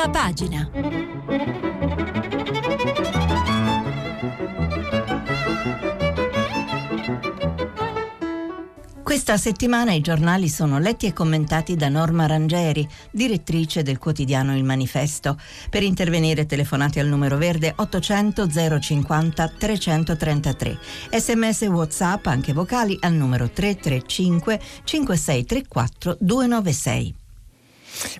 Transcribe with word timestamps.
Prima 0.00 0.18
pagina. 0.18 0.70
Questa 9.02 9.36
settimana 9.36 9.92
i 9.92 10.00
giornali 10.00 10.48
sono 10.48 10.78
letti 10.78 11.04
e 11.04 11.12
commentati 11.12 11.76
da 11.76 11.90
Norma 11.90 12.24
Rangeri, 12.24 12.88
direttrice 13.10 13.82
del 13.82 13.98
quotidiano 13.98 14.56
Il 14.56 14.64
Manifesto. 14.64 15.38
Per 15.68 15.82
intervenire 15.82 16.46
telefonate 16.46 16.98
al 17.00 17.06
numero 17.06 17.36
verde 17.36 17.74
800 17.76 18.48
050 18.80 19.48
333. 19.48 20.78
Sms 21.10 21.60
WhatsApp 21.64 22.24
anche 22.24 22.54
vocali 22.54 22.96
al 23.00 23.12
numero 23.12 23.50
335 23.50 24.60
5634 24.84 26.16
296. 26.18 27.19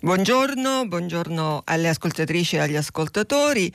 Buongiorno, 0.02 0.88
buongiorno 0.88 1.62
alle 1.64 1.88
ascoltatrici 1.88 2.56
e 2.56 2.58
agli 2.58 2.74
ascoltatori 2.74 3.72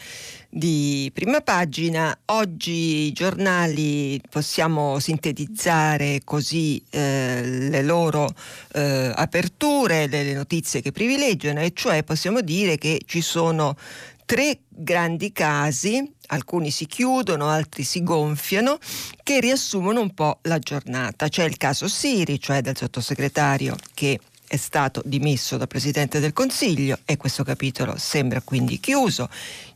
di 0.49 1.09
prima 1.13 1.40
pagina. 1.40 2.17
Oggi 2.26 3.08
i 3.08 3.12
giornali 3.13 4.20
possiamo 4.30 5.00
sintetizzare 5.00 6.22
così 6.26 6.84
eh, 6.89 7.41
le 7.44 7.81
loro 7.81 8.27
eh, 8.73 9.12
aperture, 9.16 10.08
le, 10.08 10.23
le 10.23 10.34
notizie 10.34 10.81
che 10.81 10.91
privilegiano, 10.91 11.62
e 11.62 11.72
cioè 11.73 12.03
possiamo 12.03 12.41
dire 12.41 12.77
che 12.77 13.02
ci 13.05 13.22
sono 13.22 13.77
tre 14.25 14.59
grandi 14.67 15.31
casi, 15.31 16.12
alcuni 16.27 16.72
si 16.72 16.88
chiudono, 16.88 17.48
altri 17.48 17.84
si 17.84 18.03
gonfiano, 18.03 18.80
che 19.23 19.39
riassumono 19.39 20.02
un 20.02 20.14
po' 20.14 20.39
la 20.44 20.59
giornata. 20.59 21.30
C'è 21.30 21.45
il 21.45 21.55
caso 21.58 21.88
Siri, 21.88 22.39
cioè 22.39 22.62
del 22.62 22.75
sottosegretario 22.75 23.75
che 23.94 24.20
è 24.48 24.58
stato 24.58 25.02
dimesso 25.05 25.58
da 25.58 25.67
Presidente 25.67 26.20
del 26.20 26.34
Consiglio 26.34 26.99
e 27.05 27.17
questo 27.17 27.44
capitolo 27.44 27.95
sembra 27.98 28.42
quindi 28.42 28.80
chiuso. 28.80 29.30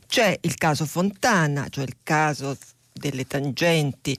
C'è 0.06 0.36
il 0.42 0.56
caso 0.56 0.86
Fontana, 0.86 1.68
cioè 1.70 1.84
il 1.84 1.96
caso 2.02 2.56
delle 2.92 3.26
tangenti 3.26 4.18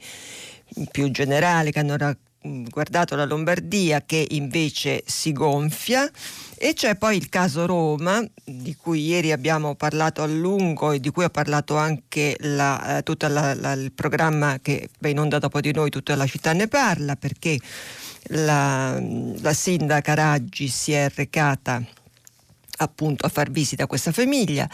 più 0.89 1.09
generali 1.11 1.71
che 1.71 1.79
hanno 1.79 1.97
guardato 2.43 3.15
la 3.15 3.25
Lombardia 3.25 4.01
che 4.03 4.25
invece 4.31 5.03
si 5.05 5.31
gonfia 5.31 6.09
e 6.57 6.73
c'è 6.73 6.95
poi 6.95 7.17
il 7.17 7.29
caso 7.29 7.65
Roma 7.65 8.23
di 8.43 8.75
cui 8.75 9.05
ieri 9.05 9.31
abbiamo 9.31 9.75
parlato 9.75 10.23
a 10.23 10.27
lungo 10.27 10.91
e 10.91 10.99
di 10.99 11.09
cui 11.09 11.23
ha 11.23 11.29
parlato 11.29 11.75
anche 11.75 12.35
la, 12.39 12.97
eh, 12.97 13.03
tutto 13.03 13.27
il 13.27 13.91
programma 13.93 14.59
che 14.61 14.89
va 14.99 15.09
in 15.09 15.19
onda 15.19 15.37
dopo 15.37 15.59
di 15.59 15.71
noi, 15.71 15.89
tutta 15.89 16.15
la 16.15 16.25
città 16.25 16.53
ne 16.53 16.67
parla 16.67 17.15
perché 17.15 17.59
la, 18.29 19.01
la 19.01 19.53
sindaca 19.53 20.13
Raggi 20.13 20.67
si 20.67 20.91
è 20.91 21.09
recata 21.13 21.83
appunto 22.77 23.25
a 23.25 23.29
far 23.29 23.51
visita 23.51 23.83
a 23.83 23.87
questa 23.87 24.11
famiglia. 24.11 24.69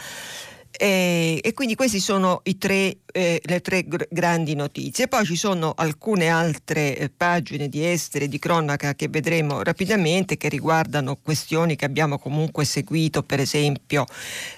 E, 0.70 1.40
e, 1.42 1.54
quindi 1.54 1.74
queste 1.74 1.98
sono 1.98 2.42
tre, 2.56 2.98
eh, 3.10 3.40
le 3.42 3.60
tre 3.60 3.82
gr- 3.82 4.06
grandi 4.10 4.54
notizie. 4.54 5.08
Poi 5.08 5.24
ci 5.24 5.34
sono 5.34 5.72
alcune 5.76 6.28
altre 6.28 6.96
eh, 6.96 7.10
pagine 7.10 7.68
di 7.68 7.84
estere, 7.84 8.28
di 8.28 8.38
cronaca 8.38 8.94
che 8.94 9.08
vedremo 9.08 9.62
rapidamente 9.62 10.36
che 10.36 10.48
riguardano 10.48 11.16
questioni 11.20 11.74
che 11.74 11.84
abbiamo 11.84 12.18
comunque 12.18 12.64
seguito, 12.64 13.24
per 13.24 13.40
esempio 13.40 14.04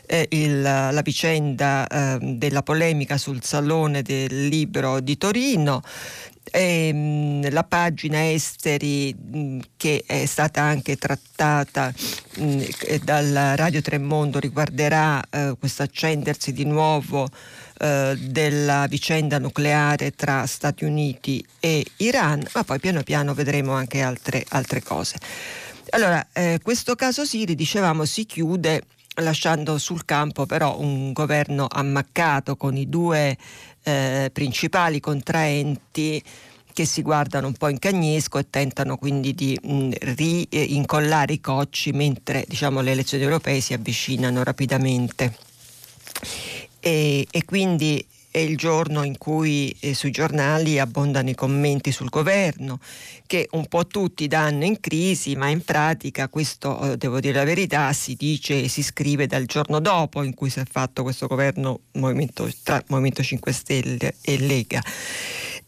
eh, 0.06 0.26
il, 0.30 0.60
la 0.60 1.00
vicenda 1.02 1.86
eh, 1.86 2.18
della 2.20 2.62
polemica 2.62 3.16
sul 3.16 3.42
Salone 3.42 4.02
del 4.02 4.48
Libro 4.48 5.00
di 5.00 5.16
Torino, 5.16 5.80
ehm, 6.50 7.50
la 7.50 7.64
pagina 7.64 8.30
esteri 8.30 9.14
mh, 9.14 9.58
che 9.76 10.04
è 10.06 10.26
stata 10.26 10.62
anche 10.62 10.96
trattata 10.96 11.92
mh, 12.36 12.64
dal 13.02 13.54
Radio 13.56 13.80
Tremondo 13.80 14.38
riguarderà 14.38 15.22
eh, 15.30 15.54
questo 15.58 15.82
accendersi 15.82 16.52
di 16.52 16.64
nuovo 16.64 17.28
eh, 17.78 18.16
della 18.20 18.86
vicenda 18.88 19.38
nucleare 19.38 20.10
tra 20.12 20.46
Stati 20.46 20.84
Uniti 20.84 21.44
e 21.58 21.84
Iran, 21.96 22.46
ma 22.52 22.62
poi 22.64 22.78
piano 22.78 23.02
piano 23.02 23.32
vedremo 23.34 23.72
anche 23.72 24.02
altre, 24.02 24.44
altre 24.48 24.82
cose. 24.82 25.16
Allora, 25.90 26.26
eh, 26.32 26.60
questo 26.62 26.94
caso 26.94 27.24
Siri, 27.24 27.54
dicevamo, 27.54 28.04
si 28.04 28.26
chiude 28.26 28.82
lasciando 29.16 29.76
sul 29.78 30.04
campo 30.04 30.46
però 30.46 30.78
un 30.78 31.12
governo 31.12 31.66
ammaccato 31.68 32.56
con 32.56 32.76
i 32.76 32.88
due 32.88 33.36
eh, 33.90 34.30
principali 34.30 35.00
contraenti 35.00 36.22
che 36.72 36.84
si 36.84 37.02
guardano 37.02 37.48
un 37.48 37.54
po' 37.54 37.68
in 37.68 37.78
cagnesco 37.78 38.38
e 38.38 38.48
tentano 38.48 38.96
quindi 38.96 39.34
di 39.34 39.58
mh, 39.60 39.90
rincollare 40.50 41.34
i 41.34 41.40
cocci 41.40 41.92
mentre 41.92 42.44
diciamo, 42.46 42.80
le 42.80 42.92
elezioni 42.92 43.24
europee 43.24 43.60
si 43.60 43.74
avvicinano 43.74 44.42
rapidamente. 44.42 45.36
E, 46.80 47.26
e 47.30 47.44
quindi 47.44 48.04
è 48.30 48.38
il 48.38 48.56
giorno 48.56 49.02
in 49.02 49.18
cui 49.18 49.74
eh, 49.80 49.94
sui 49.94 50.10
giornali 50.10 50.78
abbondano 50.78 51.30
i 51.30 51.34
commenti 51.34 51.90
sul 51.90 52.08
governo, 52.08 52.78
che 53.26 53.48
un 53.52 53.66
po' 53.66 53.86
tutti 53.86 54.28
danno 54.28 54.64
in 54.64 54.78
crisi, 54.80 55.34
ma 55.34 55.48
in 55.48 55.64
pratica 55.64 56.28
questo, 56.28 56.92
eh, 56.92 56.96
devo 56.96 57.20
dire 57.20 57.34
la 57.34 57.44
verità, 57.44 57.92
si 57.92 58.14
dice 58.14 58.62
e 58.62 58.68
si 58.68 58.82
scrive 58.82 59.26
dal 59.26 59.46
giorno 59.46 59.80
dopo 59.80 60.22
in 60.22 60.34
cui 60.34 60.50
si 60.50 60.60
è 60.60 60.64
fatto 60.70 61.02
questo 61.02 61.26
governo 61.26 61.80
Movimento, 61.92 62.48
tra 62.62 62.82
Movimento 62.88 63.22
5 63.22 63.52
Stelle 63.52 64.14
e 64.20 64.38
Lega. 64.38 64.82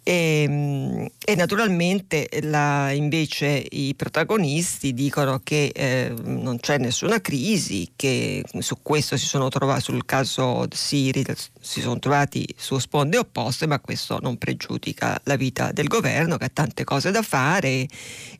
E, 0.04 0.42
ehm, 0.42 1.08
e 1.24 1.34
naturalmente 1.36 2.28
la, 2.42 2.90
invece 2.90 3.64
i 3.70 3.94
protagonisti 3.94 4.92
dicono 4.92 5.40
che 5.42 5.70
eh, 5.72 6.12
non 6.24 6.58
c'è 6.58 6.78
nessuna 6.78 7.20
crisi, 7.20 7.92
che 7.94 8.42
su 8.58 8.78
questo 8.82 9.16
si 9.16 9.26
sono 9.26 9.48
trovati, 9.48 9.82
sul 9.82 10.04
caso 10.04 10.66
Siri 10.72 11.24
si 11.60 11.80
sono 11.80 11.98
trovati 11.98 12.46
su 12.56 12.78
sponde 12.78 13.18
opposte, 13.18 13.66
ma 13.66 13.78
questo 13.78 14.18
non 14.20 14.36
pregiudica 14.36 15.20
la 15.24 15.36
vita 15.36 15.70
del 15.72 15.86
governo 15.86 16.36
che 16.36 16.46
ha 16.46 16.50
tante 16.52 16.82
cose 16.84 17.10
da 17.12 17.22
fare 17.22 17.86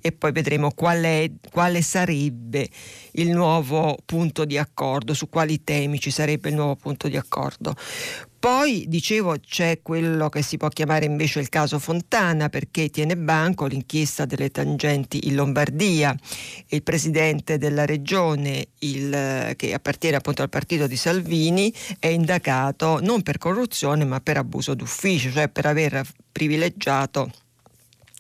e 0.00 0.12
poi 0.12 0.32
vedremo 0.32 0.72
qual 0.72 1.02
è, 1.02 1.30
quale 1.50 1.82
sarebbe 1.82 2.68
il 3.12 3.30
nuovo 3.30 3.96
punto 4.04 4.44
di 4.44 4.58
accordo, 4.58 5.14
su 5.14 5.28
quali 5.28 5.64
temi 5.64 5.98
ci 5.98 6.10
sarebbe 6.10 6.48
il 6.48 6.54
nuovo 6.54 6.76
punto 6.76 7.08
di 7.08 7.16
accordo. 7.16 7.74
Poi, 8.42 8.86
dicevo, 8.88 9.36
c'è 9.38 9.82
quello 9.82 10.28
che 10.28 10.42
si 10.42 10.56
può 10.56 10.66
chiamare 10.68 11.04
invece 11.04 11.38
il 11.38 11.48
caso 11.48 11.78
Fontana, 11.78 12.48
perché 12.48 12.88
tiene 12.88 13.16
banco 13.16 13.66
l'inchiesta 13.66 14.24
delle 14.24 14.50
tangenti 14.50 15.28
in 15.28 15.36
Lombardia. 15.36 16.12
Il 16.66 16.82
presidente 16.82 17.56
della 17.56 17.86
regione, 17.86 18.66
il, 18.80 19.52
che 19.54 19.72
appartiene 19.72 20.16
appunto 20.16 20.42
al 20.42 20.48
partito 20.48 20.88
di 20.88 20.96
Salvini, 20.96 21.72
è 22.00 22.08
indagato 22.08 22.98
non 23.00 23.22
per 23.22 23.38
corruzione 23.38 24.04
ma 24.04 24.18
per 24.20 24.38
abuso 24.38 24.74
d'ufficio, 24.74 25.30
cioè 25.30 25.48
per 25.48 25.66
aver 25.66 26.02
privilegiato 26.32 27.30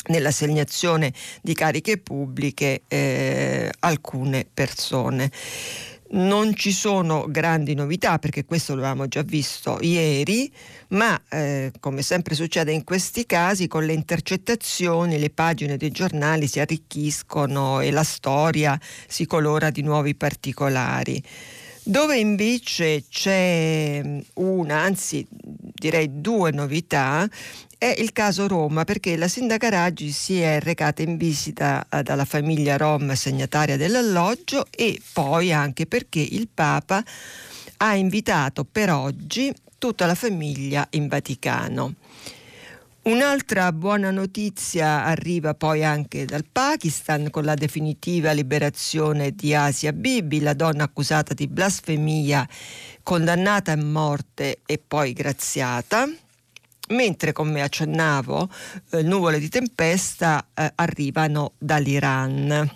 nell'assegnazione 0.06 1.12
di 1.40 1.54
cariche 1.54 1.98
pubbliche 1.98 2.82
eh, 2.88 3.70
alcune 3.80 4.46
persone. 4.52 5.30
Non 6.14 6.54
ci 6.54 6.72
sono 6.72 7.24
grandi 7.26 7.72
novità 7.72 8.18
perché 8.18 8.44
questo 8.44 8.74
lo 8.74 8.80
avevamo 8.80 9.08
già 9.08 9.22
visto 9.22 9.78
ieri, 9.80 10.52
ma 10.88 11.18
eh, 11.30 11.72
come 11.80 12.02
sempre 12.02 12.34
succede 12.34 12.70
in 12.70 12.84
questi 12.84 13.24
casi, 13.24 13.66
con 13.66 13.86
le 13.86 13.94
intercettazioni 13.94 15.18
le 15.18 15.30
pagine 15.30 15.78
dei 15.78 15.90
giornali 15.90 16.48
si 16.48 16.60
arricchiscono 16.60 17.80
e 17.80 17.90
la 17.90 18.04
storia 18.04 18.78
si 19.08 19.24
colora 19.24 19.70
di 19.70 19.80
nuovi 19.80 20.14
particolari. 20.14 21.22
Dove 21.84 22.18
invece 22.18 23.04
c'è 23.08 24.02
una, 24.34 24.82
anzi 24.82 25.26
direi 25.28 26.20
due 26.20 26.52
novità, 26.52 27.26
è 27.82 27.96
il 27.98 28.12
caso 28.12 28.46
Roma 28.46 28.84
perché 28.84 29.16
la 29.16 29.26
sindaca 29.26 29.68
Raggi 29.68 30.12
si 30.12 30.38
è 30.38 30.60
recata 30.60 31.02
in 31.02 31.16
visita 31.16 31.84
eh, 31.90 32.04
dalla 32.04 32.24
famiglia 32.24 32.76
Rom 32.76 33.12
segnataria 33.14 33.76
dell'alloggio 33.76 34.66
e 34.70 35.02
poi 35.12 35.52
anche 35.52 35.86
perché 35.86 36.20
il 36.20 36.46
Papa 36.46 37.02
ha 37.78 37.94
invitato 37.96 38.62
per 38.62 38.92
oggi 38.92 39.52
tutta 39.78 40.06
la 40.06 40.14
famiglia 40.14 40.86
in 40.90 41.08
Vaticano. 41.08 41.94
Un'altra 43.02 43.72
buona 43.72 44.12
notizia 44.12 45.02
arriva 45.02 45.54
poi 45.54 45.82
anche 45.82 46.24
dal 46.24 46.44
Pakistan 46.44 47.30
con 47.30 47.42
la 47.42 47.54
definitiva 47.54 48.30
liberazione 48.30 49.32
di 49.32 49.56
Asia 49.56 49.92
Bibi, 49.92 50.38
la 50.38 50.54
donna 50.54 50.84
accusata 50.84 51.34
di 51.34 51.48
blasfemia, 51.48 52.48
condannata 53.02 53.72
a 53.72 53.76
morte 53.76 54.60
e 54.64 54.78
poi 54.78 55.12
graziata 55.12 56.08
mentre 56.92 57.32
come 57.32 57.62
accennavo 57.62 58.48
eh, 58.90 59.02
nuvole 59.02 59.38
di 59.38 59.48
tempesta 59.48 60.46
eh, 60.54 60.72
arrivano 60.76 61.52
dall'Iran. 61.58 62.70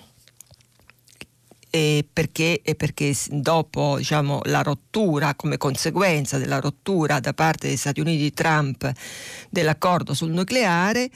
E 1.69 2.07
perché, 2.11 2.63
e 2.63 2.75
perché 2.75 3.15
dopo 3.29 3.97
diciamo, 3.99 4.41
la 4.45 4.63
rottura, 4.63 5.35
come 5.35 5.59
conseguenza 5.59 6.39
della 6.39 6.59
rottura 6.59 7.21
da 7.21 7.35
parte 7.35 7.67
degli 7.67 7.77
Stati 7.77 8.01
Uniti 8.01 8.23
di 8.23 8.33
Trump 8.33 8.91
dell'accordo 9.51 10.15
sul 10.15 10.31
nucleare, 10.31 11.11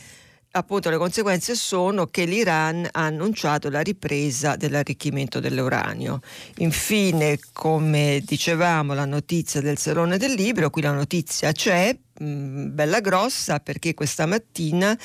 appunto 0.53 0.91
le 0.91 0.97
conseguenze 0.97 1.55
sono 1.55 2.07
che 2.07 2.25
l'Iran 2.25 2.89
ha 2.91 3.05
annunciato 3.05 3.69
la 3.71 3.81
ripresa 3.81 4.57
dell'arricchimento 4.57 5.39
dell'uranio. 5.39 6.21
Infine, 6.59 7.39
come 7.53 8.23
dicevamo, 8.25 8.95
la 8.95 9.05
notizia 9.05 9.61
del 9.61 9.79
Salone 9.79 10.19
del 10.19 10.33
Libro, 10.33 10.71
qui 10.71 10.83
la 10.83 10.93
notizia 10.93 11.53
c'è, 11.53 11.97
mh, 12.19 12.25
mm, 12.25 12.75
bella 12.75 13.01
grossa, 13.01 13.61
perché 13.61 13.95
questa 13.95 14.27
mattina 14.27 14.97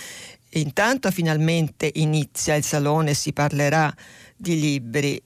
intanto 0.51 1.11
finalmente 1.11 1.91
inizia 1.95 2.55
il 2.55 2.63
Salone, 2.63 3.13
si 3.13 3.33
parlerà 3.33 3.93
di 4.37 4.59
libri, 4.59 5.21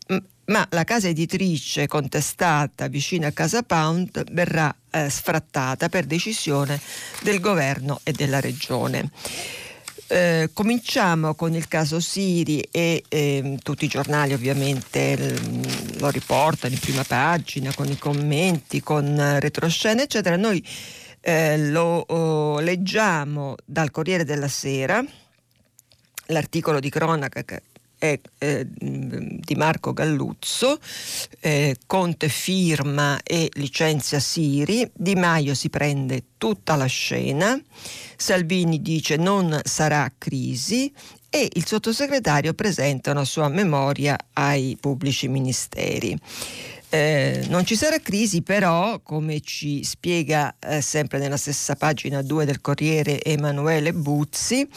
ma 0.45 0.67
la 0.71 0.83
casa 0.83 1.07
editrice 1.07 1.87
contestata 1.87 2.87
vicino 2.87 3.27
a 3.27 3.31
Casa 3.31 3.61
Pound 3.63 4.31
verrà 4.31 4.73
eh, 4.91 5.09
sfrattata 5.09 5.89
per 5.89 6.05
decisione 6.05 6.79
del 7.21 7.39
governo 7.39 7.99
e 8.03 8.11
della 8.11 8.39
regione. 8.39 9.11
Eh, 10.11 10.49
cominciamo 10.53 11.35
con 11.35 11.53
il 11.53 11.67
caso 11.67 11.99
Siri 11.99 12.61
e 12.71 13.03
eh, 13.07 13.59
tutti 13.61 13.85
i 13.85 13.87
giornali 13.87 14.33
ovviamente 14.33 15.37
lo 15.99 16.09
riportano 16.09 16.73
in 16.73 16.79
prima 16.79 17.03
pagina 17.03 17.71
con 17.75 17.87
i 17.87 17.95
commenti, 17.95 18.81
con 18.81 19.05
uh, 19.05 19.39
retroscene 19.39 20.01
eccetera. 20.01 20.35
Noi 20.35 20.65
eh, 21.21 21.59
lo 21.69 22.05
oh, 22.07 22.59
leggiamo 22.59 23.55
dal 23.63 23.91
Corriere 23.91 24.23
della 24.23 24.47
Sera, 24.47 25.05
l'articolo 26.25 26.79
di 26.79 26.89
cronaca 26.89 27.43
che 27.43 27.61
è 27.99 28.19
eh, 28.39 28.65
di 28.67 29.55
Marco 29.55 29.93
Galluzzo, 29.93 30.79
eh, 31.41 31.77
Conte 31.85 32.29
firma 32.29 33.21
e 33.21 33.51
licenzia 33.53 34.19
Siri, 34.19 34.89
Di 34.93 35.13
Maio 35.13 35.53
si 35.53 35.69
prende 35.69 36.23
tutta 36.37 36.75
la 36.75 36.87
scena, 36.87 37.61
Salvini 38.15 38.81
dice 38.81 39.17
non 39.17 39.59
sarà 39.63 40.11
crisi 40.17 40.91
e 41.29 41.47
il 41.53 41.65
sottosegretario 41.67 42.53
presenta 42.53 43.11
una 43.11 43.25
sua 43.25 43.49
memoria 43.49 44.17
ai 44.33 44.75
pubblici 44.79 45.27
ministeri. 45.27 46.17
Eh, 46.91 47.45
non 47.49 47.65
ci 47.65 47.75
sarà 47.75 47.99
crisi, 47.99 48.41
però, 48.41 48.99
come 49.01 49.41
ci 49.41 49.83
spiega 49.83 50.55
eh, 50.59 50.81
sempre 50.81 51.19
nella 51.19 51.37
stessa 51.37 51.75
pagina 51.75 52.23
2 52.23 52.45
del 52.45 52.61
Corriere 52.61 53.21
Emanuele 53.21 53.93
Buzzi, 53.93 54.67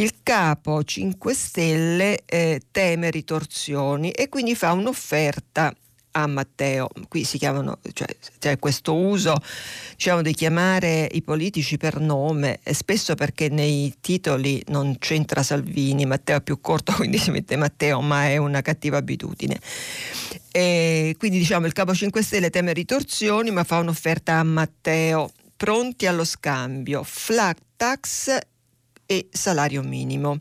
il 0.00 0.22
capo 0.22 0.82
5 0.82 1.34
Stelle 1.34 2.22
eh, 2.24 2.62
teme 2.70 3.10
ritorsioni 3.10 4.10
e 4.10 4.30
quindi 4.30 4.54
fa 4.54 4.72
un'offerta 4.72 5.74
a 6.12 6.26
Matteo. 6.26 6.88
Qui 7.06 7.22
si 7.24 7.36
chiamano, 7.36 7.78
cioè 7.92 8.08
c'è 8.38 8.58
questo 8.58 8.96
uso 8.96 9.36
diciamo, 9.94 10.22
di 10.22 10.32
chiamare 10.32 11.06
i 11.12 11.20
politici 11.20 11.76
per 11.76 12.00
nome, 12.00 12.60
spesso 12.72 13.14
perché 13.14 13.50
nei 13.50 13.94
titoli 14.00 14.62
non 14.68 14.96
c'entra 14.98 15.42
Salvini, 15.42 16.06
Matteo 16.06 16.38
è 16.38 16.42
più 16.42 16.60
corto, 16.62 16.94
quindi 16.96 17.18
si 17.18 17.30
mette 17.30 17.56
Matteo, 17.56 18.00
ma 18.00 18.26
è 18.26 18.38
una 18.38 18.62
cattiva 18.62 18.96
abitudine. 18.96 19.60
E 20.50 21.14
quindi 21.18 21.36
diciamo 21.36 21.66
il 21.66 21.72
capo 21.72 21.94
5 21.94 22.22
Stelle 22.22 22.48
teme 22.48 22.72
ritorsioni, 22.72 23.50
ma 23.50 23.64
fa 23.64 23.78
un'offerta 23.78 24.38
a 24.38 24.42
Matteo. 24.44 25.30
Pronti 25.56 26.06
allo 26.06 26.24
scambio, 26.24 27.02
flat 27.04 27.58
tax 27.76 28.38
e 29.10 29.26
salario 29.32 29.82
minimo. 29.82 30.38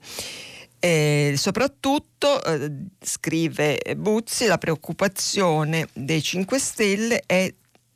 Eh, 0.80 1.34
soprattutto, 1.36 2.44
eh, 2.44 2.72
scrive 3.02 3.80
Buzzi, 3.98 4.46
la 4.46 4.60
preoccupazione 4.60 5.88
dei 5.92 6.22
5 6.22 6.60
Stelle 6.60 7.24
è 7.26 7.52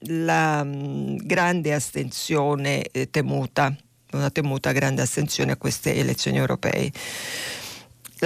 la 0.08 0.64
mh, 0.64 0.76
mm, 0.76 1.16
grande 1.22 1.76
astensione 1.76 2.82
eh, 2.92 3.12
temuta, 3.12 3.74
una 4.14 4.32
temuta 4.32 4.72
grande 4.72 5.04
astensione 5.04 5.52
a 5.52 5.58
queste 5.58 5.94
elezioni 5.94 6.38
europee. 6.38 6.92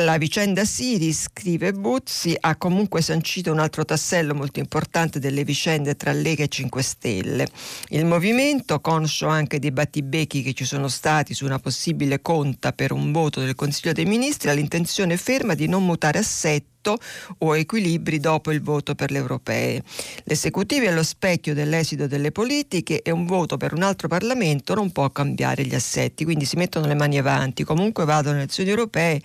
La 0.01 0.17
vicenda 0.19 0.63
Siri, 0.63 1.11
scrive 1.11 1.73
Buzzi, 1.73 2.37
ha 2.39 2.55
comunque 2.55 3.01
sancito 3.01 3.51
un 3.51 3.57
altro 3.57 3.83
tassello 3.83 4.35
molto 4.35 4.59
importante 4.59 5.17
delle 5.17 5.43
vicende 5.43 5.95
tra 5.95 6.11
Lega 6.11 6.43
e 6.43 6.49
5 6.49 6.83
Stelle. 6.83 7.47
Il 7.87 8.05
movimento, 8.05 8.79
conscio 8.79 9.25
anche 9.25 9.57
dei 9.57 9.71
battibecchi 9.71 10.43
che 10.43 10.53
ci 10.53 10.65
sono 10.65 10.87
stati 10.87 11.33
su 11.33 11.45
una 11.45 11.57
possibile 11.57 12.21
conta 12.21 12.73
per 12.73 12.91
un 12.91 13.11
voto 13.11 13.39
del 13.39 13.55
Consiglio 13.55 13.91
dei 13.91 14.05
Ministri, 14.05 14.49
ha 14.49 14.53
l'intenzione 14.53 15.17
ferma 15.17 15.55
di 15.55 15.67
non 15.67 15.83
mutare 15.83 16.19
assetto 16.19 16.99
o 17.39 17.57
equilibri 17.57 18.19
dopo 18.19 18.51
il 18.51 18.61
voto 18.61 18.93
per 18.93 19.09
le 19.09 19.17
europee. 19.17 19.81
L'esecutivo 20.25 20.85
è 20.85 20.93
lo 20.93 21.01
specchio 21.01 21.55
dell'esito 21.55 22.05
delle 22.05 22.31
politiche 22.31 23.01
e 23.01 23.09
un 23.09 23.25
voto 23.25 23.57
per 23.57 23.73
un 23.73 23.81
altro 23.81 24.07
Parlamento 24.07 24.75
non 24.75 24.91
può 24.91 25.09
cambiare 25.09 25.65
gli 25.65 25.73
assetti, 25.73 26.23
quindi 26.23 26.45
si 26.45 26.55
mettono 26.55 26.85
le 26.85 26.93
mani 26.93 27.17
avanti, 27.17 27.63
comunque 27.63 28.05
vadano 28.05 28.35
le 28.35 28.43
elezioni 28.43 28.69
europee 28.69 29.21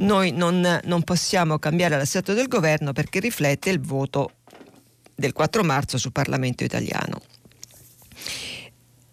noi 0.00 0.32
non, 0.32 0.80
non 0.84 1.02
possiamo 1.02 1.58
cambiare 1.58 1.96
l'assetto 1.96 2.32
del 2.32 2.48
governo 2.48 2.92
perché 2.92 3.20
riflette 3.20 3.70
il 3.70 3.80
voto 3.80 4.32
del 5.14 5.32
4 5.32 5.62
marzo 5.62 5.98
sul 5.98 6.12
Parlamento 6.12 6.64
italiano. 6.64 7.20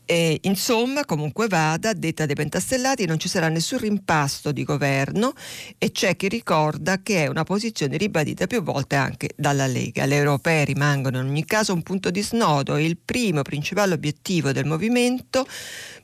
E, 0.10 0.40
insomma, 0.44 1.04
comunque 1.04 1.50
vada, 1.50 1.92
detta 1.92 2.26
dei 2.26 2.36
pentastellati, 2.36 3.06
non 3.06 3.20
ci 3.20 3.28
sarà 3.28 3.50
nessun 3.50 3.80
rimpasto 3.80 4.54
di 4.54 4.64
governo 4.64 5.34
e 5.78 5.92
c'è 5.92 6.16
chi 6.16 6.30
ricorda 6.30 7.02
che 7.02 7.26
è 7.26 7.28
una 7.28 7.44
posizione 7.44 7.98
ribadita 7.98 8.48
più 8.48 8.64
volte 8.64 8.96
anche 8.96 9.32
dalla 9.36 9.68
Lega. 9.68 10.06
Le 10.06 10.16
europee 10.16 10.64
rimangono 10.64 11.20
in 11.20 11.26
ogni 11.26 11.44
caso 11.44 11.74
un 11.74 11.84
punto 11.84 12.10
di 12.10 12.24
snodo 12.24 12.78
e 12.78 12.86
il 12.86 12.98
primo 13.04 13.42
principale 13.42 13.96
obiettivo 13.96 14.54
del 14.54 14.66
movimento 14.66 15.46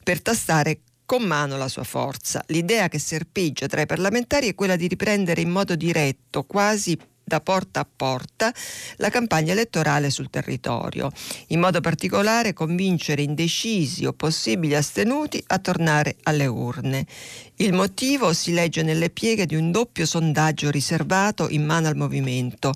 per 0.03 0.21
tastare 0.21 0.81
con 1.05 1.23
mano 1.23 1.57
la 1.57 1.67
sua 1.67 1.83
forza. 1.83 2.43
L'idea 2.47 2.87
che 2.87 2.99
serpeggia 2.99 3.67
tra 3.67 3.81
i 3.81 3.85
parlamentari 3.85 4.47
è 4.47 4.55
quella 4.55 4.75
di 4.75 4.87
riprendere 4.87 5.41
in 5.41 5.49
modo 5.49 5.75
diretto, 5.75 6.43
quasi 6.43 6.97
da 7.23 7.39
porta 7.39 7.79
a 7.79 7.87
porta 7.95 8.53
la 8.97 9.09
campagna 9.09 9.53
elettorale 9.53 10.09
sul 10.09 10.29
territorio, 10.29 11.11
in 11.47 11.59
modo 11.59 11.79
particolare 11.81 12.53
convincere 12.53 13.21
indecisi 13.21 14.05
o 14.05 14.13
possibili 14.13 14.75
astenuti 14.75 15.43
a 15.47 15.59
tornare 15.59 16.17
alle 16.23 16.45
urne. 16.45 17.05
Il 17.57 17.73
motivo 17.73 18.33
si 18.33 18.51
legge 18.51 18.81
nelle 18.81 19.09
pieghe 19.09 19.45
di 19.45 19.55
un 19.55 19.71
doppio 19.71 20.05
sondaggio 20.05 20.71
riservato 20.71 21.47
in 21.49 21.63
mano 21.63 21.87
al 21.87 21.95
movimento. 21.95 22.73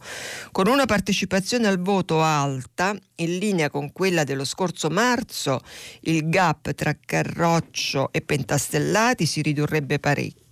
Con 0.52 0.68
una 0.68 0.86
partecipazione 0.86 1.68
al 1.68 1.80
voto 1.80 2.22
alta, 2.22 2.96
in 3.16 3.38
linea 3.38 3.70
con 3.70 3.92
quella 3.92 4.24
dello 4.24 4.46
scorso 4.46 4.90
marzo, 4.90 5.62
il 6.02 6.30
gap 6.30 6.74
tra 6.74 6.96
Carroccio 7.04 8.10
e 8.12 8.22
Pentastellati 8.22 9.26
si 9.26 9.42
ridurrebbe 9.42 10.00
parecchio. 10.00 10.47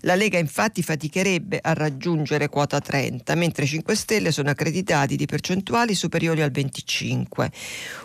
La 0.00 0.14
Lega 0.14 0.38
infatti 0.38 0.82
faticherebbe 0.82 1.58
a 1.62 1.72
raggiungere 1.72 2.48
quota 2.48 2.80
30, 2.80 3.34
mentre 3.34 3.64
i 3.64 3.68
5 3.68 3.94
Stelle 3.94 4.32
sono 4.32 4.50
accreditati 4.50 5.16
di 5.16 5.26
percentuali 5.26 5.94
superiori 5.94 6.42
al 6.42 6.50
25. 6.50 7.50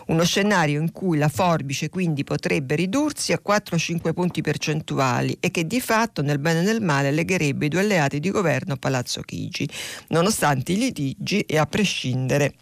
Uno 0.06 0.24
scenario 0.24 0.80
in 0.80 0.92
cui 0.92 1.18
la 1.18 1.28
forbice 1.28 1.88
quindi 1.88 2.24
potrebbe 2.24 2.74
ridursi 2.74 3.32
a 3.32 3.40
4-5 3.46 4.12
punti 4.12 4.40
percentuali 4.40 5.36
e 5.40 5.50
che 5.50 5.66
di 5.66 5.80
fatto 5.80 6.22
nel 6.22 6.38
bene 6.38 6.60
e 6.60 6.64
nel 6.64 6.80
male 6.80 7.10
legherebbe 7.10 7.66
i 7.66 7.68
due 7.68 7.80
alleati 7.80 8.20
di 8.20 8.30
governo 8.30 8.74
a 8.74 8.76
Palazzo 8.76 9.20
Chigi, 9.22 9.68
nonostante 10.08 10.72
i 10.72 10.78
litigi 10.78 11.40
e 11.40 11.58
a 11.58 11.66
prescindere 11.66 12.54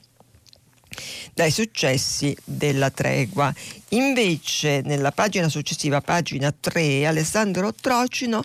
dai 1.34 1.50
successi 1.50 2.36
della 2.44 2.90
tregua. 2.90 3.52
Invece 3.90 4.82
nella 4.84 5.12
pagina 5.12 5.48
successiva, 5.48 6.00
pagina 6.00 6.52
3, 6.52 7.06
Alessandro 7.06 7.72
Trocino 7.72 8.42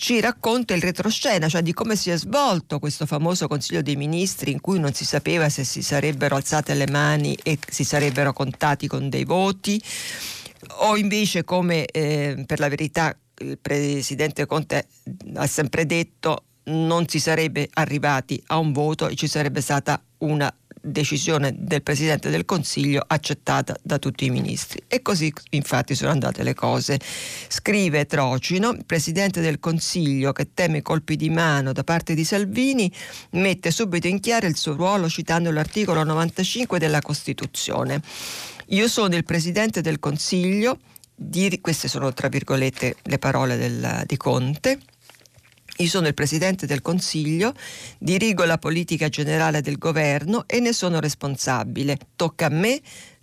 ci 0.00 0.18
racconta 0.18 0.72
il 0.72 0.80
retroscena, 0.80 1.46
cioè 1.46 1.60
di 1.60 1.74
come 1.74 1.94
si 1.94 2.08
è 2.08 2.16
svolto 2.16 2.78
questo 2.78 3.04
famoso 3.04 3.46
Consiglio 3.46 3.82
dei 3.82 3.96
Ministri 3.96 4.50
in 4.50 4.60
cui 4.60 4.80
non 4.80 4.94
si 4.94 5.04
sapeva 5.04 5.50
se 5.50 5.62
si 5.62 5.82
sarebbero 5.82 6.36
alzate 6.36 6.72
le 6.72 6.88
mani 6.88 7.36
e 7.42 7.58
si 7.68 7.84
sarebbero 7.84 8.32
contati 8.32 8.86
con 8.86 9.10
dei 9.10 9.24
voti 9.24 9.80
o 10.78 10.96
invece 10.96 11.44
come 11.44 11.84
eh, 11.84 12.44
per 12.46 12.60
la 12.60 12.68
verità 12.68 13.14
il 13.38 13.58
Presidente 13.58 14.46
Conte 14.46 14.86
ha 15.34 15.46
sempre 15.46 15.84
detto 15.84 16.44
non 16.64 17.06
si 17.06 17.20
sarebbe 17.20 17.68
arrivati 17.74 18.42
a 18.46 18.58
un 18.58 18.72
voto 18.72 19.08
e 19.08 19.14
ci 19.16 19.26
sarebbe 19.26 19.60
stata 19.60 20.02
una 20.18 20.52
decisione 20.80 21.54
del 21.56 21.82
Presidente 21.82 22.30
del 22.30 22.44
Consiglio 22.44 23.04
accettata 23.06 23.76
da 23.82 23.98
tutti 23.98 24.24
i 24.24 24.30
ministri. 24.30 24.82
E 24.86 25.02
così 25.02 25.32
infatti 25.50 25.94
sono 25.94 26.10
andate 26.10 26.42
le 26.42 26.54
cose. 26.54 26.98
Scrive 27.48 28.06
Trocino, 28.06 28.76
Presidente 28.86 29.40
del 29.40 29.58
Consiglio 29.60 30.32
che 30.32 30.54
teme 30.54 30.82
colpi 30.82 31.16
di 31.16 31.30
mano 31.30 31.72
da 31.72 31.84
parte 31.84 32.14
di 32.14 32.24
Salvini, 32.24 32.92
mette 33.32 33.70
subito 33.70 34.06
in 34.06 34.20
chiaro 34.20 34.46
il 34.46 34.56
suo 34.56 34.74
ruolo 34.74 35.08
citando 35.08 35.50
l'articolo 35.50 36.02
95 36.02 36.78
della 36.78 37.00
Costituzione. 37.00 38.00
Io 38.68 38.88
sono 38.88 39.16
il 39.16 39.24
Presidente 39.24 39.80
del 39.80 39.98
Consiglio, 39.98 40.78
di, 41.14 41.58
queste 41.60 41.88
sono 41.88 42.12
tra 42.12 42.28
virgolette 42.28 42.96
le 43.02 43.18
parole 43.18 43.56
del, 43.56 44.04
di 44.06 44.16
Conte, 44.16 44.78
io 45.78 45.88
sono 45.88 46.06
il 46.06 46.14
Presidente 46.14 46.66
del 46.66 46.82
Consiglio, 46.82 47.54
dirigo 47.98 48.44
la 48.44 48.58
politica 48.58 49.08
generale 49.08 49.60
del 49.62 49.78
governo 49.78 50.44
e 50.46 50.60
ne 50.60 50.72
sono 50.72 51.00
responsabile. 51.00 51.96
Tocca 52.16 52.46
a 52.46 52.50
me 52.50 52.80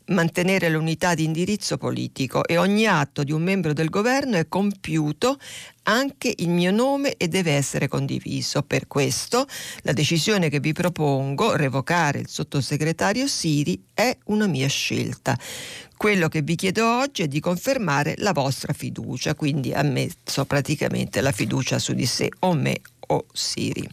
mantenere 0.07 0.69
l'unità 0.69 1.13
di 1.15 1.23
indirizzo 1.23 1.77
politico 1.77 2.45
e 2.45 2.57
ogni 2.57 2.85
atto 2.85 3.23
di 3.23 3.31
un 3.31 3.41
membro 3.41 3.73
del 3.73 3.89
governo 3.89 4.37
è 4.37 4.47
compiuto 4.47 5.37
anche 5.83 6.33
il 6.37 6.49
mio 6.49 6.71
nome 6.71 7.15
e 7.15 7.27
deve 7.27 7.53
essere 7.53 7.87
condiviso. 7.87 8.61
Per 8.63 8.87
questo 8.87 9.47
la 9.81 9.93
decisione 9.93 10.49
che 10.49 10.59
vi 10.59 10.73
propongo, 10.73 11.55
revocare 11.55 12.19
il 12.19 12.27
sottosegretario 12.27 13.27
Siri, 13.27 13.81
è 13.93 14.15
una 14.25 14.47
mia 14.47 14.67
scelta. 14.67 15.37
Quello 15.95 16.27
che 16.27 16.41
vi 16.41 16.55
chiedo 16.55 16.99
oggi 16.99 17.23
è 17.23 17.27
di 17.27 17.39
confermare 17.39 18.15
la 18.17 18.33
vostra 18.33 18.73
fiducia, 18.73 19.33
quindi 19.33 19.73
ammesso 19.73 20.45
praticamente 20.45 21.21
la 21.21 21.31
fiducia 21.31 21.79
su 21.79 21.93
di 21.93 22.05
sé 22.05 22.29
o 22.39 22.53
me 22.53 22.79
Siri. 23.31 23.87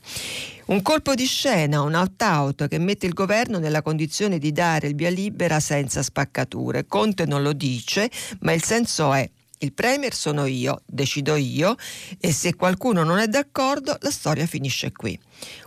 Un 0.66 0.83
colpo 0.83 1.14
di 1.14 1.26
scena, 1.26 1.83
un 1.83 1.94
opt-out 1.94 2.68
che 2.68 2.78
mette 2.78 3.06
il 3.06 3.12
governo 3.12 3.59
nella 3.59 3.83
condizione 3.83 4.38
di 4.38 4.50
dare 4.52 4.88
il 4.88 4.94
via 4.94 5.11
libera 5.11 5.61
senza 5.61 6.02
spaccature. 6.02 6.87
Conte 6.87 7.26
non 7.26 7.42
lo 7.42 7.52
dice, 7.52 8.11
ma 8.40 8.52
il 8.52 8.62
senso 8.62 9.12
è 9.12 9.28
il 9.64 9.73
Premier 9.73 10.12
sono 10.12 10.44
io, 10.44 10.83
decido 10.85 11.37
io 11.37 11.76
e 12.21 12.33
se 12.33 12.54
qualcuno 12.54 13.02
non 13.02 13.18
è 13.18 13.28
d'accordo 13.28 13.97
la 14.00 14.11
storia 14.11 14.47
finisce 14.47 14.92
qui. 14.92 15.18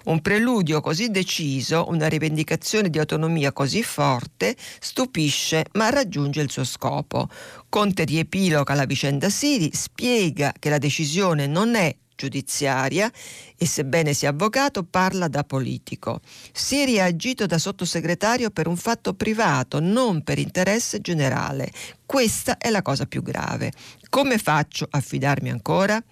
Un 0.06 0.22
preludio 0.22 0.82
così 0.82 1.10
deciso, 1.10 1.86
una 1.88 2.08
rivendicazione 2.08 2.92
di 2.92 3.00
autonomia 3.00 3.51
così 3.54 3.82
forte, 3.82 4.56
stupisce 4.80 5.66
ma 5.74 5.89
raggiunge 5.89 6.42
il 6.42 6.51
suo 6.51 6.63
scopo. 6.63 7.27
Conte 7.70 8.04
riepiloga 8.04 8.75
la 8.75 8.86
vicenda 8.86 9.30
Siri, 9.30 9.72
spiega 9.74 10.54
che 10.58 10.70
la 10.70 10.77
decisione 10.77 11.48
non 11.48 11.74
è 11.74 11.96
giudiziaria 12.17 13.09
e 13.55 13.65
sebbene 13.65 14.13
sia 14.13 14.31
avvocato 14.31 14.83
parla 14.83 15.29
da 15.29 15.45
politico. 15.45 16.19
Siri 16.51 17.00
ha 17.00 17.05
agito 17.05 17.45
da 17.45 17.57
sottosegretario 17.57 18.50
per 18.50 18.67
un 18.67 18.75
fatto 18.75 19.13
privato, 19.13 19.79
non 19.79 20.24
per 20.24 20.39
interesse 20.39 21.00
generale. 21.00 21.71
Questa 22.05 22.57
è 22.57 22.69
la 22.69 22.81
cosa 22.81 23.05
più 23.05 23.21
grave. 23.21 23.71
Come 24.09 24.38
faccio 24.38 24.86
a 24.89 25.00
fidarmi 25.00 25.50
ancora? 25.50 26.03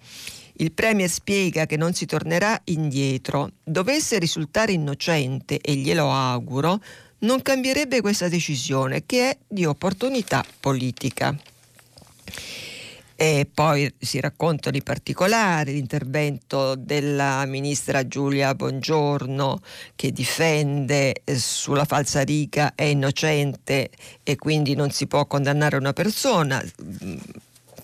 Il 0.58 0.72
Premier 0.72 1.10
spiega 1.10 1.66
che 1.66 1.76
non 1.76 1.92
si 1.92 2.06
tornerà 2.06 2.58
indietro. 2.64 3.50
Dovesse 3.62 4.18
risultare 4.18 4.72
innocente, 4.72 5.60
e 5.60 5.74
glielo 5.74 6.10
auguro, 6.10 6.80
non 7.18 7.42
cambierebbe 7.42 8.00
questa 8.00 8.28
decisione, 8.28 9.04
che 9.04 9.30
è 9.30 9.38
di 9.46 9.66
opportunità 9.66 10.44
politica. 10.58 11.36
E 13.18 13.48
poi 13.52 13.90
si 13.98 14.20
raccontano 14.20 14.76
i 14.76 14.82
particolari, 14.82 15.72
l'intervento 15.72 16.74
della 16.74 17.46
ministra 17.46 18.06
Giulia 18.06 18.54
Bongiorno 18.54 19.60
che 19.94 20.12
difende 20.12 21.22
eh, 21.24 21.38
sulla 21.38 21.86
falsa 21.86 22.20
riga 22.20 22.74
è 22.74 22.84
innocente 22.84 23.88
e 24.22 24.36
quindi 24.36 24.74
non 24.74 24.90
si 24.90 25.06
può 25.06 25.24
condannare 25.24 25.76
una 25.76 25.94
persona 25.94 26.62
mm, 26.62 27.16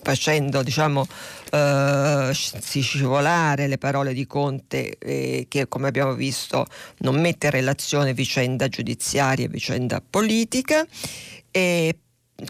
facendo 0.03 0.61
diciamo 0.61 1.07
eh, 1.51 2.29
scivolare 2.31 3.67
le 3.67 3.77
parole 3.79 4.13
di 4.13 4.27
Conte 4.27 4.97
eh, 4.99 5.45
che 5.49 5.67
come 5.67 5.87
abbiamo 5.87 6.13
visto 6.13 6.67
non 6.99 7.19
mette 7.19 7.47
in 7.47 7.53
relazione 7.53 8.13
vicenda 8.13 8.67
giudiziaria 8.67 9.45
e 9.45 9.49
vicenda 9.49 10.01
politica. 10.07 10.85
E 11.55 11.95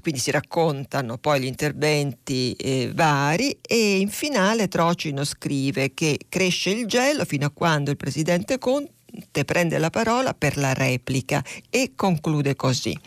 quindi 0.01 0.19
si 0.19 0.31
raccontano 0.31 1.17
poi 1.17 1.41
gli 1.41 1.45
interventi 1.45 2.53
eh, 2.53 2.91
vari 2.93 3.57
e 3.61 3.97
in 3.97 4.09
finale 4.09 4.67
Trocino 4.67 5.23
scrive 5.23 5.93
che 5.93 6.19
cresce 6.29 6.71
il 6.71 6.85
gelo 6.85 7.25
fino 7.25 7.45
a 7.45 7.51
quando 7.51 7.91
il 7.91 7.97
presidente 7.97 8.57
Conte 8.57 9.45
prende 9.45 9.77
la 9.77 9.89
parola 9.89 10.33
per 10.33 10.57
la 10.57 10.73
replica 10.73 11.43
e 11.69 11.93
conclude 11.95 12.55
così. 12.55 12.97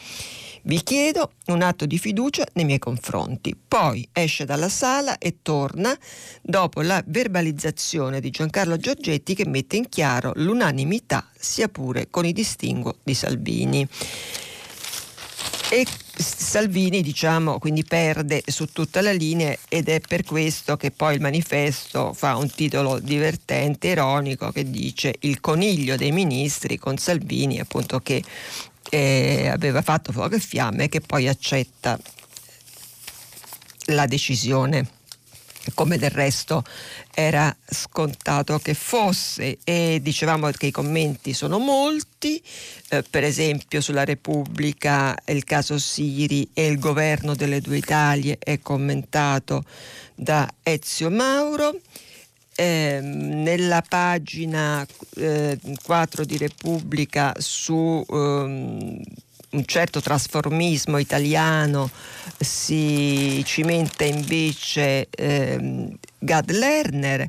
Vi 0.67 0.83
chiedo 0.83 1.31
un 1.47 1.63
atto 1.63 1.87
di 1.87 1.97
fiducia 1.97 2.45
nei 2.55 2.65
miei 2.65 2.81
confronti. 2.81 3.57
Poi 3.57 4.09
esce 4.13 4.45
dalla 4.45 4.69
sala 4.69 5.17
e 5.17 5.37
torna 5.41 5.97
dopo 6.43 6.83
la 6.83 7.01
verbalizzazione 7.07 8.19
di 8.19 8.31
Giancarlo 8.31 8.77
Giorgetti 8.77 9.37
che 9.37 9.47
mette 9.47 9.77
in 9.77 9.89
chiaro 9.89 10.33
l'unanimità, 10.35 11.31
sia 11.39 11.69
pure 11.69 12.09
con 12.11 12.25
i 12.25 12.33
distinguo 12.33 12.97
di 13.05 13.15
Salvini. 13.15 13.89
E 15.69 15.85
Salvini 16.17 17.03
diciamo 17.03 17.59
quindi 17.59 17.83
perde 17.83 18.43
su 18.47 18.67
tutta 18.67 19.01
la 19.01 19.11
linea 19.11 19.57
ed 19.69 19.89
è 19.89 20.01
per 20.01 20.23
questo 20.23 20.77
che 20.77 20.93
poi 20.93 21.17
il 21.17 21.21
manifesto 21.21 22.13
fa 22.13 22.37
un 22.37 22.49
titolo 22.49 23.01
divertente, 23.01 23.89
ironico 23.89 24.53
che 24.53 24.71
dice 24.71 25.17
il 25.21 25.41
coniglio 25.41 25.97
dei 25.97 26.13
ministri 26.13 26.79
con 26.79 26.97
Salvini 26.99 27.59
appunto 27.59 27.99
che 27.99 28.23
eh, 28.91 29.49
aveva 29.53 29.83
fatto 29.83 30.13
fuoco 30.13 30.37
e 30.37 30.41
fiamme 30.41 30.89
che 30.89 31.01
poi 31.01 31.27
accetta 31.27 31.99
la 33.87 34.07
decisione 34.07 34.96
come 35.75 35.99
del 35.99 36.11
resto 36.11 36.65
era 37.15 37.55
scontato 37.69 38.59
che 38.59 38.75
fosse 38.75 39.59
e 39.65 40.01
dicevamo 40.03 40.51
che 40.51 40.67
i 40.67 40.71
commenti 40.71 41.33
sono 41.33 41.59
molti, 41.59 42.43
eh, 42.91 43.03
per 43.09 43.25
esempio 43.25 43.81
sulla 43.81 44.05
Repubblica 44.05 45.17
il 45.27 45.45
caso 45.45 45.79
Siri 45.79 46.51
e 46.53 46.67
il 46.67 46.79
governo 46.79 47.35
delle 47.35 47.61
due 47.61 47.79
Italie 47.79 48.39
è 48.39 48.61
commentato 48.61 49.65
da 50.15 50.49
Ezio 50.63 51.11
Mauro. 51.11 51.79
Eh, 52.59 53.01
nella 53.03 53.83
pagina 53.87 54.87
eh, 55.17 55.59
4 55.83 56.25
di 56.25 56.39
Repubblica 56.39 57.35
su 57.37 58.03
ehm, 58.09 59.03
un 59.57 59.65
certo 59.65 60.01
trasformismo 60.01 60.99
italiano 60.99 61.91
si 62.39 63.43
cimenta 63.45 64.05
invece 64.05 65.09
ehm, 65.11 65.97
Gad 66.19 66.51
Lerner 66.51 67.29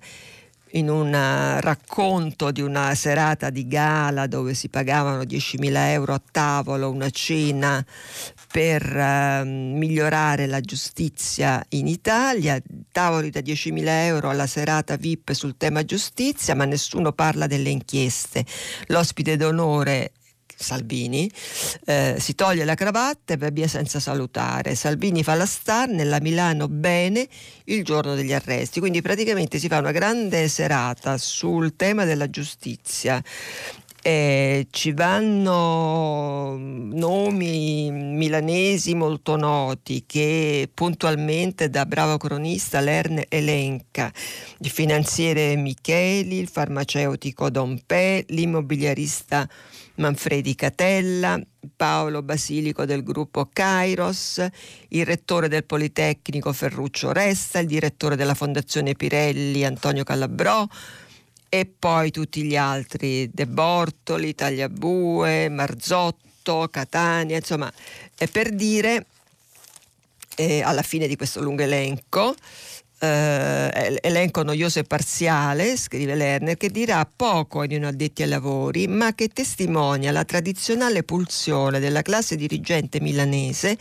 in 0.72 0.90
un 0.90 1.12
racconto 1.62 2.52
di 2.52 2.62
una 2.62 2.94
serata 2.94 3.50
di 3.50 3.68
gala 3.68 4.28
dove 4.28 4.54
si 4.54 4.68
pagavano 4.68 5.22
10.000 5.22 5.74
euro 5.92 6.14
a 6.14 6.22
tavolo, 6.30 6.92
una 6.92 7.10
cena 7.10 7.84
per 8.52 8.84
uh, 8.84 9.48
migliorare 9.48 10.46
la 10.46 10.60
giustizia 10.60 11.64
in 11.70 11.88
Italia, 11.88 12.62
tavoli 12.92 13.30
da 13.30 13.40
10.000 13.40 13.84
euro 13.86 14.30
alla 14.30 14.48
serata 14.48 14.98
VIP 14.98 15.32
sul 15.32 15.56
tema 15.58 15.86
giustizia, 15.86 16.54
ma 16.54 16.66
nessuno 16.66 17.14
parla 17.14 17.48
delle 17.48 17.70
inchieste. 17.70 18.46
L'ospite 18.88 19.38
d'onore 19.38 20.12
Salvini, 20.58 21.30
eh, 21.86 22.16
si 22.20 22.34
toglie 22.34 22.66
la 22.66 22.74
cravatta 22.74 23.34
e 23.34 23.38
va 23.38 23.50
via 23.50 23.68
senza 23.68 24.00
salutare. 24.00 24.74
Salvini 24.74 25.24
fa 25.24 25.36
la 25.36 25.46
star 25.46 25.88
nella 25.88 26.20
Milano 26.20 26.68
bene 26.68 27.28
il 27.66 27.84
giorno 27.84 28.16
degli 28.16 28.34
arresti, 28.34 28.80
quindi 28.80 29.02
praticamente 29.02 29.60
si 29.60 29.68
fa 29.68 29.78
una 29.78 29.92
grande 29.92 30.48
serata 30.48 31.18
sul 31.18 31.76
tema 31.76 32.06
della 32.06 32.30
giustizia. 32.30 33.24
Eh, 34.02 34.68
ci 34.70 34.94
vanno 34.94 36.56
nomi 36.58 37.92
milanesi 37.92 38.96
molto 38.96 39.36
noti 39.36 40.06
che 40.06 40.70
puntualmente 40.74 41.70
da 41.70 41.86
bravo 41.86 42.16
cronista 42.16 42.80
Lerne 42.80 43.26
elenca, 43.28 44.10
il 44.60 44.70
finanziere 44.70 45.58
Micheli, 45.58 46.38
il 46.38 46.48
farmaceutico 46.48 47.50
Dompè, 47.50 48.24
l'immobiliarista 48.30 49.46
Manfredi 49.98 50.56
Catella, 50.56 51.39
Paolo 51.75 52.22
Basilico 52.22 52.86
del 52.86 53.04
gruppo 53.04 53.50
Kairos, 53.51 54.46
il 54.89 55.06
rettore 55.06 55.48
del 55.48 55.63
Politecnico 55.63 56.54
Ferruccio 56.54 57.12
Resta, 57.12 57.60
il 57.60 57.68
direttore 57.68 58.16
della 58.16 58.34
Fondazione 58.34 58.94
Pirelli 58.94 59.66
Antonio 59.66 60.04
Calabrò 60.04 60.66
e 61.50 61.66
poi 61.66 62.12
tutti 62.12 62.44
gli 62.44 62.56
altri, 62.56 63.30
De 63.32 63.48
Bortoli, 63.48 64.36
Tagliabue, 64.36 65.50
Marzotto, 65.50 66.68
Catania, 66.70 67.38
insomma, 67.38 67.72
è 68.16 68.27
per 68.27 68.54
dire 68.54 69.06
eh, 70.36 70.62
alla 70.62 70.84
fine 70.84 71.08
di 71.08 71.16
questo 71.16 71.42
lungo 71.42 71.63
elenco 71.63 72.36
eh, 73.00 74.00
elenco 74.01 74.44
noioso 74.44 74.80
e 74.80 74.84
parziale, 74.84 75.77
scrive 75.77 76.16
Lerner, 76.16 76.58
che 76.58 76.70
dirà 76.70 77.08
poco 77.13 77.62
ai 77.62 77.68
non 77.77 77.84
addetti 77.84 78.24
ai 78.24 78.30
lavori, 78.30 78.88
ma 78.88 79.13
che 79.13 79.27
testimonia 79.27 80.12
la 80.12 80.24
tradizionale 80.24 81.04
pulsione 81.04 81.80
della 81.80 82.01
classe 82.01 82.36
dirigente 82.36 83.00
milanese 83.00 83.77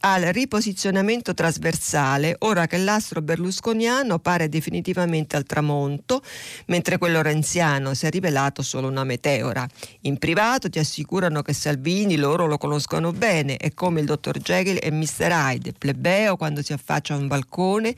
al 0.00 0.22
riposizionamento 0.24 1.32
trasversale, 1.32 2.36
ora 2.40 2.66
che 2.66 2.76
l'astro 2.78 3.22
berlusconiano 3.22 4.18
pare 4.18 4.48
definitivamente 4.48 5.36
al 5.36 5.44
tramonto, 5.44 6.22
mentre 6.66 6.98
quello 6.98 7.22
renziano 7.22 7.94
si 7.94 8.06
è 8.06 8.10
rivelato 8.10 8.62
solo 8.62 8.88
una 8.88 9.04
meteora. 9.04 9.66
In 10.02 10.18
privato 10.18 10.68
ti 10.68 10.78
assicurano 10.78 11.42
che 11.42 11.52
Salvini 11.52 12.16
loro 12.16 12.46
lo 12.46 12.58
conoscono 12.58 13.12
bene, 13.12 13.56
è 13.56 13.72
come 13.72 14.00
il 14.00 14.06
dottor 14.06 14.38
Jekyll 14.38 14.78
e 14.80 14.90
Mr. 14.90 15.30
Hyde, 15.30 15.72
plebeo 15.72 16.36
quando 16.36 16.62
si 16.62 16.72
affaccia 16.72 17.14
a 17.14 17.16
un 17.16 17.26
balcone, 17.26 17.94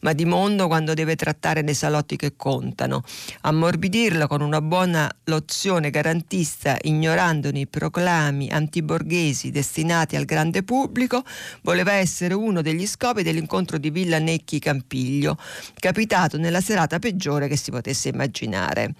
ma 0.00 0.12
di 0.12 0.24
mondo 0.24 0.66
quando 0.66 0.94
deve 0.94 1.16
trattare 1.16 1.62
nei 1.62 1.74
salotti 1.74 2.16
che 2.16 2.34
contano. 2.36 3.02
Ammorbidirlo 3.42 4.26
con 4.26 4.40
una 4.40 4.60
buona 4.60 5.10
lozione 5.24 5.90
garantista, 5.90 6.76
ignorandone 6.80 7.60
i 7.60 7.66
proclami 7.66 8.50
antiborghesi 8.50 9.50
destinati 9.50 10.16
al 10.16 10.24
grande 10.24 10.62
pubblico, 10.62 11.22
voleva 11.62 11.92
essere 11.92 12.34
uno 12.34 12.62
degli 12.62 12.86
scopi 12.86 13.22
dell'incontro 13.22 13.78
di 13.78 13.90
Villa 13.90 14.18
Necchi 14.18 14.58
Campiglio, 14.58 15.36
capitato 15.78 16.36
nella 16.38 16.60
serata 16.60 16.98
peggiore 16.98 17.48
che 17.48 17.56
si 17.56 17.70
potesse 17.70 18.08
immaginare 18.08 18.94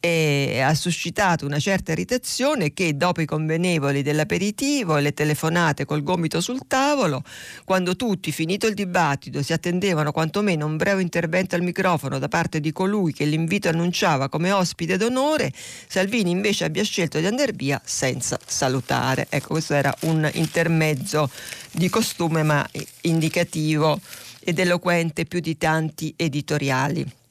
e 0.00 0.60
ha 0.60 0.74
suscitato 0.74 1.46
una 1.46 1.58
certa 1.58 1.92
irritazione 1.92 2.72
che 2.72 2.96
dopo 2.96 3.20
i 3.20 3.26
convenevoli 3.26 4.02
dell'aperitivo 4.02 4.96
e 4.96 5.00
le 5.00 5.12
telefonate 5.12 5.84
col 5.84 6.02
gomito 6.02 6.40
sul 6.40 6.60
tavolo, 6.66 7.22
quando 7.64 7.96
tutti, 7.96 8.32
finito 8.32 8.66
il 8.66 8.74
dibattito, 8.74 9.42
si 9.42 9.52
attendevano 9.52 10.12
quantomeno 10.12 10.66
un 10.66 10.76
breve 10.76 11.02
intervento 11.02 11.54
al 11.54 11.62
microfono 11.62 12.18
da 12.18 12.28
parte 12.28 12.60
di 12.60 12.72
colui 12.72 13.12
che 13.12 13.24
l'invito 13.24 13.68
annunciava 13.68 14.28
come 14.28 14.52
ospite 14.52 14.96
d'onore, 14.96 15.52
Salvini 15.88 16.30
invece 16.30 16.64
abbia 16.64 16.84
scelto 16.84 17.18
di 17.18 17.26
andare 17.26 17.52
via 17.52 17.80
senza 17.84 18.38
salutare. 18.44 19.26
Ecco, 19.28 19.48
questo 19.48 19.74
era 19.74 19.94
un 20.02 20.28
intermezzo 20.34 21.30
di 21.72 21.88
costume 21.88 22.42
ma 22.42 22.66
indicativo 23.02 24.00
ed 24.40 24.58
eloquente 24.58 25.24
più 25.24 25.40
di 25.40 25.56
tanti 25.56 26.12
editoriali 26.16 27.24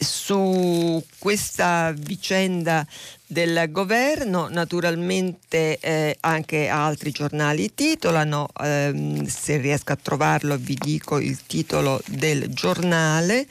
su 0.00 1.02
questa 1.18 1.92
vicenda 1.96 2.86
del 3.26 3.70
governo, 3.70 4.48
naturalmente 4.48 5.78
eh, 5.78 6.16
anche 6.20 6.68
altri 6.68 7.10
giornali 7.10 7.74
titolano, 7.74 8.48
ehm, 8.60 9.26
se 9.26 9.58
riesco 9.58 9.92
a 9.92 9.98
trovarlo 10.00 10.56
vi 10.56 10.76
dico 10.80 11.18
il 11.18 11.38
titolo 11.46 12.00
del 12.06 12.52
giornale 12.52 13.46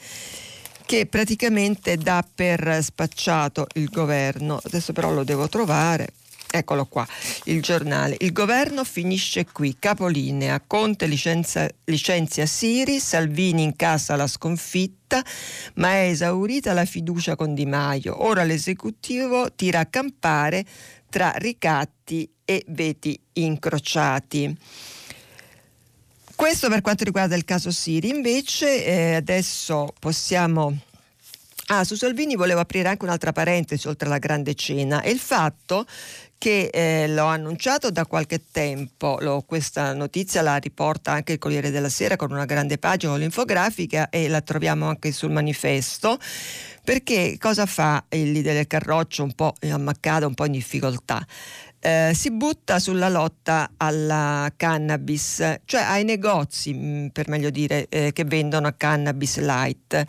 che 0.84 1.06
praticamente 1.06 1.96
dà 1.96 2.26
per 2.34 2.80
spacciato 2.82 3.66
il 3.74 3.88
governo, 3.88 4.60
adesso 4.64 4.92
però 4.92 5.12
lo 5.12 5.22
devo 5.22 5.48
trovare. 5.48 6.08
Eccolo 6.52 6.86
qua, 6.86 7.06
il 7.44 7.62
giornale. 7.62 8.16
Il 8.18 8.32
governo 8.32 8.82
finisce 8.82 9.46
qui. 9.46 9.76
Capolinea. 9.78 10.60
Conte 10.66 11.06
licenzia, 11.06 11.68
licenzia 11.84 12.44
Siri, 12.44 12.98
Salvini 12.98 13.62
incassa 13.62 14.16
la 14.16 14.26
sconfitta, 14.26 15.24
ma 15.74 15.92
è 15.92 16.08
esaurita 16.08 16.72
la 16.72 16.84
fiducia 16.84 17.36
con 17.36 17.54
Di 17.54 17.66
Maio. 17.66 18.24
Ora 18.24 18.42
l'esecutivo 18.42 19.52
tira 19.54 19.78
a 19.78 19.86
campare 19.86 20.64
tra 21.08 21.32
ricatti 21.36 22.28
e 22.44 22.64
veti 22.68 23.18
incrociati. 23.34 24.56
Questo 26.34 26.68
per 26.68 26.80
quanto 26.80 27.04
riguarda 27.04 27.36
il 27.36 27.44
caso 27.44 27.70
Siri. 27.70 28.08
Invece 28.08 28.84
eh, 28.84 29.14
adesso 29.14 29.92
possiamo 30.00 30.76
Ah, 31.72 31.84
su 31.84 31.94
Salvini 31.94 32.34
volevo 32.34 32.58
aprire 32.58 32.88
anche 32.88 33.04
un'altra 33.04 33.30
parentesi 33.30 33.86
oltre 33.86 34.08
alla 34.08 34.18
grande 34.18 34.54
cena 34.54 35.02
e 35.02 35.12
il 35.12 35.20
fatto 35.20 35.86
che 36.40 36.70
eh, 36.72 37.06
l'ho 37.06 37.26
annunciato 37.26 37.90
da 37.90 38.06
qualche 38.06 38.40
tempo, 38.50 39.18
lo, 39.20 39.44
questa 39.46 39.92
notizia 39.92 40.40
la 40.40 40.56
riporta 40.56 41.12
anche 41.12 41.32
il 41.34 41.38
Corriere 41.38 41.70
della 41.70 41.90
Sera 41.90 42.16
con 42.16 42.30
una 42.32 42.46
grande 42.46 42.78
pagina 42.78 43.14
l'infografica 43.14 44.08
e 44.08 44.26
la 44.26 44.40
troviamo 44.40 44.88
anche 44.88 45.12
sul 45.12 45.32
manifesto, 45.32 46.18
perché 46.82 47.36
cosa 47.38 47.66
fa 47.66 48.02
il 48.08 48.32
leader 48.32 48.54
del 48.54 48.66
Carroccio 48.66 49.22
un 49.22 49.34
po' 49.34 49.52
ammaccata, 49.60 50.26
un 50.26 50.32
po' 50.32 50.46
in 50.46 50.52
difficoltà? 50.52 51.22
Eh, 51.78 52.12
si 52.14 52.30
butta 52.30 52.78
sulla 52.78 53.10
lotta 53.10 53.72
alla 53.76 54.50
cannabis, 54.56 55.58
cioè 55.66 55.82
ai 55.82 56.04
negozi, 56.04 56.72
mm, 56.72 57.06
per 57.08 57.28
meglio 57.28 57.50
dire, 57.50 57.86
eh, 57.90 58.12
che 58.14 58.24
vendono 58.24 58.72
cannabis 58.78 59.36
light 59.40 60.06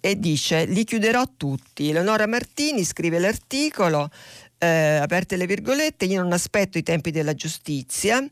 e 0.00 0.18
dice 0.18 0.64
li 0.66 0.84
chiuderò 0.84 1.24
tutti. 1.36 1.90
Eleonora 1.90 2.26
Martini 2.26 2.84
scrive 2.84 3.18
l'articolo, 3.18 4.10
eh, 4.58 4.98
aperte 5.00 5.36
le 5.36 5.46
virgolette, 5.46 6.04
io 6.04 6.22
non 6.22 6.32
aspetto 6.32 6.78
i 6.78 6.82
tempi 6.82 7.10
della 7.10 7.34
giustizia, 7.34 8.22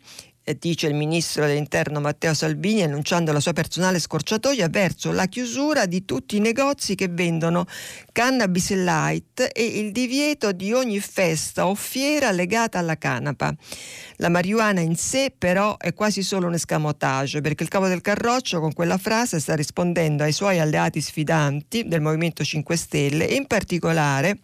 eh, 0.48 0.56
dice 0.60 0.86
il 0.86 0.94
ministro 0.94 1.44
dell'interno 1.44 1.98
Matteo 1.98 2.32
Salvini 2.32 2.82
annunciando 2.82 3.32
la 3.32 3.40
sua 3.40 3.52
personale 3.52 3.98
scorciatoia 3.98 4.68
verso 4.68 5.10
la 5.10 5.26
chiusura 5.26 5.86
di 5.86 6.04
tutti 6.04 6.36
i 6.36 6.40
negozi 6.40 6.94
che 6.94 7.08
vendono 7.08 7.66
cannabis 8.12 8.70
light 8.74 9.50
e 9.52 9.64
il 9.64 9.90
divieto 9.90 10.52
di 10.52 10.72
ogni 10.72 11.00
festa 11.00 11.66
o 11.66 11.74
fiera 11.74 12.30
legata 12.30 12.78
alla 12.78 12.96
canapa. 12.96 13.52
La 14.18 14.28
marijuana 14.28 14.80
in 14.80 14.94
sé 14.94 15.32
però 15.36 15.76
è 15.78 15.92
quasi 15.94 16.22
solo 16.22 16.46
un 16.46 16.54
escamotage 16.54 17.40
perché 17.40 17.64
il 17.64 17.68
capo 17.68 17.88
del 17.88 18.00
Carroccio 18.00 18.60
con 18.60 18.72
quella 18.72 18.98
frase 18.98 19.40
sta 19.40 19.56
rispondendo 19.56 20.22
ai 20.22 20.32
suoi 20.32 20.60
alleati 20.60 21.00
sfidanti 21.00 21.88
del 21.88 22.00
Movimento 22.00 22.44
5 22.44 22.76
Stelle 22.76 23.28
e 23.28 23.34
in 23.34 23.48
particolare 23.48 24.38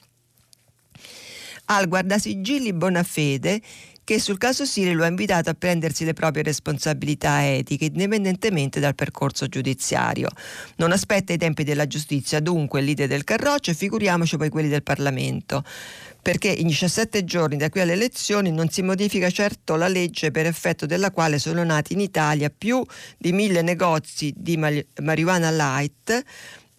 al 1.77 1.89
guardasigilli 1.89 2.73
Bonafede 2.73 3.61
che 4.05 4.19
sul 4.19 4.39
caso 4.39 4.65
Siri 4.65 4.93
lo 4.93 5.05
ha 5.05 5.07
invitato 5.07 5.51
a 5.51 5.55
prendersi 5.55 6.05
le 6.05 6.13
proprie 6.13 6.43
responsabilità 6.43 7.49
etiche 7.49 7.87
indipendentemente 7.87 8.81
dal 8.81 8.95
percorso 8.95 9.47
giudiziario. 9.47 10.29
Non 10.77 10.93
aspetta 10.93 11.33
i 11.33 11.39
tempi 11.39 11.63
della 11.63 11.87
giustizia, 11.87 12.41
dunque 12.41 12.81
leader 12.81 13.07
del 13.09 13.25
Carroccio 13.25 13.71
e 13.71 13.75
figuriamoci 13.75 14.37
poi 14.37 14.49
quelli 14.49 14.69
del 14.69 14.83
Parlamento 14.83 15.65
perché 16.23 16.49
in 16.49 16.69
17 16.69 17.25
giorni 17.25 17.57
da 17.57 17.69
qui 17.69 17.81
alle 17.81 17.95
elezioni 17.95 18.53
non 18.53 18.69
si 18.69 18.81
modifica 18.83 19.29
certo 19.29 19.75
la 19.75 19.89
legge 19.89 20.31
per 20.31 20.47
effetto 20.47 20.87
della 20.87 21.11
quale 21.11 21.41
sono 21.41 21.65
nati 21.65 21.95
in 21.95 22.01
Italia 22.01 22.49
più 22.57 22.81
di 23.19 23.33
mille 23.33 23.61
negozi 23.61 24.33
di 24.37 24.57
marijuana 24.57 25.51
light 25.51 26.23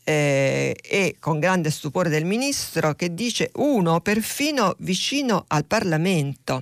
eh, 0.03 0.75
e 0.81 1.15
con 1.19 1.39
grande 1.39 1.71
stupore 1.71 2.09
del 2.09 2.25
ministro 2.25 2.93
che 2.93 3.13
dice 3.13 3.51
uno 3.55 4.01
perfino 4.01 4.75
vicino 4.79 5.45
al 5.47 5.65
Parlamento. 5.65 6.61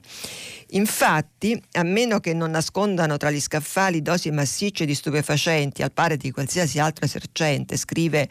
Infatti, 0.73 1.61
a 1.73 1.83
meno 1.83 2.19
che 2.19 2.33
non 2.33 2.51
nascondano 2.51 3.17
tra 3.17 3.29
gli 3.29 3.41
scaffali 3.41 4.01
dosi 4.01 4.31
massicce 4.31 4.85
di 4.85 4.95
stupefacenti 4.95 5.83
al 5.83 5.91
pari 5.91 6.17
di 6.17 6.31
qualsiasi 6.31 6.79
altro 6.79 7.05
esercente, 7.05 7.75
scrive 7.75 8.29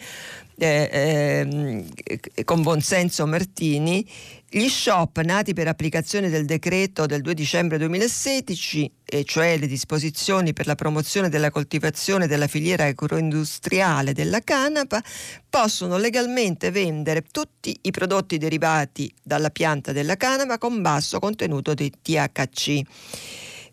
eh, 0.56 1.86
eh, 1.94 2.44
con 2.44 2.62
buonsenso 2.62 3.26
Martini, 3.26 4.06
gli 4.52 4.68
shop 4.68 5.20
nati 5.20 5.54
per 5.54 5.68
applicazione 5.68 6.28
del 6.28 6.44
decreto 6.44 7.06
del 7.06 7.20
2 7.22 7.34
dicembre 7.34 7.78
2016, 7.78 8.90
e 9.04 9.22
cioè 9.22 9.56
le 9.56 9.68
disposizioni 9.68 10.52
per 10.52 10.66
la 10.66 10.74
promozione 10.74 11.28
della 11.28 11.52
coltivazione 11.52 12.26
della 12.26 12.48
filiera 12.48 12.86
agroindustriale 12.86 14.12
della 14.12 14.40
canapa, 14.40 15.00
possono 15.48 15.98
legalmente 15.98 16.72
vendere 16.72 17.22
tutti 17.30 17.78
i 17.82 17.92
prodotti 17.92 18.38
derivati 18.38 19.12
dalla 19.22 19.50
pianta 19.50 19.92
della 19.92 20.16
canapa 20.16 20.58
con 20.58 20.82
basso 20.82 21.20
contenuto 21.20 21.72
di 21.72 21.88
THC, 22.02 22.80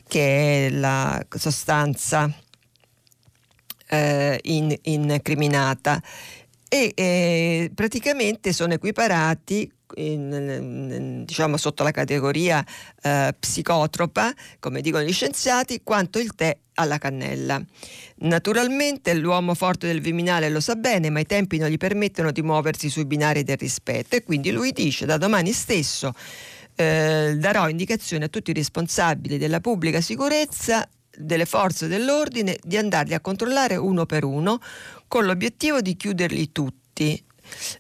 che 0.07 0.67
è 0.67 0.69
la 0.69 1.25
sostanza 1.27 2.31
eh, 3.87 4.39
in, 4.43 4.77
incriminata. 4.83 5.99
E 6.69 6.91
eh, 6.93 7.71
praticamente 7.73 8.53
sono 8.53 8.73
equiparati 8.73 9.71
in, 9.95 11.23
diciamo 11.25 11.57
sotto 11.57 11.83
la 11.83 11.91
categoria 11.91 12.63
eh, 13.01 13.33
psicotropa, 13.37 14.33
come 14.59 14.81
dicono 14.81 15.03
gli 15.03 15.13
scienziati, 15.13 15.81
quanto 15.83 16.19
il 16.19 16.35
tè 16.35 16.57
alla 16.75 16.97
cannella. 16.97 17.61
Naturalmente 18.17 19.13
l'uomo 19.15 19.53
forte 19.53 19.87
del 19.87 20.01
Viminale 20.01 20.49
lo 20.49 20.59
sa 20.59 20.75
bene, 20.75 21.09
ma 21.09 21.19
i 21.19 21.25
tempi 21.25 21.57
non 21.57 21.69
gli 21.69 21.77
permettono 21.77 22.31
di 22.31 22.41
muoversi 22.41 22.89
sui 22.89 23.05
binari 23.05 23.43
del 23.43 23.57
rispetto 23.57 24.15
e 24.15 24.23
quindi 24.23 24.51
lui 24.51 24.71
dice 24.71 25.05
da 25.05 25.17
domani 25.17 25.51
stesso 25.51 26.13
eh, 26.75 27.35
darò 27.37 27.67
indicazioni 27.69 28.23
a 28.23 28.27
tutti 28.27 28.51
i 28.51 28.53
responsabili 28.53 29.37
della 29.37 29.59
pubblica 29.59 29.99
sicurezza 29.99 30.87
delle 31.17 31.45
forze 31.45 31.87
dell'ordine 31.87 32.57
di 32.61 32.77
andarli 32.77 33.15
a 33.15 33.19
controllare 33.19 33.75
uno 33.75 34.05
per 34.05 34.23
uno 34.23 34.59
con 35.07 35.25
l'obiettivo 35.25 35.81
di 35.81 35.95
chiuderli 35.97 36.51
tutti. 36.51 37.23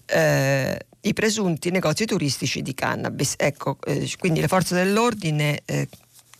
Eh, 0.05 0.79
i 1.01 1.13
presunti 1.13 1.69
negozi 1.69 2.05
turistici 2.05 2.61
di 2.61 2.73
cannabis. 2.73 3.35
Ecco, 3.37 3.77
eh, 3.85 4.09
quindi 4.19 4.41
le 4.41 4.47
forze 4.47 4.75
dell'ordine 4.75 5.61
eh, 5.65 5.87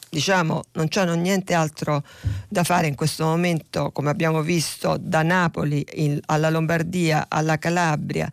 diciamo 0.09 0.63
non 0.73 0.87
hanno 0.95 1.15
niente 1.15 1.53
altro 1.53 2.03
da 2.47 2.63
fare 2.63 2.87
in 2.87 2.95
questo 2.95 3.25
momento, 3.25 3.91
come 3.91 4.09
abbiamo 4.09 4.41
visto 4.41 4.97
da 4.99 5.23
Napoli 5.23 5.85
in, 5.95 6.19
alla 6.25 6.49
Lombardia, 6.49 7.25
alla 7.27 7.57
Calabria, 7.57 8.29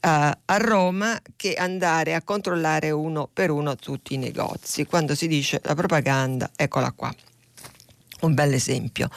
a, 0.00 0.38
a 0.44 0.56
Roma, 0.58 1.20
che 1.36 1.54
andare 1.54 2.14
a 2.14 2.22
controllare 2.22 2.90
uno 2.90 3.28
per 3.32 3.50
uno 3.50 3.76
tutti 3.76 4.14
i 4.14 4.18
negozi. 4.18 4.86
Quando 4.86 5.14
si 5.14 5.26
dice 5.26 5.60
la 5.64 5.74
propaganda, 5.74 6.50
eccola 6.54 6.92
qua 6.92 7.12
un 8.20 8.34
bel 8.34 8.52
esempio. 8.52 9.08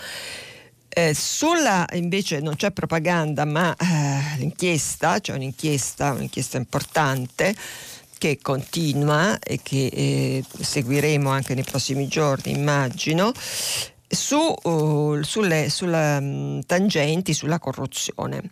Eh, 0.94 1.14
sulla 1.14 1.86
invece 1.94 2.42
non 2.42 2.56
c'è 2.56 2.72
propaganda, 2.72 3.46
ma 3.46 3.74
eh, 3.76 4.38
l'inchiesta, 4.38 5.14
c'è 5.14 5.20
cioè 5.22 5.36
un'inchiesta, 5.38 6.12
un'inchiesta 6.12 6.58
importante 6.58 7.56
che 8.18 8.40
continua 8.42 9.40
e 9.40 9.62
che 9.64 9.86
eh, 9.86 10.44
seguiremo 10.60 11.30
anche 11.30 11.56
nei 11.56 11.64
prossimi 11.64 12.08
giorni, 12.08 12.52
immagino. 12.52 13.32
su, 14.08 14.54
uh, 14.64 15.22
sulle, 15.24 15.70
sulle 15.70 16.18
um, 16.18 16.62
tangenti 16.66 17.34
sulla 17.34 17.60
corruzione. 17.60 18.44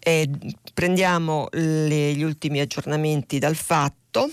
E 0.00 0.28
prendiamo 0.72 1.48
le, 1.52 2.14
gli 2.14 2.22
ultimi 2.22 2.60
aggiornamenti 2.60 3.38
dal 3.38 3.56
fatto 3.56 4.30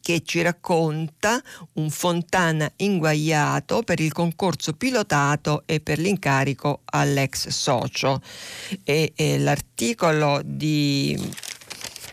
che 0.00 0.22
ci 0.24 0.42
racconta 0.42 1.42
un 1.74 1.90
Fontana 1.90 2.70
inguaiato 2.76 3.82
per 3.82 4.00
il 4.00 4.12
concorso 4.12 4.72
pilotato 4.74 5.62
e 5.66 5.80
per 5.80 5.98
l'incarico 5.98 6.80
all'ex 6.84 7.48
socio. 7.48 8.20
E, 8.84 9.12
e 9.14 9.38
l'articolo 9.38 10.40
di, 10.44 11.18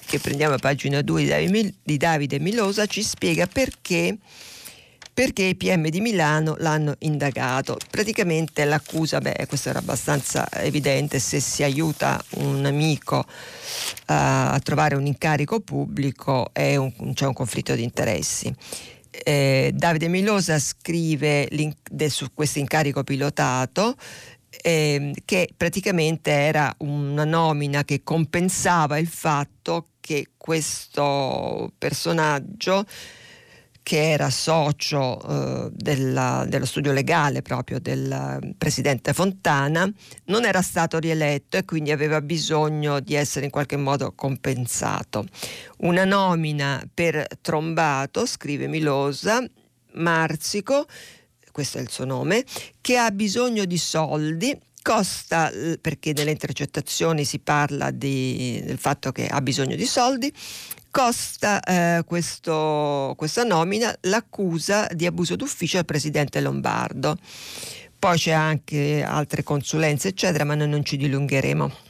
che 0.05 0.19
prendiamo 0.19 0.55
a 0.55 0.59
pagina 0.59 1.01
2 1.01 1.73
di 1.83 1.97
Davide 1.97 2.39
Milosa 2.39 2.85
ci 2.85 3.03
spiega 3.03 3.47
perché 3.47 4.17
perché 5.17 5.45
i 5.45 5.55
PM 5.55 5.87
di 5.87 5.99
Milano 5.99 6.55
l'hanno 6.59 6.93
indagato. 6.99 7.75
Praticamente 7.89 8.65
l'accusa, 8.65 9.17
beh, 9.17 9.47
questo 9.47 9.69
era 9.69 9.79
abbastanza 9.79 10.47
evidente, 10.51 11.17
se 11.17 11.39
si 11.39 11.63
aiuta 11.63 12.23
un 12.35 12.63
amico 12.67 13.25
uh, 13.25 13.25
a 14.05 14.59
trovare 14.61 14.93
un 14.93 15.07
incarico 15.07 15.59
pubblico 15.59 16.51
un, 16.53 17.13
c'è 17.15 17.25
un 17.25 17.33
conflitto 17.33 17.73
di 17.73 17.81
interessi. 17.81 18.53
Eh, 19.09 19.71
Davide 19.73 20.07
Milosa 20.07 20.59
scrive 20.59 21.49
de, 21.49 22.09
su 22.11 22.27
questo 22.31 22.59
incarico 22.59 23.03
pilotato 23.03 23.95
eh, 24.61 25.15
che 25.25 25.49
praticamente 25.57 26.29
era 26.29 26.71
una 26.81 27.25
nomina 27.25 27.83
che 27.83 28.03
compensava 28.03 28.99
il 28.99 29.07
fatto 29.07 29.87
che 29.99 30.27
questo 30.37 31.71
personaggio 31.75 32.85
che 33.87 34.11
era 34.11 34.29
socio 34.29 35.17
eh, 35.21 35.69
della, 35.71 36.43
dello 36.45 36.65
studio 36.65 36.91
legale 36.91 37.41
proprio 37.41 37.79
del 37.79 38.53
presidente 38.57 39.13
Fontana, 39.13 39.89
non 40.25 40.43
era 40.43 40.61
stato 40.61 40.99
rieletto 40.99 41.55
e 41.55 41.63
quindi 41.63 41.91
aveva 41.91 42.19
bisogno 42.19 42.99
di 42.99 43.13
essere 43.13 43.45
in 43.45 43.51
qualche 43.51 43.77
modo 43.77 44.11
compensato. 44.13 45.25
Una 45.77 46.03
nomina 46.03 46.85
per 46.93 47.27
Trombato, 47.39 48.25
scrive 48.25 48.67
Milosa, 48.67 49.41
Marzico, 49.93 50.85
questo 51.53 51.77
è 51.77 51.81
il 51.81 51.89
suo 51.89 52.03
nome, 52.03 52.43
che 52.81 52.97
ha 52.97 53.09
bisogno 53.11 53.63
di 53.63 53.77
soldi 53.77 54.53
costa, 54.81 55.49
perché 55.81 56.11
nelle 56.13 56.31
intercettazioni 56.31 57.25
si 57.25 57.39
parla 57.39 57.91
di, 57.91 58.61
del 58.65 58.77
fatto 58.77 59.11
che 59.13 59.27
ha 59.27 59.41
bisogno 59.41 59.75
di 59.75 59.85
soldi, 59.85 60.31
costa 60.97 61.59
eh, 61.59 62.03
questo, 62.07 63.13
questa 63.15 63.43
nomina 63.43 63.95
l'accusa 64.01 64.87
di 64.91 65.05
abuso 65.05 65.35
d'ufficio 65.35 65.77
al 65.77 65.85
presidente 65.85 66.41
Lombardo. 66.41 67.19
Poi 67.99 68.17
c'è 68.17 68.31
anche 68.31 69.03
altre 69.03 69.43
consulenze, 69.43 70.07
eccetera, 70.07 70.43
ma 70.43 70.55
noi 70.55 70.69
non 70.69 70.83
ci 70.83 70.97
dilungheremo. 70.97 71.86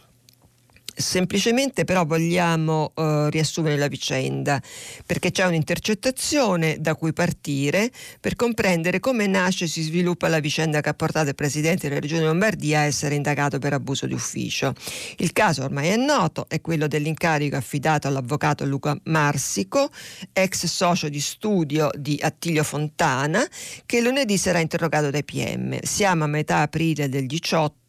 Semplicemente 1.00 1.84
però 1.84 2.06
vogliamo 2.06 2.92
uh, 2.96 3.28
riassumere 3.28 3.78
la 3.78 3.88
vicenda 3.88 4.60
perché 5.06 5.30
c'è 5.30 5.46
un'intercettazione 5.46 6.78
da 6.80 6.96
cui 6.96 7.14
partire 7.14 7.92
per 8.20 8.36
comprendere 8.36 9.00
come 9.00 9.28
nasce 9.28 9.66
e 9.66 9.68
si 9.68 9.84
sviluppa 9.84 10.28
la 10.28 10.40
vicenda 10.40 10.82
che 10.82 10.90
ha 10.90 10.96
portato 10.96 11.30
il 11.30 11.36
Presidente 11.36 11.88
della 11.88 12.00
Regione 12.00 12.24
Lombardia 12.24 12.80
a 12.80 12.84
essere 12.86 13.14
indagato 13.14 13.60
per 13.60 13.74
abuso 13.74 14.08
di 14.08 14.14
ufficio. 14.14 14.74
Il 15.18 15.34
caso 15.34 15.66
ormai 15.66 15.90
è 15.90 15.98
noto, 15.98 16.46
è 16.48 16.62
quello 16.62 16.88
dell'incarico 16.88 17.58
affidato 17.58 18.08
all'avvocato 18.08 18.66
Luca 18.66 19.00
Marsico, 19.04 19.92
ex 20.34 20.66
socio 20.66 21.10
di 21.10 21.20
studio 21.20 21.92
di 21.96 22.18
Attilio 22.20 22.64
Fontana, 22.64 23.46
che 23.86 24.02
lunedì 24.02 24.36
sarà 24.40 24.58
interrogato 24.58 25.12
dai 25.12 25.24
PM. 25.24 25.78
Siamo 25.84 26.24
a 26.24 26.28
metà 26.28 26.62
aprile 26.62 27.08
del 27.08 27.28
18 27.28 27.86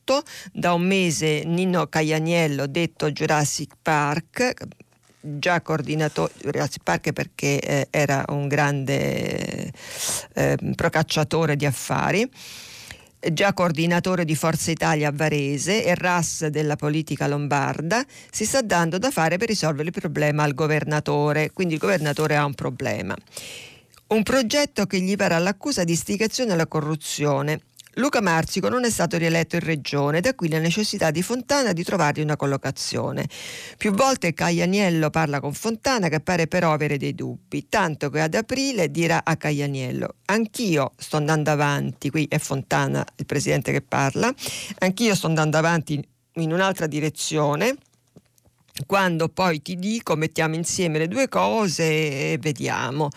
da 0.53 0.73
un 0.73 0.83
mese 0.83 1.43
Nino 1.45 1.87
Caianiello, 1.87 2.67
detto 2.67 3.11
Jurassic 3.11 3.75
Park, 3.81 4.55
già 5.21 5.61
coordinatore 5.61 6.33
Jurassic 6.41 6.83
Park 6.83 7.13
perché 7.13 7.59
eh, 7.61 7.87
era 7.91 8.25
un 8.29 8.49
grande 8.49 9.71
eh, 10.35 10.57
procacciatore 10.75 11.57
di 11.57 11.67
affari 11.67 12.31
già 13.33 13.53
coordinatore 13.53 14.25
di 14.25 14.35
Forza 14.35 14.71
Italia 14.71 15.09
a 15.09 15.13
Varese 15.13 15.85
e 15.85 15.95
RAS 15.95 16.47
della 16.47 16.77
politica 16.77 17.27
lombarda, 17.27 18.05
si 18.31 18.47
sta 18.47 18.63
dando 18.63 18.99
da 18.99 19.11
fare 19.11 19.37
per 19.39 19.49
risolvere 19.49 19.89
il 19.89 19.95
problema 19.99 20.45
al 20.45 20.55
governatore, 20.55 21.51
quindi 21.53 21.75
il 21.75 21.81
governatore 21.81 22.37
ha 22.37 22.45
un 22.45 22.55
problema. 22.55 23.17
Un 24.09 24.23
progetto 24.23 24.87
che 24.87 25.01
gli 25.01 25.17
pare 25.17 25.35
all'accusa 25.35 25.85
di 25.85 25.93
istigazione 25.93 26.53
alla 26.53 26.67
corruzione 26.67 27.61
Luca 27.95 28.21
Marzico 28.21 28.69
non 28.69 28.85
è 28.85 28.91
stato 28.91 29.17
rieletto 29.17 29.57
in 29.57 29.63
regione, 29.63 30.21
da 30.21 30.35
qui 30.35 30.49
la 30.49 30.59
necessità 30.59 31.11
di 31.11 31.23
Fontana 31.23 31.73
di 31.73 31.83
trovargli 31.83 32.21
una 32.21 32.37
collocazione. 32.37 33.29
Più 33.77 33.93
volte 33.93 34.35
Caianiello 34.35 35.11
parla 35.11 35.41
con 35.41 35.53
Fontana 35.53 36.09
che 36.09 36.21
pare 36.21 36.47
però 36.47 36.73
avere 36.73 36.97
dei 36.99 37.15
dubbi, 37.15 37.69
tanto 37.69 38.11
che 38.11 38.21
ad 38.21 38.35
aprile 38.35 38.91
dirà 38.91 39.23
a 39.25 39.37
Caianiello 39.37 40.15
anch'io 40.27 40.93
sto 40.97 41.17
andando 41.17 41.51
avanti, 41.51 42.11
qui 42.11 42.27
è 42.29 42.39
Fontana 42.39 43.05
il 43.17 43.27
presidente 43.27 43.73
che 43.73 43.83
parla, 43.83 44.33
anch'io 44.79 45.15
sto 45.15 45.27
andando 45.27 45.57
avanti 45.57 46.03
in 46.35 46.53
un'altra 46.53 46.87
direzione 46.87 47.77
quando 48.87 49.29
poi 49.29 49.63
ti 49.63 49.77
dico 49.77 50.17
mettiamo 50.17 50.55
insieme 50.55 50.99
le 50.99 51.09
due 51.09 51.29
cose 51.29 52.33
e 52.33 52.39
vediamo. 52.41 53.09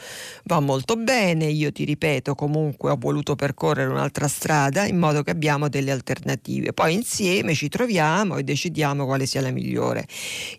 Va 0.46 0.60
molto 0.60 0.96
bene, 0.96 1.46
io 1.46 1.72
ti 1.72 1.84
ripeto 1.84 2.36
comunque 2.36 2.92
ho 2.92 2.98
voluto 2.98 3.36
percorrere 3.36 3.90
un'altra 3.90 4.28
strada 4.28 4.86
in 4.86 4.98
modo 4.98 5.24
che 5.24 5.32
abbiamo 5.32 5.70
delle 5.70 5.92
alternative. 5.92 6.74
Poi 6.74 6.94
insieme 6.94 7.54
ci 7.54 7.70
troviamo 7.70 8.38
e 8.38 8.44
decidiamo 8.44 9.06
quale 9.06 9.26
sia 9.26 9.42
la 9.42 9.52
migliore. 9.52 10.08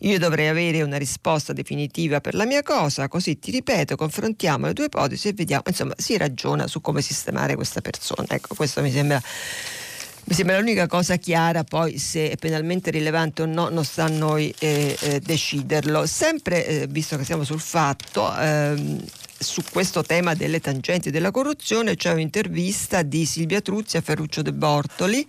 Io 0.00 0.18
dovrei 0.18 0.48
avere 0.48 0.82
una 0.82 0.96
risposta 0.96 1.52
definitiva 1.52 2.20
per 2.20 2.34
la 2.34 2.44
mia 2.46 2.62
cosa, 2.62 3.08
così 3.08 3.38
ti 3.38 3.50
ripeto, 3.50 3.96
confrontiamo 3.96 4.66
le 4.66 4.72
due 4.72 4.86
ipotesi 4.86 5.28
e 5.28 5.32
vediamo, 5.32 5.62
insomma, 5.66 5.94
si 5.96 6.16
ragiona 6.16 6.66
su 6.66 6.80
come 6.80 7.02
sistemare 7.02 7.54
questa 7.54 7.80
persona. 7.80 8.26
Ecco, 8.28 8.54
questo 8.54 8.82
mi 8.82 8.90
sembra 8.90 9.20
mi 10.32 10.38
sembra 10.38 10.58
l'unica 10.58 10.86
cosa 10.86 11.16
chiara, 11.16 11.62
poi 11.62 11.98
se 11.98 12.30
è 12.30 12.36
penalmente 12.36 12.90
rilevante 12.90 13.42
o 13.42 13.44
no 13.44 13.68
non 13.68 13.84
sta 13.84 14.04
a 14.04 14.08
noi 14.08 14.52
eh, 14.60 14.96
eh, 14.98 15.20
deciderlo. 15.20 16.06
Sempre, 16.06 16.66
eh, 16.66 16.86
visto 16.86 17.18
che 17.18 17.24
siamo 17.24 17.44
sul 17.44 17.60
fatto, 17.60 18.34
ehm, 18.34 19.04
su 19.38 19.62
questo 19.70 20.00
tema 20.02 20.32
delle 20.32 20.58
tangenti 20.58 21.10
della 21.10 21.30
corruzione 21.30 21.96
c'è 21.96 22.12
un'intervista 22.12 23.02
di 23.02 23.26
Silvia 23.26 23.60
Truzzi 23.60 23.98
a 23.98 24.00
Ferruccio 24.00 24.40
De 24.40 24.54
Bortoli 24.54 25.26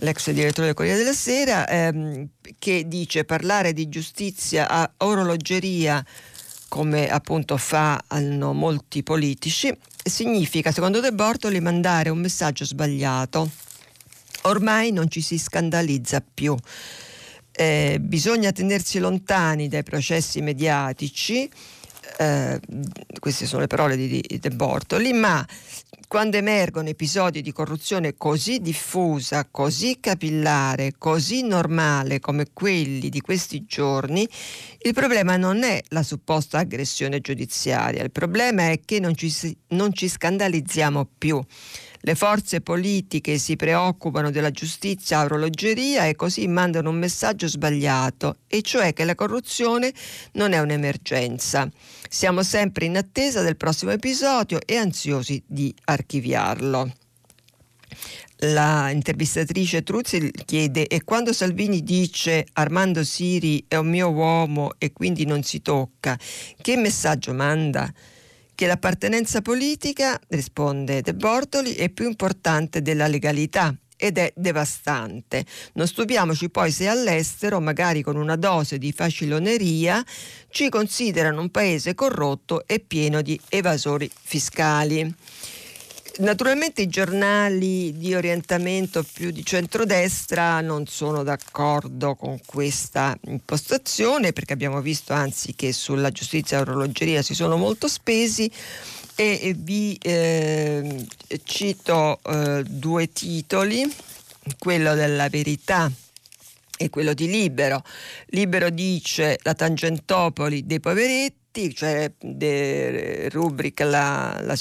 l'ex 0.00 0.30
direttore 0.30 0.66
del 0.66 0.74
Corriere 0.74 0.98
della 0.98 1.14
Sera, 1.14 1.66
ehm, 1.66 2.28
che 2.58 2.86
dice 2.86 3.24
parlare 3.24 3.72
di 3.72 3.88
giustizia 3.88 4.68
a 4.68 4.90
orologeria 4.98 6.04
come 6.68 7.08
appunto 7.08 7.56
fanno 7.56 8.52
molti 8.52 9.02
politici, 9.02 9.74
significa, 10.04 10.70
secondo 10.70 11.00
De 11.00 11.12
Bortoli, 11.12 11.60
mandare 11.60 12.10
un 12.10 12.18
messaggio 12.18 12.66
sbagliato 12.66 13.70
ormai 14.42 14.92
non 14.92 15.08
ci 15.08 15.20
si 15.20 15.38
scandalizza 15.38 16.22
più. 16.22 16.56
Eh, 17.54 17.98
bisogna 18.00 18.50
tenersi 18.52 18.98
lontani 18.98 19.68
dai 19.68 19.82
processi 19.82 20.40
mediatici, 20.40 21.50
eh, 22.18 22.60
queste 23.18 23.46
sono 23.46 23.60
le 23.60 23.66
parole 23.66 23.96
di, 23.96 24.22
De 24.40 24.50
Bortoli, 24.50 25.12
ma 25.12 25.46
quando 26.08 26.36
emergono 26.36 26.88
episodi 26.88 27.40
di 27.40 27.52
corruzione 27.52 28.14
così 28.16 28.60
diffusa, 28.60 29.46
così 29.50 29.98
capillare, 29.98 30.92
così 30.98 31.42
normale 31.42 32.20
come 32.20 32.48
quelli 32.52 33.08
di 33.08 33.20
questi 33.20 33.64
giorni, 33.64 34.28
il 34.82 34.92
problema 34.92 35.38
non 35.38 35.62
è 35.62 35.80
la 35.88 36.02
supposta 36.02 36.58
aggressione 36.58 37.20
giudiziaria, 37.20 38.02
il 38.02 38.10
problema 38.10 38.70
è 38.70 38.80
che 38.84 39.00
non 39.00 39.14
ci, 39.14 39.56
non 39.68 39.94
ci 39.94 40.06
scandalizziamo 40.06 41.08
più 41.16 41.42
le 42.04 42.14
forze 42.16 42.60
politiche 42.60 43.38
si 43.38 43.54
preoccupano 43.54 44.30
della 44.30 44.50
giustizia 44.50 45.18
a 45.18 45.24
orologeria 45.24 46.06
e 46.06 46.16
così 46.16 46.48
mandano 46.48 46.90
un 46.90 46.96
messaggio 46.96 47.46
sbagliato, 47.46 48.38
e 48.48 48.62
cioè 48.62 48.92
che 48.92 49.04
la 49.04 49.14
corruzione 49.14 49.92
non 50.32 50.52
è 50.52 50.58
un'emergenza. 50.58 51.68
Siamo 52.08 52.42
sempre 52.42 52.86
in 52.86 52.96
attesa 52.96 53.42
del 53.42 53.56
prossimo 53.56 53.92
episodio 53.92 54.58
e 54.64 54.76
ansiosi 54.76 55.42
di 55.46 55.72
archiviarlo. 55.84 56.92
La 58.44 58.90
intervistatrice 58.90 59.84
Truzzi 59.84 60.32
chiede 60.44 60.88
e 60.88 61.04
quando 61.04 61.32
Salvini 61.32 61.84
dice 61.84 62.44
Armando 62.54 63.04
Siri 63.04 63.64
è 63.68 63.76
un 63.76 63.88
mio 63.88 64.08
uomo 64.08 64.72
e 64.78 64.92
quindi 64.92 65.24
non 65.24 65.44
si 65.44 65.62
tocca, 65.62 66.18
che 66.60 66.76
messaggio 66.76 67.32
manda? 67.32 67.88
Che 68.54 68.66
l'appartenenza 68.66 69.42
politica, 69.42 70.18
risponde 70.28 71.02
De 71.02 71.14
Bortoli, 71.14 71.74
è 71.74 71.88
più 71.88 72.06
importante 72.06 72.82
della 72.82 73.06
legalità 73.06 73.74
ed 73.96 74.18
è 74.18 74.32
devastante. 74.34 75.44
Non 75.74 75.86
stupiamoci 75.86 76.50
poi 76.50 76.72
se 76.72 76.88
all'estero, 76.88 77.60
magari 77.60 78.02
con 78.02 78.16
una 78.16 78.34
dose 78.34 78.76
di 78.76 78.90
faciloneria, 78.90 80.04
ci 80.50 80.68
considerano 80.68 81.40
un 81.40 81.50
paese 81.50 81.94
corrotto 81.94 82.66
e 82.66 82.80
pieno 82.80 83.22
di 83.22 83.38
evasori 83.48 84.10
fiscali. 84.12 85.14
Naturalmente 86.18 86.82
i 86.82 86.88
giornali 86.88 87.96
di 87.96 88.14
orientamento 88.14 89.02
più 89.02 89.30
di 89.30 89.42
centrodestra 89.42 90.60
non 90.60 90.86
sono 90.86 91.22
d'accordo 91.22 92.16
con 92.16 92.38
questa 92.44 93.16
impostazione 93.22 94.34
perché 94.34 94.52
abbiamo 94.52 94.82
visto 94.82 95.14
anzi 95.14 95.54
che 95.54 95.72
sulla 95.72 96.10
giustizia 96.10 96.58
e 96.58 96.60
orologeria 96.60 97.22
si 97.22 97.34
sono 97.34 97.56
molto 97.56 97.88
spesi 97.88 98.50
e 99.14 99.54
vi 99.56 99.98
eh, 100.02 101.06
cito 101.44 102.20
eh, 102.24 102.62
due 102.68 103.10
titoli, 103.10 103.90
quello 104.58 104.94
della 104.94 105.30
verità 105.30 105.90
e 106.76 106.90
quello 106.90 107.14
di 107.14 107.26
Libero. 107.26 107.82
Libero 108.26 108.68
dice 108.68 109.38
la 109.42 109.54
Tangentopoli 109.54 110.66
dei 110.66 110.80
poveretti, 110.80 111.74
cioè 111.74 112.12
de, 112.20 113.28
rubrica 113.30 113.84
la, 113.84 114.38
la, 114.42 114.56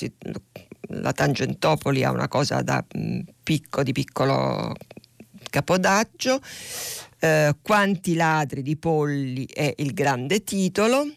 la, 0.91 1.12
Tangentopoli 1.12 2.04
ha 2.04 2.12
una 2.12 2.27
cosa 2.27 2.62
da 2.62 2.84
mm, 2.97 3.19
picco 3.43 3.84
di 3.84 3.91
piccolo 3.91 4.73
capodaggio. 5.49 6.39
Eh, 7.19 7.56
quanti 7.62 8.15
ladri 8.15 8.62
di 8.62 8.77
polli 8.77 9.45
è 9.45 9.73
il 9.77 9.93
grande 9.93 10.43
titolo 10.43 11.08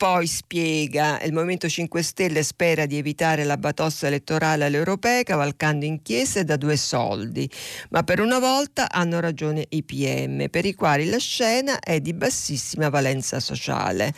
poi 0.00 0.26
spiega 0.26 1.20
il 1.20 1.34
Movimento 1.34 1.68
5 1.68 2.02
Stelle 2.02 2.42
spera 2.42 2.86
di 2.86 2.96
evitare 2.96 3.44
la 3.44 3.58
batossa 3.58 4.06
elettorale 4.06 4.64
alle 4.64 4.78
europee 4.78 5.24
cavalcando 5.24 5.84
inchieste 5.84 6.42
da 6.42 6.56
due 6.56 6.78
soldi, 6.78 7.46
ma 7.90 8.02
per 8.02 8.20
una 8.20 8.38
volta 8.38 8.90
hanno 8.90 9.20
ragione 9.20 9.66
i 9.68 9.82
PM, 9.82 10.48
per 10.48 10.64
i 10.64 10.72
quali 10.72 11.04
la 11.04 11.18
scena 11.18 11.80
è 11.80 12.00
di 12.00 12.14
bassissima 12.14 12.88
valenza 12.88 13.40
sociale. 13.40 14.14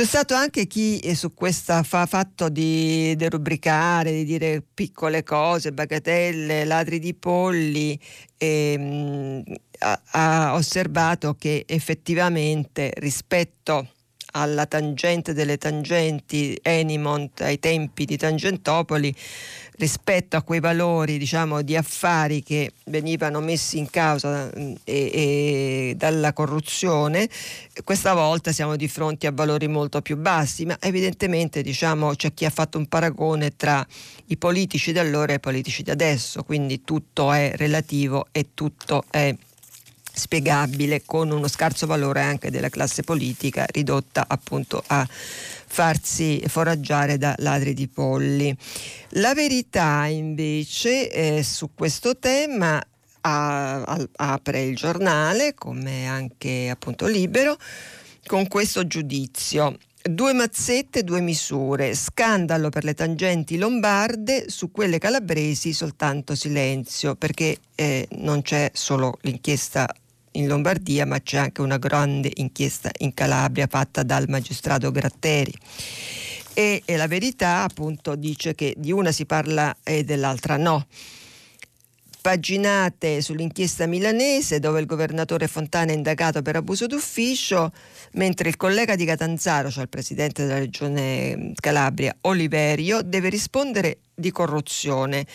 C'è 0.00 0.06
stato 0.06 0.32
anche 0.32 0.66
chi 0.66 0.98
eh, 1.00 1.14
su 1.14 1.34
questa 1.34 1.82
fa 1.82 2.06
fatto 2.06 2.48
di 2.48 3.14
derubricare, 3.16 4.12
di 4.12 4.24
dire 4.24 4.62
piccole 4.62 5.22
cose, 5.22 5.74
bagatelle, 5.74 6.64
ladri 6.64 6.98
di 6.98 7.12
polli, 7.12 8.00
ehm, 8.38 9.42
ha, 9.80 10.00
ha 10.12 10.54
osservato 10.54 11.34
che 11.34 11.64
effettivamente 11.66 12.94
rispetto 12.96 13.88
alla 14.32 14.66
tangente 14.66 15.32
delle 15.32 15.58
tangenti 15.58 16.58
Enimont 16.62 17.40
ai 17.40 17.58
tempi 17.58 18.04
di 18.04 18.16
Tangentopoli 18.16 19.14
rispetto 19.80 20.36
a 20.36 20.42
quei 20.42 20.60
valori 20.60 21.16
diciamo, 21.16 21.62
di 21.62 21.74
affari 21.74 22.42
che 22.42 22.72
venivano 22.84 23.40
messi 23.40 23.78
in 23.78 23.88
causa 23.88 24.52
e, 24.52 24.76
e 24.84 25.94
dalla 25.96 26.34
corruzione, 26.34 27.28
questa 27.82 28.12
volta 28.12 28.52
siamo 28.52 28.76
di 28.76 28.88
fronte 28.88 29.26
a 29.26 29.32
valori 29.32 29.68
molto 29.68 30.02
più 30.02 30.18
bassi, 30.18 30.66
ma 30.66 30.76
evidentemente 30.80 31.62
diciamo, 31.62 32.14
c'è 32.14 32.34
chi 32.34 32.44
ha 32.44 32.50
fatto 32.50 32.76
un 32.76 32.86
paragone 32.86 33.56
tra 33.56 33.84
i 34.26 34.36
politici 34.36 34.92
di 34.92 34.98
allora 34.98 35.32
e 35.32 35.36
i 35.36 35.40
politici 35.40 35.82
di 35.82 35.90
adesso, 35.90 36.42
quindi 36.44 36.84
tutto 36.84 37.32
è 37.32 37.52
relativo 37.56 38.26
e 38.32 38.48
tutto 38.52 39.04
è 39.10 39.34
spiegabile 40.12 41.02
con 41.04 41.30
uno 41.30 41.48
scarso 41.48 41.86
valore 41.86 42.22
anche 42.22 42.50
della 42.50 42.68
classe 42.68 43.02
politica 43.02 43.66
ridotta 43.70 44.24
appunto 44.28 44.82
a 44.86 45.06
farsi 45.08 46.42
foraggiare 46.46 47.16
da 47.16 47.34
ladri 47.38 47.74
di 47.74 47.88
polli. 47.88 48.54
La 49.10 49.34
verità 49.34 50.06
invece 50.06 51.10
eh, 51.10 51.42
su 51.42 51.70
questo 51.74 52.18
tema 52.18 52.82
a, 53.22 53.82
a, 53.82 54.08
apre 54.16 54.62
il 54.62 54.76
giornale 54.76 55.54
come 55.54 56.06
anche 56.06 56.68
appunto 56.70 57.06
libero 57.06 57.56
con 58.26 58.48
questo 58.48 58.86
giudizio. 58.86 59.76
Due 60.02 60.32
mazzette, 60.32 61.04
due 61.04 61.20
misure. 61.20 61.94
Scandalo 61.94 62.70
per 62.70 62.84
le 62.84 62.94
tangenti 62.94 63.58
lombarde, 63.58 64.48
su 64.48 64.70
quelle 64.70 64.96
calabresi 64.96 65.74
soltanto 65.74 66.34
silenzio, 66.34 67.16
perché 67.16 67.58
eh, 67.74 68.08
non 68.12 68.40
c'è 68.40 68.70
solo 68.72 69.18
l'inchiesta 69.22 69.86
in 70.32 70.46
Lombardia, 70.46 71.04
ma 71.04 71.20
c'è 71.20 71.36
anche 71.36 71.60
una 71.60 71.76
grande 71.76 72.30
inchiesta 72.36 72.90
in 73.00 73.12
Calabria 73.12 73.66
fatta 73.68 74.02
dal 74.02 74.24
magistrato 74.26 74.90
Gratteri. 74.90 75.52
E, 76.54 76.80
e 76.82 76.96
la 76.96 77.06
verità 77.06 77.62
appunto 77.62 78.14
dice 78.14 78.54
che 78.54 78.74
di 78.78 78.92
una 78.92 79.12
si 79.12 79.26
parla 79.26 79.76
e 79.82 80.02
dell'altra 80.02 80.56
no 80.56 80.86
paginate 82.20 83.20
sull'inchiesta 83.20 83.86
milanese 83.86 84.58
dove 84.58 84.80
il 84.80 84.86
governatore 84.86 85.48
Fontana 85.48 85.92
è 85.92 85.94
indagato 85.94 86.42
per 86.42 86.56
abuso 86.56 86.86
d'ufficio, 86.86 87.72
mentre 88.12 88.48
il 88.48 88.56
collega 88.56 88.96
di 88.96 89.04
Catanzaro, 89.04 89.70
cioè 89.70 89.84
il 89.84 89.88
presidente 89.88 90.44
della 90.44 90.58
regione 90.58 91.52
Calabria, 91.54 92.14
Oliverio, 92.22 93.02
deve 93.02 93.28
rispondere 93.28 93.98
di 94.14 94.30
corruzione 94.30 95.26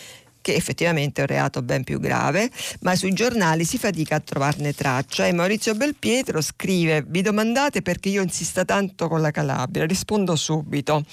che 0.45 0.53
effettivamente 0.53 1.21
è 1.21 1.25
un 1.27 1.35
reato 1.35 1.63
ben 1.63 1.83
più 1.83 1.99
grave, 1.99 2.51
ma 2.81 2.95
sui 2.95 3.13
giornali 3.13 3.65
si 3.65 3.79
fatica 3.79 4.17
a 4.17 4.19
trovarne 4.19 4.73
traccia 4.73 5.25
e 5.25 5.33
Maurizio 5.33 5.73
Belpietro 5.73 6.39
scrive 6.39 7.03
vi 7.07 7.23
domandate 7.23 7.81
perché 7.81 8.09
io 8.09 8.21
insista 8.21 8.63
tanto 8.63 9.07
con 9.07 9.21
la 9.21 9.31
Calabria, 9.31 9.87
rispondo 9.87 10.35
subito. 10.35 11.03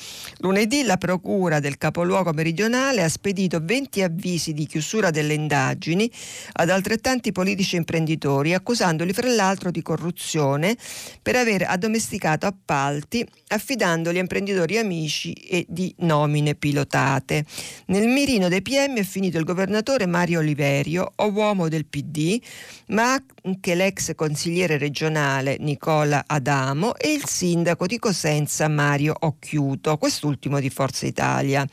Lunedì 0.40 0.82
la 0.82 0.98
procura 0.98 1.60
del 1.60 1.78
capoluogo 1.78 2.34
meridionale 2.34 3.02
ha 3.02 3.08
spedito 3.08 3.58
20 3.62 4.02
avvisi 4.02 4.52
di 4.52 4.66
chiusura 4.66 5.08
delle 5.08 5.32
indagini 5.32 6.12
ad 6.52 6.68
altrettanti 6.68 7.32
politici 7.32 7.76
imprenditori 7.76 8.52
accusandoli 8.52 9.14
fra 9.14 9.30
l'altro 9.30 9.70
di 9.70 9.80
corruzione 9.80 10.76
per 11.22 11.36
aver 11.36 11.62
addomesticato 11.62 12.44
appalti 12.44 13.26
affidandoli 13.48 14.18
a 14.18 14.20
imprenditori 14.20 14.76
amici 14.76 15.32
e 15.32 15.64
di 15.66 15.94
nomine 16.00 16.54
pilotate. 16.54 17.46
Nel 17.86 18.08
mirino 18.08 18.48
dei 18.48 18.60
PM 18.60 18.96
è 18.96 19.02
finito 19.02 19.20
finito 19.22 19.38
il 19.38 19.44
governatore 19.44 20.06
Mario 20.06 20.40
Oliverio, 20.40 21.12
uomo 21.16 21.68
del 21.68 21.86
PD, 21.86 22.42
ma 22.88 23.16
anche 23.44 23.74
l'ex 23.76 24.16
consigliere 24.16 24.78
regionale 24.78 25.58
Nicola 25.60 26.24
Adamo 26.26 26.96
e 26.96 27.12
il 27.12 27.24
sindaco 27.24 27.86
di 27.86 28.00
Cosenza 28.00 28.66
Mario 28.66 29.14
Occhiuto, 29.16 29.96
quest'ultimo 29.96 30.58
di 30.58 30.70
Forza 30.70 31.06
Italia. 31.06 31.64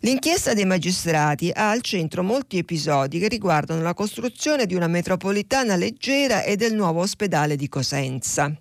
L'inchiesta 0.00 0.52
dei 0.52 0.64
magistrati 0.64 1.52
ha 1.54 1.70
al 1.70 1.80
centro 1.80 2.24
molti 2.24 2.58
episodi 2.58 3.20
che 3.20 3.28
riguardano 3.28 3.80
la 3.80 3.94
costruzione 3.94 4.66
di 4.66 4.74
una 4.74 4.88
metropolitana 4.88 5.76
leggera 5.76 6.42
e 6.42 6.56
del 6.56 6.74
nuovo 6.74 7.02
ospedale 7.02 7.54
di 7.54 7.68
Cosenza. 7.68 8.52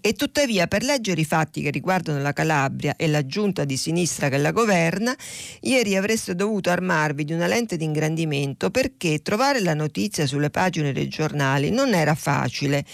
E 0.00 0.12
tuttavia, 0.12 0.66
per 0.66 0.82
leggere 0.82 1.20
i 1.20 1.24
fatti 1.24 1.62
che 1.62 1.70
riguardano 1.70 2.20
la 2.20 2.32
Calabria 2.32 2.96
e 2.96 3.08
la 3.08 3.24
giunta 3.24 3.64
di 3.64 3.76
sinistra 3.76 4.28
che 4.28 4.36
la 4.38 4.52
governa, 4.52 5.16
ieri 5.60 5.96
avreste 5.96 6.34
dovuto 6.34 6.70
armarvi 6.70 7.24
di 7.24 7.32
una 7.32 7.46
lente 7.46 7.76
di 7.76 7.84
ingrandimento 7.84 8.70
perché 8.70 9.20
trovare 9.20 9.60
la 9.60 9.74
notizia 9.74 10.26
sulle 10.26 10.50
pagine 10.50 10.92
dei 10.92 11.08
giornali 11.08 11.70
non 11.70 11.94
era 11.94 12.14
facile. 12.14 12.84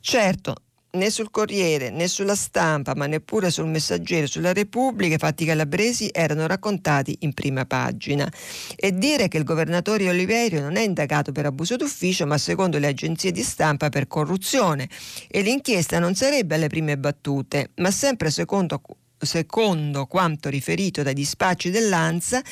Certo, 0.00 0.54
né 0.94 1.10
sul 1.10 1.30
Corriere 1.30 1.90
né 1.90 2.08
sulla 2.08 2.34
stampa, 2.34 2.94
ma 2.94 3.06
neppure 3.06 3.50
sul 3.50 3.66
Messaggero, 3.66 4.26
sulla 4.26 4.52
Repubblica, 4.52 5.14
i 5.14 5.18
fatti 5.18 5.44
calabresi 5.44 6.10
erano 6.12 6.46
raccontati 6.46 7.16
in 7.20 7.32
prima 7.32 7.64
pagina. 7.64 8.30
E 8.76 8.92
dire 8.92 9.28
che 9.28 9.38
il 9.38 9.44
governatore 9.44 10.08
Oliverio 10.08 10.60
non 10.60 10.76
è 10.76 10.82
indagato 10.82 11.32
per 11.32 11.46
abuso 11.46 11.76
d'ufficio, 11.76 12.26
ma 12.26 12.38
secondo 12.38 12.78
le 12.78 12.88
agenzie 12.88 13.32
di 13.32 13.42
stampa 13.42 13.88
per 13.88 14.06
corruzione. 14.06 14.88
E 15.28 15.42
l'inchiesta 15.42 15.98
non 15.98 16.14
sarebbe 16.14 16.54
alle 16.54 16.68
prime 16.68 16.96
battute, 16.98 17.70
ma 17.76 17.90
sempre 17.90 18.30
secondo 18.30 18.80
secondo 19.24 20.06
quanto 20.06 20.48
riferito 20.48 21.02
dai 21.02 21.14
dispacci 21.14 21.70
dell'ANSA, 21.70 22.42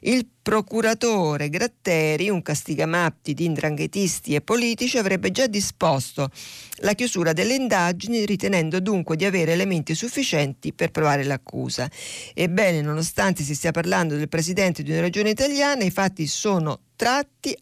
il 0.00 0.26
procuratore 0.42 1.48
Gratteri, 1.48 2.28
un 2.28 2.42
castigamatti 2.42 3.34
di 3.34 3.44
indranghetisti 3.44 4.34
e 4.34 4.40
politici, 4.40 4.98
avrebbe 4.98 5.30
già 5.30 5.46
disposto 5.46 6.30
la 6.78 6.94
chiusura 6.94 7.32
delle 7.32 7.54
indagini, 7.54 8.24
ritenendo 8.24 8.80
dunque 8.80 9.16
di 9.16 9.24
avere 9.24 9.52
elementi 9.52 9.94
sufficienti 9.94 10.72
per 10.72 10.90
provare 10.90 11.24
l'accusa. 11.24 11.90
Ebbene, 12.34 12.80
nonostante 12.80 13.42
si 13.42 13.54
stia 13.54 13.70
parlando 13.70 14.16
del 14.16 14.28
presidente 14.28 14.82
di 14.82 14.90
una 14.90 15.00
regione 15.00 15.30
italiana, 15.30 15.84
i 15.84 15.90
fatti 15.90 16.26
sono 16.26 16.80
tratti 16.96 17.56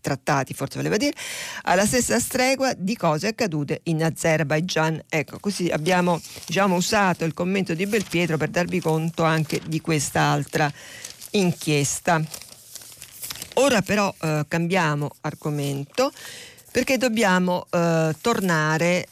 trattati, 0.00 0.54
forse 0.54 0.76
voleva 0.76 0.96
dire, 0.96 1.14
alla 1.62 1.86
stessa 1.86 2.18
stregua 2.18 2.72
di 2.76 2.96
cose 2.96 3.28
accadute 3.28 3.80
in 3.84 4.02
Azerbaijan. 4.02 5.02
Ecco, 5.08 5.38
così 5.38 5.68
abbiamo 5.68 6.20
diciamo, 6.46 6.76
usato 6.76 7.24
il 7.24 7.34
commento 7.34 7.74
di 7.74 7.86
Belpietro 7.86 8.36
per 8.36 8.48
darvi 8.48 8.80
conto 8.80 9.24
anche 9.24 9.60
di 9.66 9.80
quest'altra 9.80 10.72
inchiesta. 11.32 12.22
Ora 13.54 13.82
però 13.82 14.12
eh, 14.20 14.44
cambiamo 14.48 15.10
argomento 15.22 16.12
perché 16.70 16.96
dobbiamo 16.96 17.66
eh, 17.68 18.14
tornare, 18.20 19.06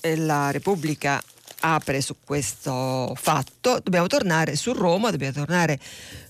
eh, 0.00 0.16
la 0.16 0.50
Repubblica 0.50 1.22
apre 1.60 2.00
su 2.00 2.16
questo 2.22 3.14
fatto, 3.16 3.80
dobbiamo 3.82 4.06
tornare 4.06 4.56
su 4.56 4.72
Roma, 4.72 5.10
dobbiamo 5.10 5.32
tornare 5.32 5.78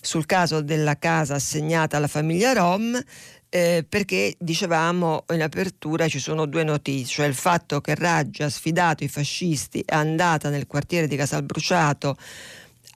sul 0.01 0.27
caso 0.27 0.61
della 0.61 0.97
casa 0.99 1.35
assegnata 1.35 1.97
alla 1.97 2.07
famiglia 2.07 2.53
Rom 2.53 3.03
eh, 3.49 3.85
perché 3.89 4.35
dicevamo 4.39 5.25
in 5.33 5.43
apertura 5.43 6.09
ci 6.09 6.19
sono 6.19 6.47
due 6.47 6.65
notizie, 6.65 7.07
cioè 7.07 7.27
il 7.27 7.35
fatto 7.35 7.81
che 7.81 7.95
Raggi 7.95 8.43
ha 8.43 8.51
sfidato 8.51 9.05
i 9.05 9.09
fascisti, 9.09 9.83
è 9.85 9.95
andata 9.95 10.49
nel 10.51 10.67
quartiere 10.67 11.07
di 11.07 11.17
Casalbruciato 11.17 12.17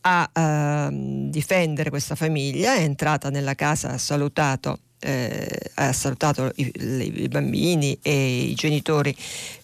a 0.02 0.30
uh, 0.32 1.28
difendere 1.28 1.90
questa 1.90 2.14
famiglia, 2.14 2.74
è 2.74 2.80
entrata 2.80 3.28
nella 3.28 3.54
casa, 3.54 3.90
ha 3.90 3.98
salutato 3.98 4.80
eh, 5.00 5.70
ha 5.74 5.92
salutato 5.92 6.52
i, 6.56 6.72
i, 6.74 7.28
bambini 7.28 7.98
e 8.02 8.42
i 8.42 8.54
genitori 8.54 9.16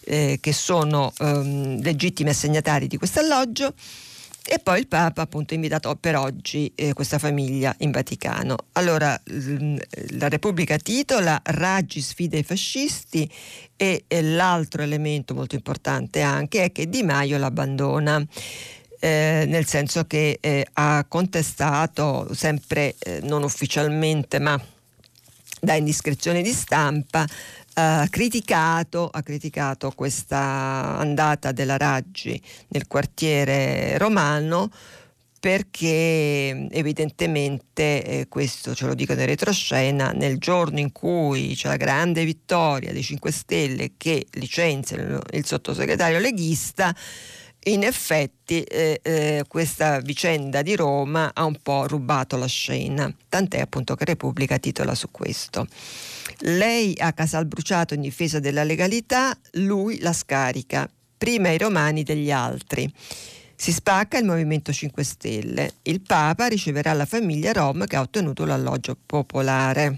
eh, 0.05 0.39
che 0.41 0.51
sono 0.51 1.13
ehm, 1.19 1.81
legittimi 1.81 2.29
assegnatari 2.29 2.87
di 2.87 2.97
questo 2.97 3.19
alloggio 3.19 3.73
e 4.49 4.59
poi 4.59 4.79
il 4.79 4.87
Papa 4.87 5.23
appunto 5.23 5.51
ha 5.51 5.55
invitato 5.57 5.93
per 5.95 6.15
oggi 6.15 6.71
eh, 6.73 6.93
questa 6.93 7.19
famiglia 7.19 7.75
in 7.79 7.91
Vaticano. 7.91 8.55
Allora 8.73 9.19
la 10.11 10.29
Repubblica 10.29 10.77
titola 10.77 11.41
Raggi 11.43 11.99
sfida 11.99 12.37
i 12.37 12.43
fascisti 12.43 13.29
e, 13.75 14.05
e 14.07 14.21
l'altro 14.21 14.81
elemento 14.81 15.33
molto 15.33 15.55
importante 15.55 16.21
anche 16.21 16.63
è 16.63 16.71
che 16.71 16.87
Di 16.87 17.03
Maio 17.03 17.37
l'abbandona. 17.37 18.25
Eh, 18.99 19.43
nel 19.47 19.67
senso 19.67 20.05
che 20.05 20.39
eh, 20.41 20.65
ha 20.73 21.05
contestato 21.07 22.33
sempre 22.33 22.95
eh, 22.97 23.19
non 23.21 23.43
ufficialmente 23.43 24.39
ma 24.39 24.59
da 25.61 25.75
indiscrezione 25.75 26.41
di 26.41 26.51
stampa 26.51 27.27
Criticato, 28.09 29.07
ha 29.07 29.21
criticato 29.21 29.91
questa 29.91 30.97
andata 30.97 31.51
della 31.51 31.77
Raggi 31.77 32.41
nel 32.69 32.87
quartiere 32.87 33.99
romano 33.99 34.71
perché 35.39 36.67
evidentemente, 36.71 38.03
eh, 38.03 38.27
questo 38.27 38.73
ce 38.73 38.87
lo 38.87 38.95
dico 38.95 39.13
in 39.13 39.25
retroscena, 39.25 40.11
nel 40.11 40.39
giorno 40.39 40.79
in 40.79 40.91
cui 40.91 41.53
c'è 41.55 41.67
la 41.67 41.77
grande 41.77 42.25
vittoria 42.25 42.91
dei 42.91 43.03
5 43.03 43.31
Stelle 43.31 43.91
che 43.95 44.25
licenzia 44.31 44.97
il, 44.97 45.21
il 45.31 45.45
sottosegretario 45.45 46.19
leghista, 46.19 46.95
in 47.65 47.83
effetti 47.83 48.61
eh, 48.63 48.99
eh, 49.03 49.43
questa 49.47 49.99
vicenda 49.99 50.61
di 50.61 50.75
Roma 50.75 51.31
ha 51.33 51.45
un 51.45 51.59
po' 51.61 51.85
rubato 51.85 52.37
la 52.37 52.47
scena, 52.47 53.13
tant'è 53.29 53.59
appunto 53.59 53.95
che 53.95 54.05
Repubblica 54.05 54.57
titola 54.57 54.95
su 54.95 55.11
questo. 55.11 55.67
Lei 56.41 56.93
a 56.99 57.13
Casal 57.13 57.47
Bruciato 57.47 57.93
in 57.93 58.01
difesa 58.01 58.39
della 58.39 58.63
legalità, 58.63 59.35
lui 59.53 59.99
la 59.99 60.13
scarica, 60.13 60.89
prima 61.17 61.49
i 61.49 61.57
romani 61.57 62.03
degli 62.03 62.31
altri. 62.31 62.91
Si 63.55 63.71
spacca 63.71 64.19
il 64.19 64.25
Movimento 64.25 64.71
5 64.71 65.03
Stelle. 65.03 65.73
Il 65.81 66.01
Papa 66.01 66.45
riceverà 66.45 66.93
la 66.93 67.05
famiglia 67.05 67.53
Rom 67.53 67.85
che 67.85 67.95
ha 67.95 68.01
ottenuto 68.01 68.45
l'alloggio 68.45 68.95
popolare. 69.03 69.97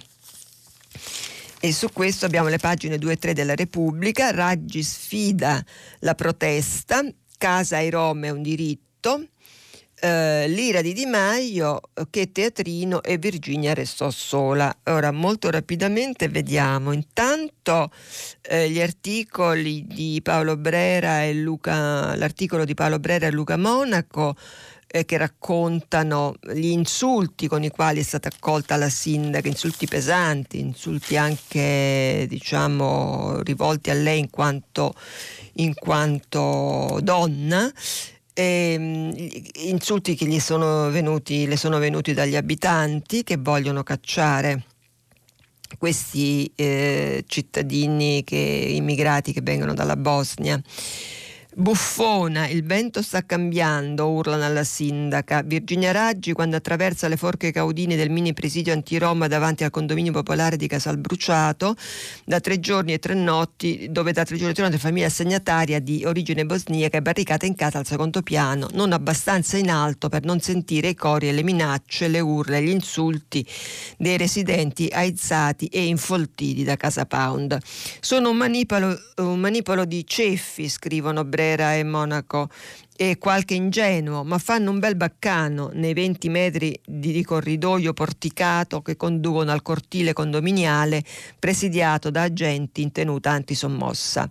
E 1.60 1.74
su 1.74 1.92
questo 1.92 2.26
abbiamo 2.26 2.48
le 2.48 2.58
pagine 2.58 2.98
2 2.98 3.12
e 3.12 3.18
3 3.18 3.34
della 3.34 3.56
Repubblica. 3.56 4.32
Raggi 4.32 4.82
sfida 4.82 5.62
la 6.00 6.16
protesta 6.16 7.04
casa 7.38 7.78
ai 7.78 7.90
Rom 7.90 8.24
è 8.24 8.30
un 8.30 8.42
diritto, 8.42 9.28
eh, 10.02 10.48
l'ira 10.48 10.82
di 10.82 10.94
Di 10.94 11.06
Maio, 11.06 11.82
che 12.10 12.32
teatrino 12.32 13.04
e 13.04 13.18
Virginia 13.18 13.74
restò 13.74 14.10
sola. 14.10 14.74
Ora 14.86 15.12
molto 15.12 15.50
rapidamente 15.50 16.28
vediamo 16.30 16.92
intanto 16.92 17.92
eh, 18.42 18.70
gli 18.70 18.82
articoli 18.82 19.86
di 19.86 20.20
Paolo 20.24 20.58
Brera 20.58 21.24
e 21.24 21.34
Luca, 21.34 22.16
l'articolo 22.16 22.66
di 22.66 22.74
Paolo 22.74 23.00
Brera 23.00 23.28
e 23.28 23.32
Luca 23.32 23.58
Monaco 23.58 24.36
eh, 24.92 25.06
che 25.06 25.18
raccontano 25.18 26.36
gli 26.54 26.68
insulti 26.68 27.48
con 27.48 27.64
i 27.64 27.70
quali 27.70 28.00
è 28.00 28.04
stata 28.04 28.30
accolta 28.30 28.76
la 28.76 28.90
sindaca, 28.90 29.48
insulti 29.48 29.86
pesanti, 29.86 30.60
insulti 30.60 31.16
anche 31.16 32.26
diciamo 32.28 33.42
rivolti 33.44 33.92
a 33.92 33.94
lei 33.94 34.20
in 34.20 34.30
quanto 34.30 34.94
in 35.54 35.74
quanto 35.76 37.00
donna. 37.02 37.72
E, 38.40 38.74
ehm, 38.74 39.14
insulti 39.66 40.16
che 40.16 40.40
sono 40.40 40.90
venuti, 40.90 41.46
le 41.46 41.58
sono 41.58 41.78
venuti 41.78 42.14
dagli 42.14 42.38
abitanti 42.38 43.24
che 43.24 43.36
vogliono 43.36 43.84
cacciare 43.84 44.64
questi 45.78 46.50
eh, 46.56 47.26
cittadini 47.28 48.24
che, 48.24 48.38
immigrati 48.38 49.34
che 49.34 49.42
vengono 49.42 49.74
dalla 49.74 49.98
Bosnia. 49.98 50.60
Buffona, 51.52 52.48
il 52.48 52.64
vento 52.64 53.02
sta 53.02 53.26
cambiando, 53.26 54.08
urlano 54.08 54.46
alla 54.46 54.64
sindaca. 54.64 55.42
Virginia 55.42 55.92
Raggi, 55.92 56.32
quando 56.32 56.56
attraversa 56.56 57.08
le 57.08 57.18
forche 57.18 57.52
caudine 57.52 57.96
del 57.96 58.12
mini 58.12 58.34
presidio 58.34 58.72
anti-Roma 58.72 59.28
davanti 59.28 59.64
al 59.64 59.72
condominio 59.72 60.12
popolare 60.12 60.58
di 60.58 60.68
Casalbruciato, 60.68 61.76
da 62.24 62.40
tre 62.40 62.60
giorni 62.60 62.94
e 62.94 63.00
tre 63.00 63.16
notti, 63.16 63.88
dove 63.90 64.14
da 64.14 64.26
tre 64.26 64.36
giorni 64.36 64.52
e 64.52 64.54
tre 64.54 64.64
notti 64.66 64.76
la 64.76 64.82
famiglia 64.82 65.08
assegnataria 65.08 65.80
di 65.80 66.06
origine 66.06 66.46
bosniaca 66.46 67.00
è 67.00 67.02
barricata 67.02 67.48
in 67.48 67.56
casa 67.56 67.80
al 67.80 67.88
secondo 67.88 68.22
piano, 68.22 68.70
non 68.74 68.94
abbastanza 68.94 69.58
in 69.58 69.72
alto 69.72 70.08
per 70.08 70.26
non 70.26 70.40
sentire 70.40 70.90
i 70.90 70.96
cori 70.96 71.30
e 71.30 71.32
le 71.32 71.42
minacce, 71.42 72.10
le 72.10 72.20
urla 72.20 72.58
e 72.58 72.64
gli 72.64 72.70
insulti 72.70 73.44
dei 73.98 74.18
residenti 74.18 74.88
aizzati 74.92 75.66
e 75.66 75.84
infoltiti 75.84 76.64
da 76.64 76.78
Casa 76.78 77.08
Pound. 77.08 77.58
Sono 78.00 78.30
un 78.30 78.38
manipolo, 78.38 78.96
un 79.18 79.40
manipolo 79.40 79.86
di 79.86 80.06
ceffi, 80.06 80.70
scrivono 80.70 81.26
Brera 81.40 81.74
e 81.76 81.86
Monaco 81.86 82.50
e 82.98 83.18
qualche 83.18 83.54
ingenuo, 83.54 84.26
ma 84.26 84.38
fanno 84.40 84.72
un 84.72 84.80
bel 84.80 84.98
baccano 84.98 85.70
nei 85.72 85.94
20 85.94 86.28
metri 86.28 86.78
di 86.86 87.24
corridoio 87.24 87.94
porticato 87.94 88.82
che 88.82 88.98
conducono 88.98 89.50
al 89.50 89.62
cortile 89.62 90.12
condominiale 90.12 91.02
presidiato 91.40 92.10
da 92.10 92.24
agenti 92.24 92.82
in 92.82 92.92
tenuta 92.92 93.32
antisommossa. 93.32 94.30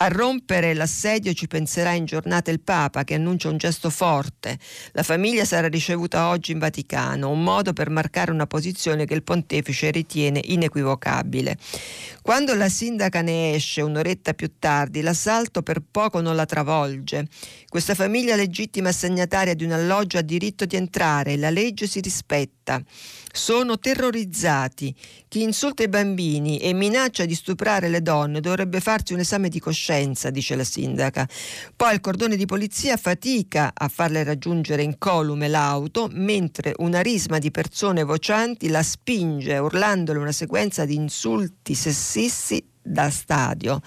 A 0.00 0.06
rompere 0.06 0.74
l'assedio 0.74 1.32
ci 1.32 1.48
penserà 1.48 1.90
in 1.90 2.04
giornata 2.04 2.52
il 2.52 2.60
Papa 2.60 3.02
che 3.02 3.14
annuncia 3.14 3.48
un 3.48 3.56
gesto 3.56 3.90
forte. 3.90 4.56
La 4.92 5.02
famiglia 5.02 5.44
sarà 5.44 5.66
ricevuta 5.66 6.28
oggi 6.28 6.52
in 6.52 6.60
Vaticano, 6.60 7.28
un 7.28 7.42
modo 7.42 7.72
per 7.72 7.90
marcare 7.90 8.30
una 8.30 8.46
posizione 8.46 9.06
che 9.06 9.14
il 9.14 9.24
pontefice 9.24 9.90
ritiene 9.90 10.40
inequivocabile. 10.44 11.56
Quando 12.22 12.54
la 12.54 12.68
sindaca 12.68 13.22
ne 13.22 13.54
esce 13.54 13.80
un'oretta 13.80 14.34
più 14.34 14.52
tardi, 14.60 15.00
l'assalto 15.00 15.62
per 15.62 15.82
poco 15.90 16.20
non 16.20 16.36
la 16.36 16.46
travolge. 16.46 17.26
Questa 17.68 17.96
famiglia 17.96 18.36
legittima 18.36 18.90
assegnataria 18.90 19.54
di 19.54 19.64
un 19.64 19.72
alloggio 19.72 20.18
ha 20.18 20.22
diritto 20.22 20.64
di 20.64 20.76
entrare 20.76 21.36
la 21.36 21.50
legge 21.50 21.88
si 21.88 22.00
rispetta. 22.00 22.80
Sono 23.30 23.78
terrorizzati. 23.78 24.94
Chi 25.28 25.42
insulta 25.42 25.82
i 25.82 25.88
bambini 25.88 26.58
e 26.58 26.72
minaccia 26.72 27.24
di 27.24 27.34
stuprare 27.34 27.88
le 27.88 28.00
donne 28.00 28.40
dovrebbe 28.40 28.80
farsi 28.80 29.12
un 29.12 29.20
esame 29.20 29.48
di 29.48 29.60
coscienza, 29.60 29.86
dice 30.30 30.54
la 30.54 30.64
sindaca. 30.64 31.28
Poi 31.74 31.94
il 31.94 32.00
cordone 32.00 32.36
di 32.36 32.46
polizia 32.46 32.96
fatica 32.96 33.72
a 33.74 33.88
farle 33.88 34.22
raggiungere 34.22 34.82
incolume 34.82 35.48
l'auto, 35.48 36.08
mentre 36.12 36.74
una 36.78 37.00
risma 37.00 37.38
di 37.38 37.50
persone 37.50 38.04
vocianti 38.04 38.68
la 38.68 38.82
spinge 38.82 39.56
urlandole 39.58 40.18
una 40.18 40.32
sequenza 40.32 40.84
di 40.84 40.94
insulti 40.94 41.74
sessisti 41.74 42.64
da 42.82 43.10
stadio. 43.10 43.80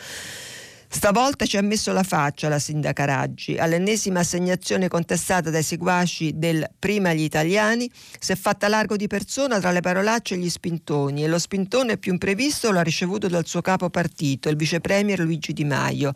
Stavolta 0.94 1.46
ci 1.46 1.56
ha 1.56 1.62
messo 1.62 1.94
la 1.94 2.04
faccia 2.04 2.50
la 2.50 2.60
sindaca 2.60 3.06
Raggi. 3.06 3.58
All'ennesima 3.58 4.20
assegnazione 4.20 4.90
contestata 4.90 5.50
dai 5.50 5.64
seguaci 5.64 6.34
del 6.36 6.70
Prima 6.78 7.14
gli 7.14 7.22
italiani 7.22 7.90
si 8.20 8.34
è 8.34 8.36
fatta 8.36 8.68
largo 8.68 8.98
di 8.98 9.08
persona 9.08 9.62
tra 9.62 9.72
le 9.72 9.80
parolacce 9.80 10.36
e 10.36 10.38
gli 10.38 10.50
spintoni 10.50 11.24
e 11.24 11.28
lo 11.30 11.40
spintone 11.40 11.98
più 11.98 12.12
imprevisto 12.12 12.74
l'ha 12.74 12.84
ricevuto 12.84 13.30
dal 13.30 13.48
suo 13.48 13.62
capo 13.62 13.90
partito, 13.90 14.50
il 14.50 14.58
vice 14.58 14.82
premier 14.82 15.20
Luigi 15.22 15.54
Di 15.54 15.64
Maio, 15.64 16.12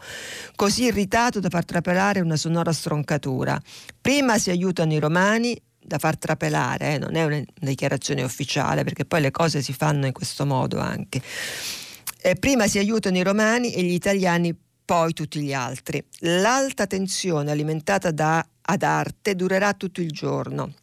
così 0.56 0.84
irritato 0.84 1.40
da 1.40 1.48
far 1.48 1.64
trapelare 1.64 2.20
una 2.20 2.36
sonora 2.36 2.74
stroncatura. 2.74 3.58
Prima 4.02 4.38
si 4.38 4.50
aiutano 4.50 4.92
i 4.92 5.00
romani, 5.00 5.58
da 5.80 6.00
far 6.00 6.18
trapelare, 6.18 6.96
eh, 6.96 6.98
non 6.98 7.16
è 7.16 7.24
una 7.24 7.42
dichiarazione 7.62 8.24
ufficiale 8.24 8.84
perché 8.84 9.06
poi 9.06 9.22
le 9.22 9.32
cose 9.32 9.62
si 9.62 9.72
fanno 9.72 10.06
in 10.06 10.12
questo 10.12 10.46
modo 10.46 10.80
anche. 10.80 11.22
Eh, 12.22 12.36
prima 12.36 12.68
si 12.68 12.78
aiutano 12.80 13.18
i 13.18 13.24
romani 13.24 13.72
e 13.72 13.84
gli 13.84 13.94
italiani 13.94 14.54
poi 14.86 15.14
tutti 15.14 15.42
gli 15.42 15.54
altri. 15.54 16.04
L'alta 16.20 16.88
tensione 16.88 17.52
alimentata 17.52 18.12
da 18.12 18.46
ad 18.68 18.84
arte 18.84 19.36
durerà 19.36 19.74
tutto 19.74 20.02
il 20.02 20.12
giorno 20.12 20.74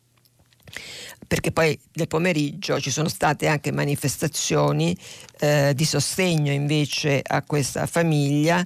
perché 1.26 1.52
poi 1.52 1.78
nel 1.94 2.08
pomeriggio 2.08 2.80
ci 2.80 2.90
sono 2.90 3.08
state 3.08 3.46
anche 3.46 3.72
manifestazioni 3.72 4.96
eh, 5.40 5.72
di 5.74 5.84
sostegno 5.84 6.52
invece 6.52 7.22
a 7.24 7.42
questa 7.42 7.86
famiglia 7.86 8.64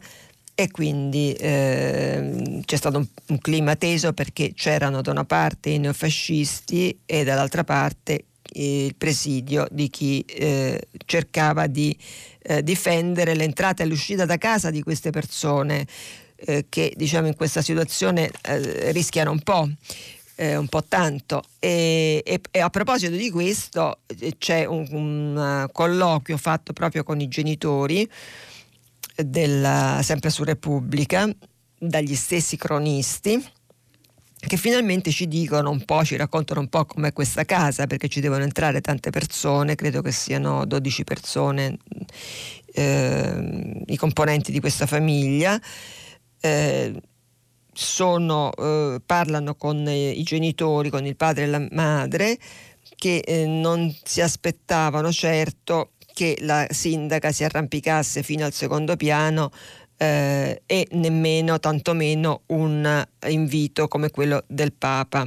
e 0.55 0.71
quindi 0.71 1.33
eh, 1.33 2.63
c'è 2.65 2.77
stato 2.77 2.99
un, 2.99 3.07
un, 3.29 3.39
clima 3.39 3.77
teso 3.77 4.13
perché 4.13 4.53
c'erano 4.55 5.03
da 5.03 5.11
una 5.11 5.25
parte 5.25 5.71
i 5.71 5.79
neofascisti 5.79 7.01
e 7.05 7.25
dall'altra 7.25 7.63
parte 7.63 8.25
il 8.57 8.95
presidio 8.97 9.67
di 9.71 9.89
chi 9.91 10.21
eh, 10.21 10.89
cercava 11.05 11.67
di 11.67 11.97
eh, 12.43 12.63
difendere 12.63 13.35
l'entrata 13.35 13.83
e 13.83 13.87
l'uscita 13.87 14.25
da 14.25 14.39
casa 14.39 14.71
di 14.71 14.83
queste 14.83 15.11
persone 15.11 15.87
eh, 16.37 16.67
che 16.69 16.93
diciamo 16.97 17.27
in 17.27 17.35
questa 17.35 17.63
situazione 17.63 18.31
eh, 18.43 18.93
rischiano 18.93 19.31
un 19.31 19.41
po'. 19.41 19.69
Eh, 20.39 20.55
un 20.55 20.69
po' 20.69 20.85
tanto 20.85 21.43
e, 21.59 22.23
e, 22.23 22.41
e, 22.51 22.61
a 22.61 22.69
proposito 22.69 23.17
di 23.17 23.31
questo 23.31 24.01
eh, 24.07 24.37
c'è 24.37 24.67
un, 24.67 24.87
un 24.91 25.67
colloquio 25.73 26.37
fatto 26.37 26.75
proprio 26.75 27.05
con 27.05 27.23
i 27.23 27.29
genitori 27.29 28.07
della, 29.17 30.01
sempre 30.03 30.29
su 30.29 30.45
Repubblica 30.45 31.27
dagli 31.79 32.15
stessi 32.15 32.59
cronisti 32.59 33.43
che 34.39 34.57
finalmente 34.57 35.11
ci 35.11 35.27
dicono 35.27 35.71
un 35.71 35.85
po', 35.85 36.05
ci 36.05 36.17
raccontano 36.17 36.61
un 36.61 36.69
po' 36.69 36.85
com'è 36.85 37.13
questa 37.13 37.45
casa, 37.45 37.87
perché 37.87 38.09
ci 38.09 38.21
devono 38.21 38.43
entrare 38.43 38.81
tante 38.81 39.11
persone, 39.11 39.75
credo 39.75 40.03
che 40.03 40.13
siano 40.13 40.65
12 40.65 41.05
persone 41.05 41.79
eh, 42.75 43.83
i 43.87 43.97
componenti 43.97 44.53
di 44.53 44.61
questa 44.61 44.87
famiglia. 44.87 45.61
Eh, 46.41 46.95
sono, 47.73 48.53
eh, 48.53 49.01
parlano 49.05 49.55
con 49.55 49.87
i 49.89 50.23
genitori, 50.23 50.91
con 50.91 51.05
il 51.05 51.17
padre 51.17 51.45
e 51.45 51.47
la 51.47 51.67
madre, 51.73 52.39
che 52.95 53.19
eh, 53.19 53.47
non 53.47 53.95
si 54.05 54.21
aspettavano 54.21 55.13
certo 55.13 55.91
che 56.15 56.39
la 56.41 56.67
sindaca 56.71 57.31
si 57.31 57.45
arrampicasse 57.45 58.23
fino 58.23 58.47
al 58.47 58.53
secondo 58.55 58.97
piano 58.97 59.51
eh, 59.97 60.63
e 60.67 60.89
nemmeno 60.93 61.59
tantomeno 61.59 62.43
un 62.47 63.07
invito 63.29 63.89
come 63.89 64.11
quello 64.11 64.45
del 64.47 64.73
Papa. 64.73 65.27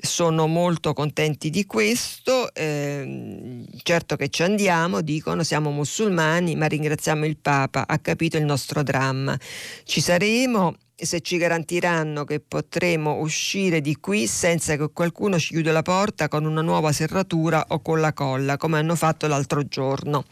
Sono 0.00 0.46
molto 0.46 0.92
contenti 0.92 1.50
di 1.50 1.66
questo, 1.66 2.54
eh, 2.54 3.64
certo 3.82 4.16
che 4.16 4.28
ci 4.28 4.42
andiamo, 4.42 5.00
dicono 5.00 5.42
siamo 5.42 5.70
musulmani, 5.70 6.54
ma 6.54 6.66
ringraziamo 6.66 7.26
il 7.26 7.36
Papa, 7.36 7.84
ha 7.86 7.98
capito 7.98 8.36
il 8.36 8.44
nostro 8.44 8.82
dramma. 8.82 9.36
Ci 9.84 10.00
saremo 10.00 10.76
se 11.00 11.20
ci 11.20 11.36
garantiranno 11.36 12.24
che 12.24 12.40
potremo 12.40 13.18
uscire 13.20 13.80
di 13.80 13.96
qui 13.96 14.26
senza 14.26 14.76
che 14.76 14.90
qualcuno 14.92 15.38
ci 15.38 15.54
chiuda 15.54 15.70
la 15.70 15.82
porta 15.82 16.26
con 16.26 16.44
una 16.44 16.60
nuova 16.60 16.90
serratura 16.90 17.66
o 17.68 17.80
con 17.80 18.00
la 18.00 18.12
colla, 18.12 18.56
come 18.56 18.78
hanno 18.78 18.96
fatto 18.96 19.28
l'altro 19.28 19.62
giorno. 19.64 20.24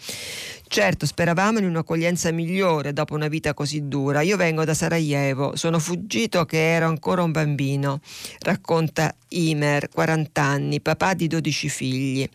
Certo, 0.68 1.06
speravamo 1.06 1.60
in 1.60 1.64
un'accoglienza 1.66 2.32
migliore 2.32 2.92
dopo 2.92 3.14
una 3.14 3.28
vita 3.28 3.54
così 3.54 3.86
dura. 3.86 4.20
Io 4.22 4.36
vengo 4.36 4.64
da 4.64 4.74
Sarajevo, 4.74 5.54
sono 5.54 5.78
fuggito 5.78 6.44
che 6.44 6.74
ero 6.74 6.88
ancora 6.88 7.22
un 7.22 7.30
bambino, 7.30 8.00
racconta 8.40 9.14
Imer, 9.28 9.88
40 9.88 10.42
anni, 10.42 10.80
papà 10.80 11.14
di 11.14 11.28
12 11.28 11.68
figli. 11.68 12.28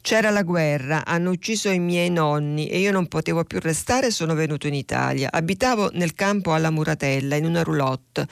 C'era 0.00 0.30
la 0.30 0.42
guerra, 0.42 1.04
hanno 1.04 1.30
ucciso 1.30 1.70
i 1.70 1.78
miei 1.78 2.10
nonni 2.10 2.66
e 2.66 2.78
io 2.78 2.90
non 2.90 3.06
potevo 3.06 3.44
più 3.44 3.60
restare 3.60 4.10
sono 4.10 4.34
venuto 4.34 4.66
in 4.66 4.74
Italia. 4.74 5.28
Abitavo 5.30 5.90
nel 5.92 6.14
campo 6.14 6.54
alla 6.54 6.70
Muratella, 6.70 7.36
in 7.36 7.44
una 7.44 7.62
roulotte. 7.62 8.26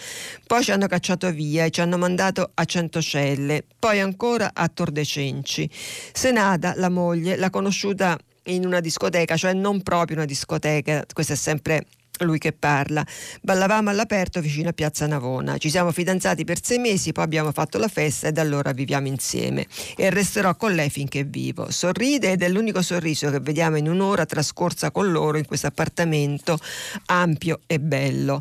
Poi 0.47 0.63
ci 0.63 0.73
hanno 0.73 0.87
cacciato 0.89 1.31
via 1.31 1.65
e 1.65 1.71
ci 1.71 1.81
hanno 1.81 1.99
mandato 1.99 2.51
a 2.53 2.65
Centocelle, 2.65 3.65
poi 3.79 4.01
ancora 4.01 4.51
a 4.55 4.69
Tor 4.69 4.91
de 4.91 5.05
Cenci. 5.05 5.71
Senada, 6.13 6.75
la 6.77 6.89
moglie, 6.89 7.37
l'ha 7.37 7.51
conosciuta 7.51 8.19
in 8.47 8.67
una 8.67 8.81
discoteca, 8.81 9.37
cioè 9.37 9.53
non 9.53 9.83
proprio 9.83 10.17
una 10.17 10.27
discoteca, 10.27 11.05
questo 11.13 11.35
è 11.35 11.37
sempre 11.37 11.87
lui 12.25 12.39
che 12.39 12.53
parla. 12.53 13.05
Ballavamo 13.43 13.91
all'aperto 13.91 14.41
vicino 14.41 14.71
a 14.71 14.73
Piazza 14.73 15.07
Navona. 15.07 15.59
Ci 15.59 15.69
siamo 15.69 15.93
fidanzati 15.93 16.45
per 16.45 16.65
sei 16.65 16.79
mesi, 16.79 17.13
poi 17.13 17.25
abbiamo 17.25 17.53
fatto 17.53 17.79
la 17.79 17.89
festa 17.89 18.29
e 18.29 18.33
da 18.33 18.41
allora 18.41 18.73
viviamo 18.73 19.09
insieme. 19.09 19.67
E 19.97 20.09
resterò 20.11 20.55
con 20.57 20.75
lei 20.75 20.89
finché 20.89 21.25
vivo. 21.25 21.71
Sorride 21.71 22.33
ed 22.33 22.43
è 22.43 22.49
l'unico 22.49 22.81
sorriso 22.81 23.31
che 23.31 23.41
vediamo 23.41 23.77
in 23.77 23.89
un'ora 23.89 24.25
trascorsa 24.25 24.91
con 24.91 25.11
loro 25.11 25.37
in 25.37 25.45
questo 25.45 25.67
appartamento 25.67 26.59
ampio 27.07 27.61
e 27.67 27.81
bello. 27.81 28.41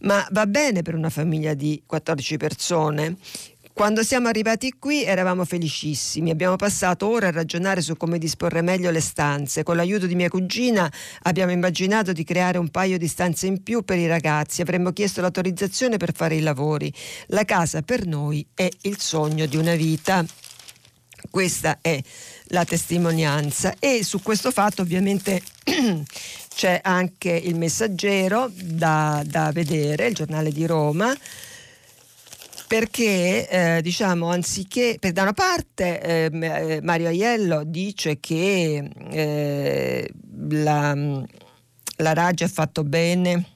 Ma 0.00 0.26
va 0.30 0.46
bene 0.46 0.82
per 0.82 0.94
una 0.94 1.10
famiglia 1.10 1.54
di 1.54 1.82
14 1.84 2.36
persone? 2.36 3.16
Quando 3.76 4.02
siamo 4.02 4.28
arrivati 4.28 4.72
qui 4.78 5.04
eravamo 5.04 5.44
felicissimi, 5.44 6.30
abbiamo 6.30 6.56
passato 6.56 7.08
ore 7.08 7.26
a 7.26 7.30
ragionare 7.30 7.82
su 7.82 7.94
come 7.94 8.16
disporre 8.16 8.62
meglio 8.62 8.90
le 8.90 9.02
stanze. 9.02 9.64
Con 9.64 9.76
l'aiuto 9.76 10.06
di 10.06 10.14
mia 10.14 10.30
cugina 10.30 10.90
abbiamo 11.24 11.52
immaginato 11.52 12.12
di 12.12 12.24
creare 12.24 12.56
un 12.56 12.70
paio 12.70 12.96
di 12.96 13.06
stanze 13.06 13.46
in 13.46 13.62
più 13.62 13.84
per 13.84 13.98
i 13.98 14.06
ragazzi, 14.06 14.62
avremmo 14.62 14.92
chiesto 14.92 15.20
l'autorizzazione 15.20 15.98
per 15.98 16.14
fare 16.14 16.36
i 16.36 16.40
lavori. 16.40 16.90
La 17.26 17.44
casa 17.44 17.82
per 17.82 18.06
noi 18.06 18.46
è 18.54 18.66
il 18.80 18.98
sogno 18.98 19.44
di 19.44 19.58
una 19.58 19.74
vita. 19.74 20.24
Questa 21.28 21.76
è 21.82 22.00
la 22.44 22.64
testimonianza 22.64 23.74
e 23.78 24.02
su 24.04 24.22
questo 24.22 24.52
fatto 24.52 24.80
ovviamente 24.80 25.42
c'è 26.48 26.80
anche 26.82 27.30
il 27.30 27.56
messaggero 27.56 28.50
da, 28.54 29.22
da 29.26 29.52
vedere, 29.52 30.06
il 30.06 30.14
giornale 30.14 30.50
di 30.50 30.64
Roma 30.64 31.14
perché 32.66 33.48
eh, 33.48 33.82
diciamo 33.82 34.30
anziché 34.30 34.96
per 34.98 35.12
da 35.12 35.22
una 35.22 35.32
parte 35.32 36.00
ehm, 36.00 36.42
eh, 36.42 36.80
Mario 36.82 37.08
Aiello 37.08 37.62
dice 37.64 38.18
che 38.18 38.90
eh, 39.10 40.10
la, 40.48 40.94
la 41.96 42.12
Raggi 42.12 42.44
ha 42.44 42.48
fatto 42.48 42.82
bene 42.84 43.55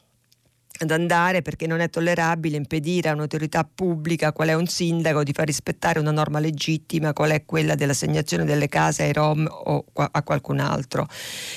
ad 0.82 0.90
andare 0.90 1.42
perché 1.42 1.66
non 1.66 1.80
è 1.80 1.90
tollerabile 1.90 2.56
impedire 2.56 3.10
a 3.10 3.12
un'autorità 3.12 3.68
pubblica, 3.72 4.32
qual 4.32 4.48
è 4.48 4.54
un 4.54 4.66
sindaco, 4.66 5.22
di 5.22 5.32
far 5.32 5.46
rispettare 5.46 5.98
una 5.98 6.10
norma 6.10 6.38
legittima, 6.38 7.12
qual 7.12 7.30
è 7.32 7.44
quella 7.44 7.74
dell'assegnazione 7.74 8.44
delle 8.44 8.68
case 8.68 9.02
ai 9.02 9.12
Rom 9.12 9.46
o 9.46 9.84
a 9.94 10.22
qualcun 10.22 10.58
altro. 10.58 11.06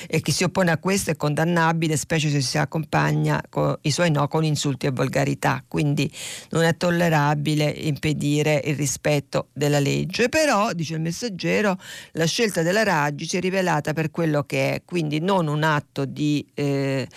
E 0.06 0.20
chi 0.20 0.30
si 0.30 0.44
oppone 0.44 0.70
a 0.70 0.78
questo 0.78 1.10
è 1.10 1.16
condannabile, 1.16 1.96
specie 1.96 2.28
se 2.28 2.42
si 2.42 2.58
accompagna 2.58 3.40
i 3.82 3.90
suoi 3.90 4.10
no 4.10 4.28
con 4.28 4.44
insulti 4.44 4.86
e 4.86 4.90
volgarità. 4.90 5.64
Quindi 5.66 6.10
non 6.50 6.64
è 6.64 6.76
tollerabile 6.76 7.64
impedire 7.64 8.60
il 8.64 8.76
rispetto 8.76 9.48
della 9.54 9.78
legge. 9.78 10.28
Però, 10.28 10.72
dice 10.72 10.94
il 10.94 11.00
messaggero, 11.00 11.78
la 12.12 12.26
scelta 12.26 12.60
della 12.60 12.82
Raggi 12.82 13.26
si 13.26 13.38
è 13.38 13.40
rivelata 13.40 13.94
per 13.94 14.10
quello 14.10 14.42
che 14.42 14.74
è, 14.74 14.82
quindi 14.84 15.20
non 15.20 15.46
un 15.46 15.62
atto 15.62 16.04
di... 16.04 16.46
Eh, 16.52 17.08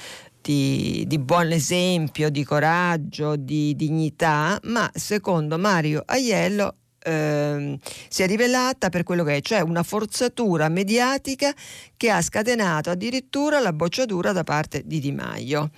di, 0.48 1.04
di, 1.08 1.20
buon 1.20 1.52
esempio, 1.52 2.30
di 2.30 2.46
coraggio, 2.46 3.36
di 3.36 3.76
dignità, 3.76 4.58
ma 4.64 4.90
secondo 4.94 5.58
Mario 5.58 6.04
Aiello 6.06 6.76
eh, 7.04 7.78
si 8.08 8.24
è 8.24 8.28
rivelata 8.28 8.88
per 8.88 9.04
quello 9.04 9.26
che 9.26 9.36
è, 9.36 9.42
cioè 9.42 9.60
una 9.60 9.84
forzatura 9.84 10.70
mediatica 10.70 11.54
che 11.98 12.10
ha 12.10 12.22
scatenato 12.22 12.90
addirittura 12.90 13.60
la 13.60 13.74
bocciatura 13.74 14.32
da 14.32 14.46
parte 14.46 14.84
di 14.86 15.02
Di 15.02 15.12
Maio. 15.12 15.70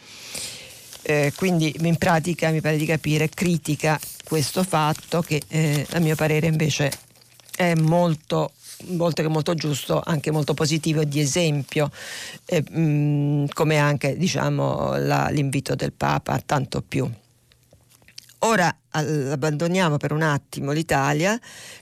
Eh, 1.02 1.34
quindi 1.36 1.74
in 1.80 1.98
pratica 1.98 2.52
mi 2.52 2.62
pare 2.62 2.78
di 2.78 2.86
capire 2.86 3.28
critica 3.28 4.00
questo 4.24 4.64
fatto 4.64 5.24
che 5.24 5.42
eh, 5.48 5.88
a 5.94 6.00
mio 6.00 6.14
parere 6.14 6.46
invece 6.46 6.92
è 7.56 7.74
molto 7.74 8.52
oltre 8.98 9.24
che 9.24 9.30
molto 9.30 9.54
giusto, 9.54 10.02
anche 10.04 10.32
molto 10.32 10.54
positivo 10.54 11.04
di 11.04 11.20
esempio, 11.20 11.92
eh, 12.46 12.64
mh, 12.68 12.80
mm, 12.80 13.46
come 13.54 13.78
anche 13.78 14.18
diciamo, 14.18 14.98
la, 14.98 15.30
l'invito 15.30 15.76
del 15.76 15.94
Papa, 15.94 16.42
tanto 16.46 16.82
più. 16.82 17.10
Ora 18.42 18.74
abbandoniamo 18.92 19.98
per 19.98 20.14
un 20.14 20.22
attimo 20.22 20.72
l'Italia 20.72 21.38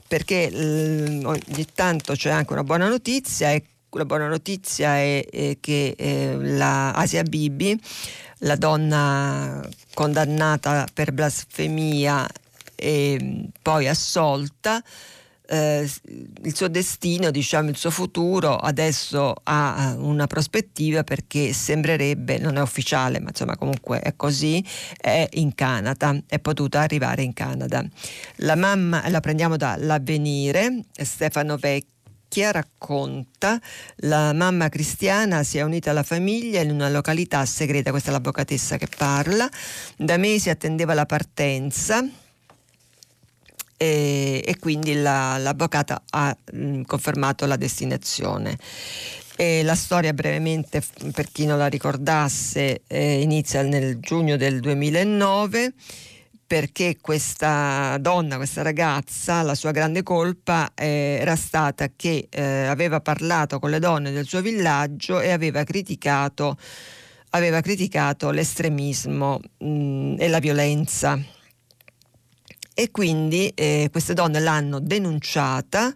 perché 0.06 0.50
l- 0.50 1.22
ogni 1.24 1.66
tanto 1.72 2.14
c'è 2.14 2.30
anche 2.30 2.52
una 2.52 2.64
buona 2.64 2.88
notizia 2.88 3.52
e 3.52 3.62
la 3.90 4.04
buona 4.04 4.26
notizia 4.26 4.96
è, 4.96 5.24
è 5.30 5.56
che 5.60 5.94
eh, 5.96 6.36
la 6.40 6.92
Asia 6.92 7.22
Bibi, 7.22 7.80
la 8.38 8.56
donna 8.56 9.66
condannata 9.94 10.86
per 10.92 11.12
blasfemia 11.12 12.26
e 12.74 13.48
poi 13.62 13.88
assolta, 13.88 14.82
eh, 15.48 15.88
il 16.42 16.54
suo 16.54 16.68
destino, 16.68 17.30
diciamo 17.30 17.70
il 17.70 17.76
suo 17.76 17.90
futuro 17.90 18.56
adesso 18.56 19.34
ha 19.44 19.94
una 19.98 20.26
prospettiva 20.26 21.04
perché 21.04 21.52
sembrerebbe, 21.52 22.38
non 22.38 22.56
è 22.56 22.60
ufficiale, 22.60 23.20
ma 23.20 23.30
insomma 23.30 23.56
comunque 23.56 24.00
è 24.00 24.14
così, 24.14 24.64
è 24.96 25.26
in 25.32 25.54
Canada, 25.54 26.16
è 26.26 26.38
potuta 26.38 26.80
arrivare 26.80 27.22
in 27.22 27.32
Canada. 27.32 27.84
La 28.36 28.56
mamma, 28.56 29.08
la 29.08 29.20
prendiamo 29.20 29.56
dall'avvenire, 29.56 30.84
Stefano 30.92 31.56
Vecchia 31.56 32.50
racconta 32.50 33.58
la 34.00 34.34
mamma 34.34 34.68
cristiana 34.68 35.42
si 35.42 35.56
è 35.56 35.62
unita 35.62 35.90
alla 35.90 36.02
famiglia 36.02 36.60
in 36.60 36.70
una 36.70 36.90
località 36.90 37.44
segreta, 37.46 37.90
questa 37.90 38.10
è 38.10 38.12
l'avvocatessa 38.12 38.76
che 38.76 38.88
parla, 38.94 39.48
da 39.96 40.18
mesi 40.18 40.50
attendeva 40.50 40.92
la 40.92 41.06
partenza 41.06 42.06
e, 43.78 44.42
e 44.44 44.58
quindi 44.58 44.94
la, 44.94 45.38
l'avvocata 45.38 46.02
ha 46.10 46.36
mh, 46.52 46.82
confermato 46.82 47.46
la 47.46 47.56
destinazione. 47.56 48.58
E 49.36 49.62
la 49.62 49.76
storia 49.76 50.12
brevemente, 50.12 50.82
per 51.14 51.30
chi 51.30 51.46
non 51.46 51.58
la 51.58 51.68
ricordasse, 51.68 52.82
eh, 52.88 53.20
inizia 53.22 53.62
nel 53.62 54.00
giugno 54.00 54.36
del 54.36 54.58
2009 54.60 55.72
perché 56.44 56.96
questa 57.00 57.98
donna, 58.00 58.36
questa 58.36 58.62
ragazza, 58.62 59.42
la 59.42 59.54
sua 59.54 59.70
grande 59.70 60.02
colpa 60.02 60.72
eh, 60.74 61.18
era 61.20 61.36
stata 61.36 61.90
che 61.94 62.26
eh, 62.30 62.42
aveva 62.64 63.00
parlato 63.00 63.58
con 63.58 63.68
le 63.68 63.78
donne 63.78 64.10
del 64.10 64.26
suo 64.26 64.40
villaggio 64.40 65.20
e 65.20 65.30
aveva 65.30 65.62
criticato, 65.64 66.56
aveva 67.30 67.60
criticato 67.60 68.30
l'estremismo 68.30 69.40
mh, 69.58 70.14
e 70.18 70.28
la 70.28 70.38
violenza 70.38 71.20
e 72.80 72.92
quindi 72.92 73.50
eh, 73.56 73.88
queste 73.90 74.14
donne 74.14 74.38
l'hanno 74.38 74.78
denunciata 74.78 75.92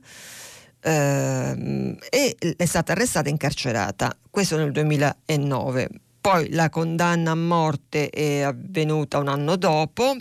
eh, 0.80 1.96
e 2.10 2.36
è 2.56 2.64
stata 2.64 2.90
arrestata 2.90 3.28
e 3.28 3.30
incarcerata. 3.30 4.12
Questo 4.28 4.56
nel 4.56 4.72
2009. 4.72 5.88
Poi 6.20 6.50
la 6.50 6.68
condanna 6.70 7.30
a 7.30 7.36
morte 7.36 8.10
è 8.10 8.40
avvenuta 8.40 9.18
un 9.18 9.28
anno 9.28 9.54
dopo, 9.54 10.16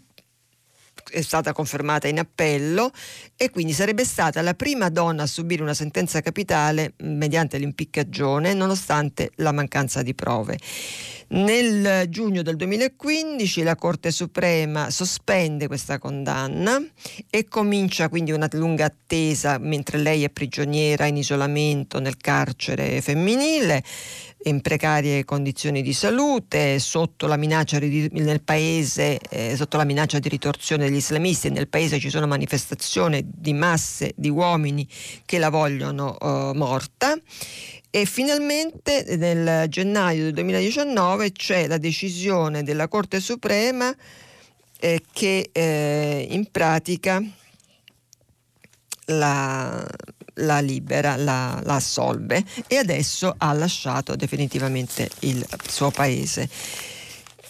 è 1.11 1.21
stata 1.21 1.51
confermata 1.51 2.07
in 2.07 2.19
appello 2.19 2.91
e 3.35 3.49
quindi 3.49 3.73
sarebbe 3.73 4.05
stata 4.05 4.41
la 4.41 4.53
prima 4.53 4.89
donna 4.89 5.23
a 5.23 5.27
subire 5.27 5.61
una 5.61 5.73
sentenza 5.73 6.21
capitale 6.21 6.93
mediante 6.99 7.57
l'impiccagione 7.57 8.53
nonostante 8.53 9.31
la 9.35 9.51
mancanza 9.51 10.01
di 10.01 10.15
prove. 10.15 10.57
Nel 11.33 12.09
giugno 12.09 12.41
del 12.41 12.57
2015 12.57 13.63
la 13.63 13.75
Corte 13.75 14.11
Suprema 14.11 14.89
sospende 14.89 15.67
questa 15.67 15.97
condanna 15.97 16.81
e 17.29 17.47
comincia 17.47 18.09
quindi 18.09 18.33
una 18.33 18.49
lunga 18.51 18.85
attesa 18.85 19.57
mentre 19.57 19.97
lei 19.97 20.25
è 20.25 20.29
prigioniera 20.29 21.05
in 21.05 21.15
isolamento 21.15 21.99
nel 21.99 22.17
carcere 22.17 22.99
femminile 22.99 23.81
in 24.43 24.61
precarie 24.61 25.23
condizioni 25.25 25.81
di 25.81 25.93
salute, 25.93 26.79
sotto 26.79 27.27
la 27.27 27.37
minaccia 27.37 27.79
nel 27.79 28.41
paese, 28.41 29.19
eh, 29.29 29.55
sotto 29.55 29.77
la 29.77 29.83
minaccia 29.83 30.19
di 30.19 30.29
ritorsione 30.29 30.85
degli 30.85 30.97
islamisti, 30.97 31.49
nel 31.49 31.67
paese 31.67 31.99
ci 31.99 32.09
sono 32.09 32.27
manifestazioni 32.27 33.23
di 33.25 33.53
masse 33.53 34.13
di 34.15 34.29
uomini 34.29 34.87
che 35.25 35.37
la 35.37 35.49
vogliono 35.49 36.17
eh, 36.17 36.51
morta. 36.55 37.15
E 37.93 38.05
finalmente 38.05 39.03
nel 39.17 39.67
gennaio 39.67 40.23
del 40.23 40.33
2019 40.33 41.33
c'è 41.33 41.67
la 41.67 41.77
decisione 41.77 42.63
della 42.63 42.87
Corte 42.87 43.19
Suprema 43.19 43.93
eh, 44.79 45.03
che 45.11 45.49
eh, 45.51 46.27
in 46.29 46.49
pratica 46.49 47.21
la, 49.07 49.85
la 50.35 50.59
libera, 50.59 51.15
la, 51.15 51.59
la, 51.63 51.75
assolve 51.75 52.43
e 52.67 52.77
adesso 52.77 53.33
ha 53.37 53.53
lasciato 53.53 54.15
definitivamente 54.15 55.09
il 55.19 55.45
suo 55.67 55.91
paese. 55.91 56.49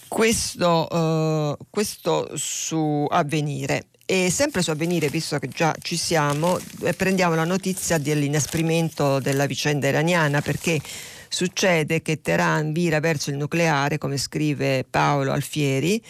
Questo, 0.07 0.87
uh, 0.89 1.57
questo 1.69 2.31
su 2.35 3.05
avvenire. 3.09 3.85
E 4.05 4.29
sempre 4.29 4.61
su 4.61 4.71
avvenire, 4.71 5.07
visto 5.07 5.39
che 5.39 5.47
già 5.47 5.73
ci 5.79 5.95
siamo, 5.95 6.59
eh, 6.83 6.93
prendiamo 6.93 7.33
la 7.33 7.45
notizia 7.45 7.97
dell'inasprimento 7.97 9.19
della 9.19 9.45
vicenda 9.45 9.87
iraniana 9.87 10.41
perché 10.41 10.81
succede 11.29 12.01
che 12.01 12.19
Teheran 12.19 12.73
vira 12.73 12.99
verso 12.99 13.29
il 13.29 13.37
nucleare, 13.37 13.97
come 13.97 14.17
scrive 14.17 14.83
Paolo 14.83 15.31
Alfieri, 15.31 16.03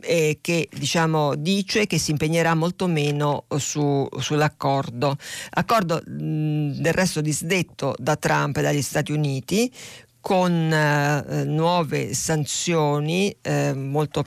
e 0.00 0.38
che 0.40 0.68
diciamo, 0.72 1.34
dice 1.36 1.86
che 1.86 1.98
si 1.98 2.10
impegnerà 2.10 2.54
molto 2.54 2.86
meno 2.86 3.44
su, 3.56 4.06
sull'accordo. 4.18 5.16
Accordo 5.50 6.02
mh, 6.04 6.80
del 6.80 6.92
resto 6.92 7.20
disdetto 7.20 7.94
da 7.98 8.16
Trump 8.16 8.56
e 8.56 8.62
dagli 8.62 8.82
Stati 8.82 9.12
Uniti 9.12 9.72
con 10.20 10.72
eh, 10.72 11.44
nuove 11.44 12.12
sanzioni 12.12 13.36
eh, 13.40 13.72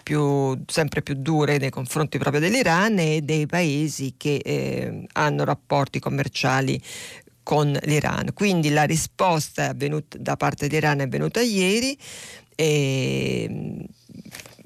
più, 0.01 0.63
sempre 0.65 1.01
più 1.01 1.15
dure 1.15 1.57
nei 1.57 1.69
confronti 1.69 2.17
proprio 2.17 2.39
dell'Iran 2.39 2.97
e 2.99 3.21
dei 3.21 3.45
paesi 3.47 4.13
che 4.15 4.35
eh, 4.37 5.05
hanno 5.11 5.43
rapporti 5.43 5.99
commerciali 5.99 6.81
con 7.43 7.77
l'Iran. 7.83 8.31
Quindi 8.33 8.69
la 8.69 8.83
risposta 8.83 9.73
da 9.73 10.37
parte 10.37 10.67
dell'Iran 10.67 11.01
è 11.01 11.09
venuta 11.09 11.41
ieri 11.41 11.97
e 12.55 13.85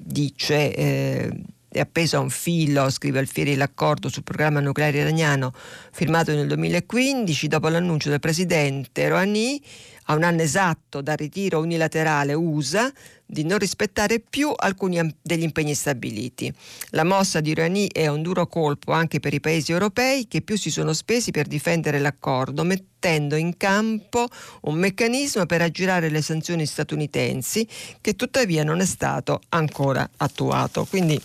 dice 0.04 0.74
eh, 0.74 1.30
è 1.74 1.80
appeso 1.80 2.18
a 2.18 2.20
un 2.20 2.30
filo, 2.30 2.88
scrive 2.88 3.18
Alfieri, 3.18 3.56
l'accordo 3.56 4.08
sul 4.08 4.22
programma 4.22 4.60
nucleare 4.60 4.98
iraniano 4.98 5.52
firmato 5.90 6.32
nel 6.32 6.46
2015 6.46 7.48
dopo 7.48 7.68
l'annuncio 7.68 8.10
del 8.10 8.20
presidente 8.20 9.08
Rouhani 9.08 9.60
a 10.04 10.14
un 10.14 10.22
anno 10.22 10.42
esatto 10.42 11.00
dal 11.00 11.16
ritiro 11.16 11.60
unilaterale 11.60 12.34
USA 12.34 12.92
di 13.26 13.44
non 13.44 13.58
rispettare 13.58 14.20
più 14.20 14.52
alcuni 14.54 15.16
degli 15.22 15.42
impegni 15.42 15.74
stabiliti. 15.74 16.52
La 16.90 17.04
mossa 17.04 17.40
di 17.40 17.54
Rouhani 17.54 17.88
è 17.90 18.06
un 18.06 18.22
duro 18.22 18.46
colpo 18.46 18.92
anche 18.92 19.20
per 19.20 19.34
i 19.34 19.40
paesi 19.40 19.72
europei 19.72 20.28
che 20.28 20.42
più 20.42 20.56
si 20.56 20.70
sono 20.70 20.92
spesi 20.92 21.30
per 21.30 21.46
difendere 21.46 21.98
l'accordo, 21.98 22.64
mettendo 22.64 23.36
in 23.36 23.56
campo 23.56 24.28
un 24.62 24.74
meccanismo 24.74 25.46
per 25.46 25.62
aggirare 25.62 26.10
le 26.10 26.22
sanzioni 26.22 26.66
statunitensi 26.66 27.66
che 28.00 28.14
tuttavia 28.14 28.62
non 28.62 28.80
è 28.80 28.86
stato 28.86 29.40
ancora 29.50 30.08
attuato. 30.18 30.84
Quindi 30.84 31.20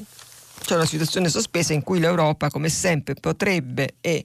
c'è 0.62 0.76
una 0.76 0.86
situazione 0.86 1.30
sospesa 1.30 1.74
in 1.74 1.84
cui 1.84 2.00
l'Europa, 2.00 2.50
come 2.50 2.70
sempre, 2.70 3.16
potrebbe 3.16 3.96
e 4.02 4.24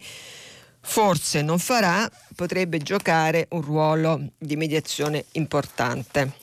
forse 0.85 1.43
non 1.43 1.59
farà, 1.59 2.09
potrebbe 2.37 2.78
giocare 2.78 3.47
un 3.51 3.62
ruolo 3.62 4.20
di 4.39 4.57
mediazione 4.57 5.24
importante. 5.32 6.43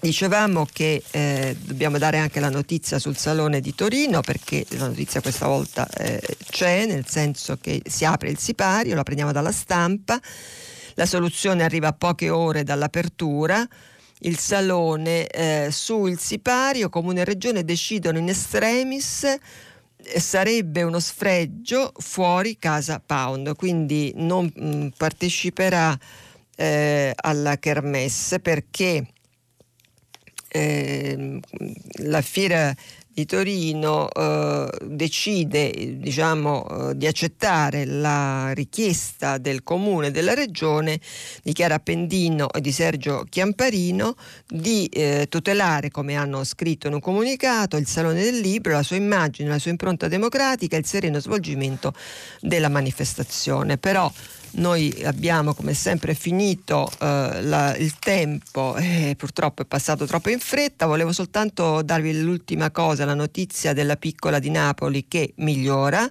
Dicevamo 0.00 0.66
che 0.70 1.02
eh, 1.12 1.56
dobbiamo 1.58 1.96
dare 1.96 2.18
anche 2.18 2.38
la 2.38 2.50
notizia 2.50 2.98
sul 2.98 3.16
Salone 3.16 3.60
di 3.60 3.74
Torino 3.74 4.20
perché 4.20 4.66
la 4.70 4.88
notizia 4.88 5.22
questa 5.22 5.46
volta 5.46 5.88
eh, 5.88 6.20
c'è, 6.50 6.84
nel 6.84 7.06
senso 7.08 7.56
che 7.58 7.80
si 7.86 8.04
apre 8.04 8.28
il 8.28 8.38
sipario, 8.38 8.94
la 8.94 9.02
prendiamo 9.02 9.32
dalla 9.32 9.52
stampa, 9.52 10.20
la 10.94 11.06
soluzione 11.06 11.64
arriva 11.64 11.88
a 11.88 11.94
poche 11.94 12.28
ore 12.28 12.64
dall'apertura, 12.64 13.66
il 14.20 14.38
Salone 14.38 15.26
eh, 15.26 15.68
sul 15.70 16.18
sipario, 16.18 16.90
Comune 16.90 17.22
e 17.22 17.24
Regione 17.24 17.64
decidono 17.64 18.18
in 18.18 18.28
extremis 18.28 19.24
sarebbe 20.18 20.82
uno 20.82 21.00
sfregio 21.00 21.92
fuori 21.96 22.58
casa 22.58 23.00
Pound, 23.04 23.54
quindi 23.56 24.12
non 24.16 24.52
mm, 24.58 24.88
parteciperà 24.96 25.98
eh, 26.56 27.12
alla 27.14 27.58
Kermesse 27.58 28.40
perché 28.40 29.06
eh, 30.48 31.40
la 32.02 32.22
fiera 32.22 32.74
di 33.14 33.26
Torino 33.26 34.10
eh, 34.10 34.68
decide 34.82 35.96
diciamo, 35.98 36.90
eh, 36.90 36.96
di 36.96 37.06
accettare 37.06 37.84
la 37.84 38.52
richiesta 38.52 39.38
del 39.38 39.62
comune 39.62 40.10
della 40.10 40.34
regione 40.34 41.00
di 41.44 41.52
Chiara 41.52 41.76
Appendino 41.76 42.50
e 42.50 42.60
di 42.60 42.72
Sergio 42.72 43.24
Chiamparino 43.28 44.16
di 44.48 44.86
eh, 44.86 45.26
tutelare, 45.28 45.92
come 45.92 46.16
hanno 46.16 46.42
scritto 46.42 46.88
in 46.88 46.94
un 46.94 47.00
comunicato, 47.00 47.76
il 47.76 47.86
Salone 47.86 48.20
del 48.20 48.40
Libro, 48.40 48.72
la 48.72 48.82
sua 48.82 48.96
immagine, 48.96 49.48
la 49.48 49.60
sua 49.60 49.70
impronta 49.70 50.08
democratica 50.08 50.74
e 50.74 50.80
il 50.80 50.86
sereno 50.86 51.20
svolgimento 51.20 51.94
della 52.40 52.68
manifestazione. 52.68 53.78
Però 53.78 54.10
noi 54.54 54.94
abbiamo 55.04 55.54
come 55.54 55.74
sempre 55.74 56.14
finito 56.14 56.90
eh, 57.00 57.42
la, 57.42 57.74
il 57.76 57.98
tempo 57.98 58.76
e 58.76 59.14
purtroppo 59.16 59.62
è 59.62 59.64
passato 59.64 60.06
troppo 60.06 60.30
in 60.30 60.38
fretta. 60.38 60.86
Volevo 60.86 61.12
soltanto 61.12 61.82
darvi 61.82 62.20
l'ultima 62.20 62.70
cosa, 62.70 63.04
la 63.04 63.14
notizia 63.14 63.72
della 63.72 63.96
piccola 63.96 64.38
di 64.38 64.50
Napoli 64.50 65.06
che 65.08 65.32
migliora. 65.36 66.08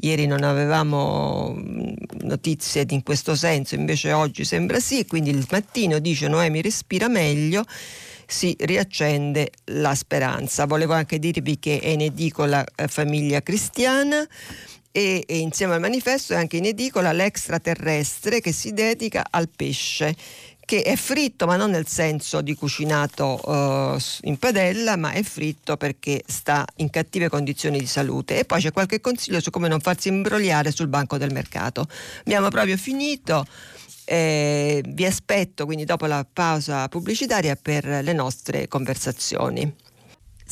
Ieri 0.00 0.26
non 0.26 0.42
avevamo 0.42 1.54
mm, 1.56 1.92
notizie 2.22 2.84
in 2.88 3.02
questo 3.02 3.34
senso, 3.34 3.74
invece 3.74 4.12
oggi 4.12 4.44
sembra 4.44 4.80
sì, 4.80 5.06
quindi 5.06 5.30
il 5.30 5.46
mattino 5.50 5.98
dice 5.98 6.28
Noemi 6.28 6.62
respira 6.62 7.08
meglio 7.08 7.64
si 8.26 8.56
riaccende 8.58 9.52
la 9.66 9.94
speranza. 9.94 10.66
Volevo 10.66 10.94
anche 10.94 11.18
dirvi 11.18 11.58
che 11.58 11.78
è 11.80 11.88
in 11.88 12.00
edicola 12.00 12.64
eh, 12.74 12.88
Famiglia 12.88 13.42
Cristiana 13.42 14.26
e, 14.96 15.24
e 15.26 15.38
insieme 15.38 15.74
al 15.74 15.80
manifesto 15.80 16.34
è 16.34 16.36
anche 16.36 16.58
in 16.58 16.66
edicola 16.66 17.10
l'extraterrestre 17.10 18.40
che 18.40 18.52
si 18.52 18.72
dedica 18.72 19.26
al 19.28 19.48
pesce 19.48 20.14
che 20.64 20.82
è 20.82 20.94
fritto 20.94 21.46
ma 21.46 21.56
non 21.56 21.70
nel 21.70 21.88
senso 21.88 22.40
di 22.40 22.54
cucinato 22.54 23.40
uh, 23.44 23.98
in 24.22 24.38
padella 24.38 24.96
ma 24.96 25.10
è 25.10 25.24
fritto 25.24 25.76
perché 25.76 26.22
sta 26.24 26.64
in 26.76 26.90
cattive 26.90 27.28
condizioni 27.28 27.80
di 27.80 27.86
salute. 27.86 28.38
E 28.38 28.44
poi 28.44 28.60
c'è 28.60 28.70
qualche 28.70 29.00
consiglio 29.00 29.40
su 29.40 29.50
come 29.50 29.66
non 29.66 29.80
farsi 29.80 30.08
imbrogliare 30.08 30.70
sul 30.70 30.86
banco 30.86 31.18
del 31.18 31.32
mercato. 31.32 31.88
Abbiamo 32.20 32.48
proprio 32.48 32.76
finito 32.76 33.44
eh, 34.04 34.80
vi 34.86 35.04
aspetto 35.04 35.64
quindi 35.64 35.84
dopo 35.84 36.06
la 36.06 36.24
pausa 36.30 36.88
pubblicitaria 36.88 37.56
per 37.56 37.84
le 37.84 38.12
nostre 38.12 38.68
conversazioni 38.68 39.82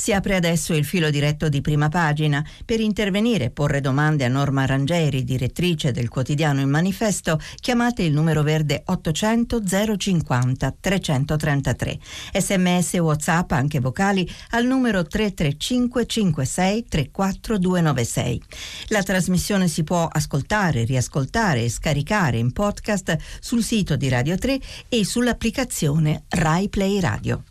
si 0.03 0.13
apre 0.13 0.35
adesso 0.35 0.75
il 0.75 0.85
filo 0.85 1.11
diretto 1.11 1.49
di 1.49 1.61
prima 1.61 1.89
pagina. 1.89 2.45
Per 2.65 2.81
intervenire 2.81 3.45
e 3.45 3.51
porre 3.51 3.81
domande 3.81 4.25
a 4.25 4.29
Norma 4.29 4.67
Rangeri, 4.67 5.23
direttrice 5.23 5.93
del 5.93 6.09
quotidiano 6.09 6.61
Il 6.61 6.67
Manifesto, 6.67 7.39
chiamate 7.61 8.03
il 8.03 8.13
numero 8.13 8.43
verde 8.43 8.83
800 8.85 9.63
050 9.97 10.75
333. 10.81 11.99
Sms 12.35 12.95
WhatsApp, 12.95 13.53
anche 13.53 13.79
vocali, 13.79 14.29
al 14.51 14.67
numero 14.67 15.05
335 15.05 16.05
56 16.05 16.87
34 16.89 17.59
296. 17.59 18.43
La 18.89 19.05
trasmissione 19.05 19.69
si 19.69 19.85
può 19.85 20.09
ascoltare, 20.11 20.83
riascoltare 20.83 21.63
e 21.63 21.71
scaricare 21.71 22.39
in 22.39 22.51
podcast 22.51 23.17
sul 23.39 23.63
sito 23.63 23.95
di 23.95 24.09
Radio 24.09 24.37
3 24.37 24.59
e 24.89 25.05
sull'applicazione 25.05 26.25
Rai 26.29 26.69
Play 26.69 26.99
Radio. 26.99 27.45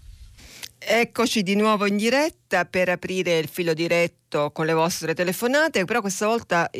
Eccoci 0.83 1.43
di 1.43 1.53
nuovo 1.53 1.85
in 1.85 1.95
diretta 1.95 2.65
per 2.65 2.89
aprire 2.89 3.37
il 3.37 3.47
filo 3.47 3.75
diretto 3.75 4.49
con 4.51 4.65
le 4.65 4.73
vostre 4.73 5.13
telefonate, 5.13 5.85
però 5.85 6.01
questa 6.01 6.25
volta 6.25 6.71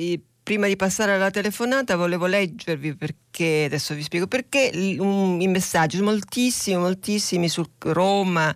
prima 0.42 0.66
di 0.66 0.76
passare 0.76 1.14
alla 1.14 1.30
telefonata 1.30 1.96
volevo 1.96 2.26
leggervi 2.26 2.96
perché, 2.96 3.66
adesso 3.66 3.94
vi 3.94 4.02
spiego 4.02 4.26
perché, 4.26 4.72
i 4.74 5.48
messaggi, 5.48 6.02
moltissimi, 6.02 6.78
moltissimi 6.78 7.48
su 7.48 7.64
Roma, 7.78 8.54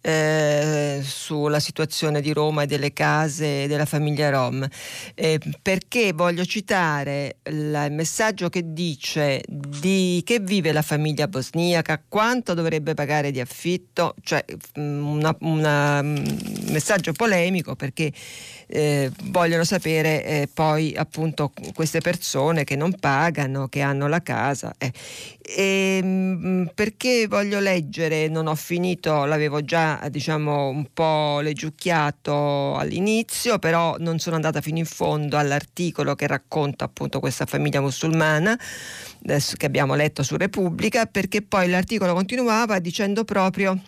eh, 0.00 1.00
sulla 1.02 1.60
situazione 1.60 2.20
di 2.20 2.32
Roma 2.32 2.62
e 2.62 2.66
delle 2.66 2.92
case 2.92 3.66
della 3.66 3.84
famiglia 3.84 4.30
Rom, 4.30 4.66
eh, 5.14 5.40
perché 5.60 6.12
voglio 6.12 6.44
citare 6.44 7.38
la, 7.50 7.84
il 7.84 7.92
messaggio 7.92 8.48
che 8.48 8.72
dice 8.72 9.42
di 9.46 10.22
che 10.24 10.40
vive 10.40 10.72
la 10.72 10.82
famiglia 10.82 11.28
bosniaca, 11.28 12.02
quanto 12.06 12.54
dovrebbe 12.54 12.94
pagare 12.94 13.30
di 13.30 13.40
affitto, 13.40 14.14
cioè 14.22 14.44
un 14.76 15.26
messaggio 16.70 17.12
polemico 17.12 17.74
perché 17.74 18.12
eh, 18.70 19.10
vogliono 19.24 19.64
sapere 19.64 20.24
eh, 20.24 20.48
poi 20.52 20.94
appunto 20.94 21.52
queste 21.74 22.00
persone 22.00 22.64
che 22.64 22.76
non 22.76 22.92
pagano, 22.98 23.68
che 23.68 23.80
hanno 23.80 24.06
la 24.08 24.22
casa. 24.22 24.74
Eh. 24.76 24.92
E, 25.40 25.98
ehm, 26.02 26.70
perché 26.74 27.26
voglio 27.26 27.58
leggere, 27.60 28.28
non 28.28 28.46
ho 28.46 28.54
finito, 28.54 29.24
l'avevo 29.24 29.64
già 29.64 30.06
diciamo 30.10 30.68
un 30.68 30.86
po' 30.92 31.40
leggiucchiato 31.40 32.76
all'inizio, 32.76 33.58
però 33.58 33.96
non 33.98 34.18
sono 34.18 34.36
andata 34.36 34.60
fino 34.60 34.78
in 34.78 34.86
fondo 34.86 35.38
all'articolo 35.38 36.14
che 36.14 36.26
racconta 36.26 36.84
appunto 36.84 37.20
questa 37.20 37.46
famiglia 37.46 37.80
musulmana 37.80 38.58
che 39.56 39.66
abbiamo 39.66 39.94
letto 39.94 40.22
su 40.22 40.36
Repubblica, 40.36 41.06
perché 41.06 41.42
poi 41.42 41.68
l'articolo 41.68 42.14
continuava 42.14 42.78
dicendo 42.78 43.24
proprio 43.24 43.80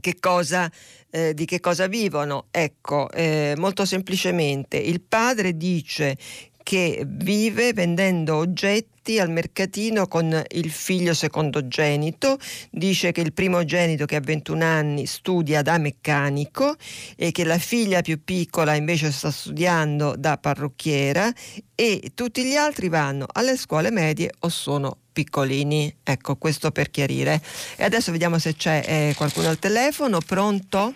che 0.00 0.16
cosa 0.18 0.70
eh, 1.10 1.34
di 1.34 1.44
che 1.44 1.60
cosa 1.60 1.86
vivono? 1.86 2.46
Ecco, 2.50 3.10
eh, 3.10 3.54
molto 3.56 3.84
semplicemente 3.84 4.78
il 4.78 5.02
padre 5.02 5.56
dice 5.56 6.16
che 6.62 7.04
vive 7.06 7.72
vendendo 7.72 8.36
oggetti 8.36 9.18
al 9.18 9.30
mercatino 9.30 10.06
con 10.06 10.42
il 10.52 10.70
figlio 10.70 11.12
secondogenito, 11.12 12.38
dice 12.70 13.10
che 13.10 13.20
il 13.20 13.32
primogenito 13.32 14.06
che 14.06 14.16
ha 14.16 14.20
21 14.20 14.64
anni 14.64 15.06
studia 15.06 15.60
da 15.60 15.76
meccanico 15.78 16.76
e 17.16 17.32
che 17.32 17.44
la 17.44 17.58
figlia 17.58 18.00
più 18.00 18.22
piccola 18.22 18.74
invece 18.74 19.10
sta 19.10 19.30
studiando 19.30 20.14
da 20.16 20.38
parrucchiera 20.38 21.32
e 21.74 22.12
tutti 22.14 22.44
gli 22.44 22.54
altri 22.54 22.88
vanno 22.88 23.26
alle 23.32 23.56
scuole 23.56 23.90
medie 23.90 24.30
o 24.38 24.48
sono 24.48 24.98
piccolini. 25.12 25.94
Ecco, 26.02 26.36
questo 26.36 26.70
per 26.70 26.90
chiarire. 26.90 27.40
E 27.76 27.84
adesso 27.84 28.10
vediamo 28.10 28.38
se 28.38 28.54
c'è 28.54 28.82
eh, 28.86 29.14
qualcuno 29.16 29.48
al 29.48 29.58
telefono. 29.58 30.18
Pronto? 30.20 30.94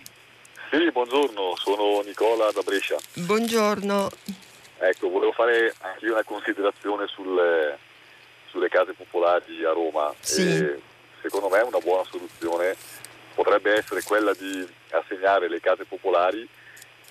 Sì, 0.71 0.91
buongiorno, 0.91 1.55
sono 1.55 2.01
Nicola 2.01 2.51
da 2.51 2.61
Brescia. 2.61 2.97
Buongiorno. 3.13 4.09
Ecco, 4.79 5.09
volevo 5.09 5.31
fare 5.31 5.73
anche 5.79 6.05
io 6.05 6.11
una 6.11 6.23
considerazione 6.23 7.07
sulle, 7.07 7.77
sulle 8.49 8.67
case 8.67 8.93
popolari 8.93 9.63
a 9.63 9.71
Roma. 9.71 10.13
Sì. 10.19 10.85
Secondo 11.21 11.49
me 11.49 11.61
una 11.61 11.79
buona 11.79 12.03
soluzione 12.09 12.75
potrebbe 13.33 13.77
essere 13.77 14.01
quella 14.03 14.33
di 14.33 14.67
assegnare 14.91 15.47
le 15.47 15.59
case 15.59 15.85
popolari 15.85 16.47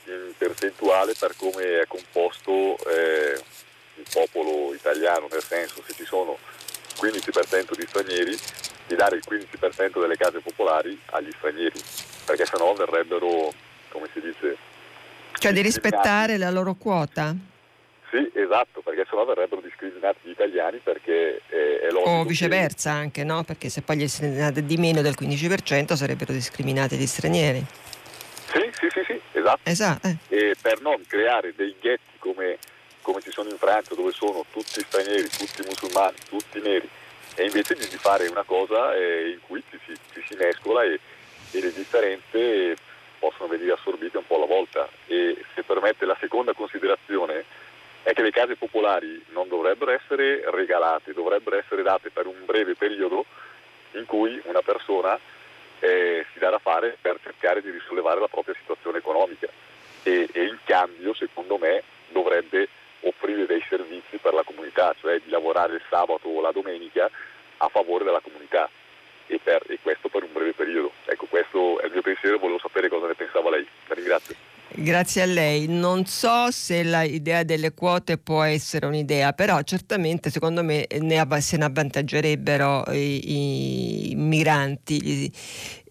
in 0.06 0.32
percentuale 0.36 1.14
per 1.18 1.34
come 1.36 1.80
è 1.80 1.86
composto 1.86 2.76
eh, 2.88 3.40
il 3.94 4.06
popolo 4.12 4.74
italiano, 4.74 5.28
nel 5.30 5.42
senso 5.42 5.82
se 5.86 5.94
ci 5.94 6.04
sono 6.04 6.38
15% 6.98 7.76
di 7.76 7.86
stranieri, 7.86 8.36
di 8.86 8.94
dare 8.94 9.16
il 9.16 9.24
15% 9.28 10.00
delle 10.00 10.16
case 10.16 10.40
popolari 10.40 10.98
agli 11.06 11.30
stranieri 11.36 11.80
perché 12.24 12.44
sennò 12.44 12.72
verrebbero, 12.74 13.52
come 13.90 14.08
si 14.12 14.20
dice... 14.20 14.56
Cioè 15.38 15.52
di 15.52 15.60
rispettare 15.60 16.38
la 16.38 16.50
loro 16.50 16.74
quota? 16.74 17.34
Sì, 18.10 18.30
esatto, 18.34 18.80
perché 18.80 19.06
sennò 19.08 19.24
verrebbero 19.24 19.60
discriminati 19.60 20.20
gli 20.22 20.30
italiani 20.30 20.78
perché 20.82 21.42
è, 21.46 21.80
è 21.82 21.90
logico. 21.90 22.10
O 22.10 22.24
viceversa 22.24 22.92
che... 22.92 22.96
anche, 22.96 23.24
no? 23.24 23.44
Perché 23.44 23.68
se 23.68 23.82
poi 23.82 23.98
gli 23.98 24.08
stranieri 24.08 24.64
di 24.64 24.76
meno 24.76 25.02
del 25.02 25.14
15% 25.18 25.94
sarebbero 25.94 26.32
discriminati 26.32 26.96
gli 26.96 27.06
stranieri. 27.06 27.64
Sì, 28.46 28.70
sì, 28.72 28.88
sì, 28.90 29.02
sì 29.06 29.20
esatto. 29.46 29.60
esatto 29.70 30.08
eh. 30.08 30.16
E 30.28 30.54
per 30.60 30.80
non 30.80 31.02
creare 31.06 31.52
dei 31.54 31.74
ghetti 31.80 32.18
come, 32.18 32.58
come 33.06 33.20
ci 33.22 33.30
sono 33.30 33.48
in 33.48 33.56
Francia 33.56 33.94
dove 33.94 34.10
sono 34.10 34.44
tutti 34.50 34.80
stranieri, 34.80 35.28
tutti 35.28 35.62
musulmani, 35.64 36.16
tutti 36.28 36.60
neri, 36.60 36.88
e 37.36 37.44
invece 37.44 37.74
di 37.74 37.86
fare 37.98 38.26
una 38.26 38.42
cosa 38.42 38.96
eh, 38.96 39.30
in 39.30 39.40
cui 39.46 39.62
ci 39.70 39.78
si, 39.86 39.94
ci 40.12 40.24
si 40.26 40.34
mescola 40.34 40.82
e 40.82 40.98
e 41.52 41.60
le 41.60 41.72
differenze 41.72 42.76
possono 43.18 43.48
venire 43.48 43.72
assorbite 43.72 44.18
un 44.18 44.26
po' 44.26 44.36
alla 44.36 44.46
volta. 44.46 44.88
E 45.06 45.44
se 45.54 45.62
permette 45.62 46.04
la 46.04 46.16
seconda 46.18 46.52
considerazione 46.52 47.44
è 48.02 48.12
che 48.12 48.22
le 48.22 48.30
case 48.30 48.56
popolari 48.56 49.24
non 49.30 49.48
dovrebbero 49.48 49.90
essere 49.90 50.42
regalate, 50.50 51.12
dovrebbero 51.12 51.56
essere 51.56 51.82
date 51.82 52.10
per 52.10 52.26
un 52.26 52.44
breve 52.44 52.74
periodo 52.74 53.24
in 53.92 54.04
cui 54.04 54.40
una 54.44 54.62
persona 54.62 55.18
eh, 55.78 56.26
si 56.32 56.38
dà 56.38 56.50
da 56.50 56.58
fare 56.58 56.96
per 57.00 57.18
cercare 57.22 57.62
di 57.62 57.70
risollevare 57.70 58.20
la 58.20 58.28
propria 58.28 58.54
situazione 58.58 58.98
economica. 58.98 59.48
E, 60.02 60.28
e 60.32 60.44
in 60.44 60.58
cambio 60.64 61.14
secondo 61.14 61.58
me 61.58 61.82
dovrebbe 62.10 62.68
offrire 63.08 63.46
dei 63.46 63.62
servizi 63.68 64.18
per 64.18 64.34
la 64.34 64.42
comunità, 64.44 64.94
cioè 65.00 65.20
di 65.24 65.30
lavorare 65.30 65.74
il 65.74 65.82
sabato 65.88 66.28
o 66.28 66.40
la 66.40 66.52
domenica 66.52 67.08
a 67.58 67.68
favore 67.68 68.04
della 68.04 68.20
comunità 68.20 68.68
e, 69.26 69.40
per, 69.42 69.62
e 69.68 69.78
questo 69.82 70.08
per 70.08 70.22
un 70.22 70.32
breve 70.32 70.52
periodo. 70.52 70.92
Ecco, 71.06 71.26
questo 71.26 71.80
è 71.80 71.86
il 71.86 71.92
mio 71.92 72.02
pensiero, 72.02 72.38
volevo 72.38 72.58
sapere 72.58 72.88
cosa 72.88 73.06
ne 73.06 73.14
pensava 73.14 73.50
lei. 73.50 73.66
La 73.86 73.94
ringrazio. 73.94 74.34
Grazie 74.68 75.22
a 75.22 75.26
lei. 75.26 75.66
Non 75.68 76.06
so 76.06 76.50
se 76.50 76.82
l'idea 76.82 77.44
delle 77.44 77.72
quote 77.72 78.18
può 78.18 78.42
essere 78.42 78.86
un'idea, 78.86 79.32
però 79.32 79.62
certamente 79.62 80.28
secondo 80.28 80.62
me 80.62 80.86
ne, 81.00 81.26
se 81.40 81.56
ne 81.56 81.64
avvantaggerebbero 81.64 82.84
i, 82.92 84.10
i 84.10 84.14
migranti. 84.16 85.24
E, 85.24 85.30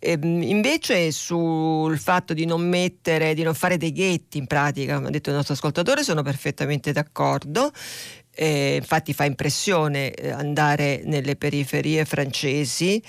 ehm, 0.05 0.41
invece 0.43 1.11
sul 1.11 1.97
fatto 1.97 2.33
di 2.33 2.45
non 2.45 2.61
mettere, 2.67 3.33
di 3.33 3.43
non 3.43 3.55
fare 3.55 3.77
dei 3.77 3.91
ghetti 3.91 4.37
in 4.37 4.47
pratica, 4.47 4.95
come 4.95 5.07
ha 5.07 5.11
detto 5.11 5.29
il 5.29 5.35
nostro 5.35 5.53
ascoltatore, 5.53 6.03
sono 6.03 6.21
perfettamente 6.21 6.91
d'accordo. 6.91 7.71
Eh, 8.37 8.75
infatti 8.75 9.13
fa 9.13 9.23
impressione 9.23 10.11
eh, 10.13 10.29
andare 10.29 11.01
nelle 11.05 11.37
periferie 11.37 12.03
francesi, 12.03 13.01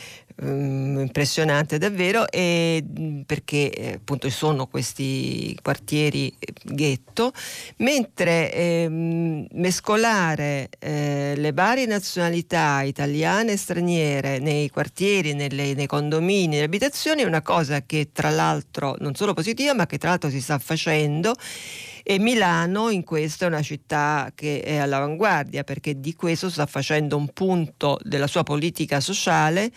um, 0.42 0.98
impressionante 1.00 1.78
davvero, 1.78 2.28
e, 2.28 2.84
perché 3.24 3.70
eh, 3.70 3.92
appunto 3.94 4.28
sono 4.30 4.66
questi 4.66 5.56
quartieri 5.62 6.34
eh, 6.38 6.52
ghetto, 6.62 7.32
mentre 7.78 8.52
ehm, 8.52 9.46
mescolare 9.52 10.68
eh, 10.78 11.34
le 11.36 11.52
varie 11.52 11.86
nazionalità 11.86 12.82
italiane 12.82 13.52
e 13.52 13.56
straniere 13.56 14.38
nei 14.38 14.68
quartieri, 14.70 15.34
nelle, 15.34 15.74
nei 15.74 15.86
condomini, 15.86 16.46
nelle 16.48 16.64
abitazioni 16.64 17.22
è 17.22 17.26
una 17.26 17.42
cosa 17.42 17.82
che 17.82 18.10
tra 18.12 18.30
l'altro 18.30 18.96
non 18.98 19.14
solo 19.14 19.34
positiva, 19.34 19.74
ma 19.74 19.86
che 19.86 19.98
tra 19.98 20.10
l'altro 20.10 20.30
si 20.30 20.40
sta 20.40 20.58
facendo. 20.58 21.34
E 22.08 22.20
Milano 22.20 22.88
in 22.90 23.02
questo 23.02 23.44
è 23.44 23.46
una 23.48 23.62
città 23.62 24.30
che 24.32 24.62
è 24.62 24.76
all'avanguardia 24.76 25.64
perché 25.64 25.98
di 25.98 26.14
questo 26.14 26.48
sta 26.50 26.64
facendo 26.64 27.16
un 27.16 27.32
punto 27.32 27.98
della 28.04 28.28
sua 28.28 28.44
politica 28.44 29.00
sociale 29.00 29.72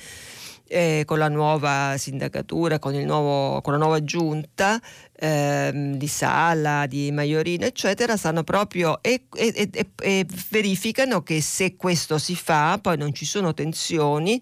eh, 0.69 1.03
con 1.05 1.17
la 1.17 1.27
nuova 1.29 1.95
sindacatura, 1.97 2.79
con, 2.79 2.93
nuovo, 2.93 3.59
con 3.61 3.73
la 3.73 3.79
nuova 3.79 4.03
giunta 4.03 4.79
ehm, 5.17 5.95
di 5.95 6.07
Sala, 6.07 6.85
di 6.85 7.11
Maiorino, 7.11 7.65
eccetera, 7.65 8.15
stanno 8.15 8.43
proprio 8.43 9.01
e, 9.01 9.23
e, 9.33 9.69
e, 9.71 9.89
e 10.01 10.25
verificano 10.49 11.23
che 11.23 11.41
se 11.41 11.75
questo 11.75 12.17
si 12.19 12.35
fa 12.35 12.79
poi 12.81 12.97
non 12.97 13.13
ci 13.13 13.25
sono 13.25 13.53
tensioni 13.53 14.41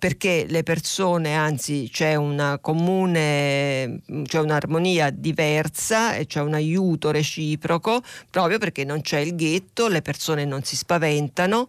perché 0.00 0.46
le 0.48 0.62
persone, 0.62 1.34
anzi 1.34 1.90
c'è 1.92 2.14
una 2.14 2.58
comune, 2.58 4.00
c'è 4.24 4.40
un'armonia 4.40 5.10
diversa 5.10 6.14
e 6.14 6.24
c'è 6.26 6.40
un 6.40 6.54
aiuto 6.54 7.10
reciproco, 7.10 8.00
proprio 8.30 8.56
perché 8.56 8.84
non 8.84 9.02
c'è 9.02 9.18
il 9.18 9.36
ghetto, 9.36 9.88
le 9.88 10.00
persone 10.00 10.46
non 10.46 10.62
si 10.62 10.74
spaventano 10.74 11.68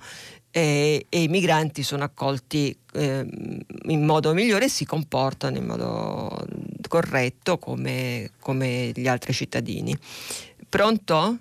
e, 0.51 1.05
e 1.09 1.21
i 1.23 1.27
migranti 1.27 1.81
sono 1.81 2.03
accolti 2.03 2.77
eh, 2.93 3.25
in 3.85 4.05
modo 4.05 4.33
migliore 4.33 4.65
e 4.65 4.69
si 4.69 4.85
comportano 4.85 5.57
in 5.57 5.65
modo 5.65 6.45
corretto 6.87 7.57
come, 7.57 8.31
come 8.39 8.91
gli 8.93 9.07
altri 9.07 9.33
cittadini. 9.33 9.97
Pronto? 10.67 11.37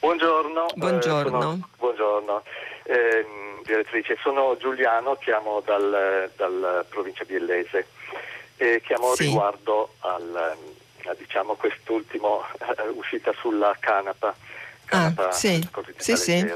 Buongiorno. 0.00 0.66
Buongiorno. 0.74 1.38
Eh, 1.38 1.42
sono, 1.42 1.68
buongiorno. 1.78 2.42
Eh, 2.84 3.26
direttrice, 3.64 4.18
sono 4.20 4.56
Giuliano, 4.58 5.16
chiamo 5.16 5.62
dal, 5.64 6.30
dal 6.36 6.84
provincia 6.88 7.24
di 7.24 7.36
Ellese 7.36 7.86
e 8.56 8.82
chiamo 8.84 9.14
sì. 9.14 9.24
riguardo 9.24 9.94
al, 10.00 10.56
a 11.04 11.14
diciamo, 11.14 11.54
quest'ultima 11.54 12.28
uh, 12.28 12.42
uscita 12.96 13.32
sulla 13.40 13.74
canapa. 13.78 14.34
canapa 14.84 15.28
ah, 15.28 15.32
sì. 15.32 15.66
Sì, 15.96 16.16
sì. 16.16 16.52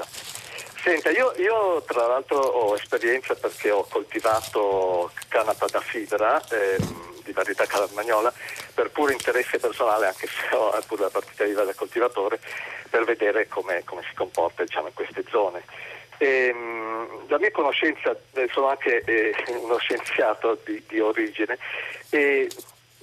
Senta, 0.86 1.10
io, 1.10 1.32
io, 1.38 1.82
tra 1.82 2.06
l'altro 2.06 2.38
ho 2.38 2.76
esperienza 2.76 3.34
perché 3.34 3.72
ho 3.72 3.84
coltivato 3.90 5.10
canapa 5.26 5.66
da 5.66 5.80
fibra 5.80 6.40
eh, 6.48 6.76
di 7.24 7.32
varietà 7.32 7.66
carmagnola 7.66 8.32
per 8.72 8.92
puro 8.92 9.10
interesse 9.10 9.58
personale, 9.58 10.06
anche 10.06 10.28
se 10.28 10.54
ho 10.54 10.70
pure 10.86 11.02
la 11.02 11.10
partita 11.10 11.44
IVA 11.44 11.64
del 11.64 11.74
coltivatore, 11.74 12.38
per 12.88 13.02
vedere 13.02 13.48
come, 13.48 13.82
come 13.84 14.02
si 14.08 14.14
comporta 14.14 14.62
diciamo, 14.62 14.86
in 14.86 14.94
queste 14.94 15.24
zone. 15.28 15.64
E, 16.18 16.54
ehm, 16.54 17.26
la 17.26 17.38
mia 17.40 17.50
conoscenza, 17.50 18.16
eh, 18.34 18.48
sono 18.52 18.68
anche 18.68 19.02
eh, 19.06 19.34
uno 19.60 19.78
scienziato 19.78 20.56
di, 20.64 20.80
di 20.86 21.00
origine 21.00 21.58
e 22.10 22.48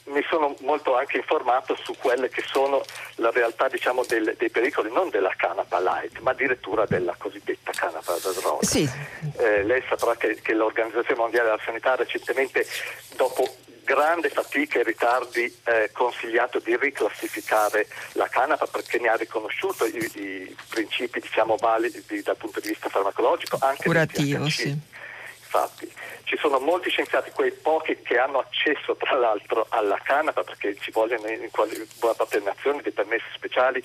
mi 0.06 0.24
sono 0.30 0.56
molto 0.62 0.96
anche 0.98 1.18
informato 1.18 1.78
su 1.82 1.94
quelle 1.98 2.30
che 2.30 2.44
sono 2.46 2.82
la 3.16 3.32
realtà 3.32 3.68
diciamo, 3.68 4.04
del, 4.06 4.36
dei 4.38 4.50
pericoli 4.50 4.92
non 4.92 5.10
della 5.10 5.34
canapa 5.36 5.80
light, 5.80 6.20
ma 6.20 6.32
addirittura 6.32 6.86
della 6.86 7.16
cosiddetta 7.18 7.72
canapa 7.72 8.14
da 8.22 8.32
droga. 8.32 8.66
Sì. 8.66 8.90
Eh, 9.38 9.64
lei 9.64 9.84
saprà 9.88 10.16
che, 10.16 10.40
che 10.42 10.54
l'Organizzazione 10.54 11.20
Mondiale 11.20 11.50
della 11.50 11.62
Sanità 11.64 11.96
recentemente, 11.96 12.66
dopo 13.16 13.48
grande 13.84 14.30
fatica 14.30 14.80
e 14.80 14.84
ritardi 14.84 15.54
eh, 15.66 15.90
consigliato 15.92 16.60
di 16.60 16.76
riclassificare 16.78 17.88
la 18.14 18.28
canapa 18.28 18.66
perché 18.66 18.98
ne 19.00 19.10
ha 19.10 19.16
riconosciuto 19.16 19.86
i, 19.86 20.12
i 20.16 20.56
principi 20.70 21.20
diciamo, 21.20 21.56
validi 21.58 22.22
dal 22.24 22.38
punto 22.38 22.60
di 22.60 22.70
vista 22.70 22.90
farmacologico 22.90 23.58
anche 23.62 23.84
curativo. 23.84 24.50
Sì. 24.50 24.92
Infatti 25.54 25.88
ci 26.24 26.36
sono 26.38 26.58
molti 26.58 26.90
scienziati, 26.90 27.30
quei 27.30 27.52
pochi 27.52 28.02
che 28.02 28.18
hanno 28.18 28.40
accesso 28.40 28.96
tra 28.96 29.16
l'altro 29.16 29.68
alla 29.70 30.00
canapa 30.04 30.44
perché 30.44 30.76
ci 30.80 30.90
vogliono 30.90 31.28
in, 31.28 31.44
in 31.44 31.50
buona 32.00 32.16
parte 32.16 32.40
delle 32.40 32.50
nazioni 32.50 32.82
dei 32.82 32.92
permessi 32.92 33.26
speciali, 33.36 33.84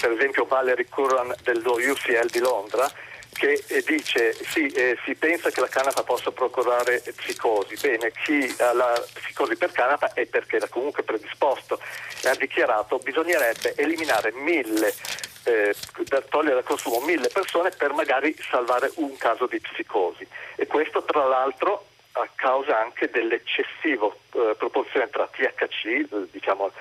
per 0.00 0.12
esempio 0.12 0.46
Valerie 0.46 0.88
Curran 0.88 1.34
dello 1.42 1.72
UCL 1.72 2.30
di 2.30 2.38
Londra 2.38 2.90
che 3.30 3.62
eh, 3.66 3.84
dice 3.86 4.32
sì, 4.32 4.66
eh, 4.68 4.96
si 5.04 5.14
pensa 5.14 5.50
che 5.50 5.60
la 5.60 5.68
canapa 5.68 6.02
possa 6.02 6.30
procurare 6.30 7.02
psicosi. 7.14 7.76
Bene, 7.78 8.10
chi 8.24 8.54
ha 8.58 8.72
la 8.72 9.04
psicosi 9.12 9.56
per 9.56 9.72
canapa 9.72 10.14
è 10.14 10.24
perché 10.24 10.56
era 10.56 10.68
comunque 10.68 11.02
predisposto 11.02 11.78
e 12.22 12.28
ha 12.30 12.34
dichiarato 12.34 12.96
che 12.96 13.04
bisognerebbe 13.04 13.74
eliminare 13.76 14.32
mille, 14.32 14.94
eh, 15.46 15.74
per 16.08 16.24
togliere 16.28 16.54
dal 16.54 16.64
consumo 16.64 17.00
mille 17.00 17.28
persone 17.28 17.70
per 17.70 17.92
magari 17.92 18.36
salvare 18.50 18.90
un 18.96 19.16
caso 19.16 19.46
di 19.46 19.60
psicosi. 19.60 20.26
E 20.56 20.66
questo 20.66 21.02
tra 21.04 21.24
l'altro 21.24 21.86
a 22.12 22.28
causa 22.34 22.80
anche 22.80 23.10
dell'eccessiva 23.10 24.06
eh, 24.06 24.54
proporzione 24.58 25.08
tra 25.10 25.28
THC, 25.28 26.30
diciamo 26.30 26.72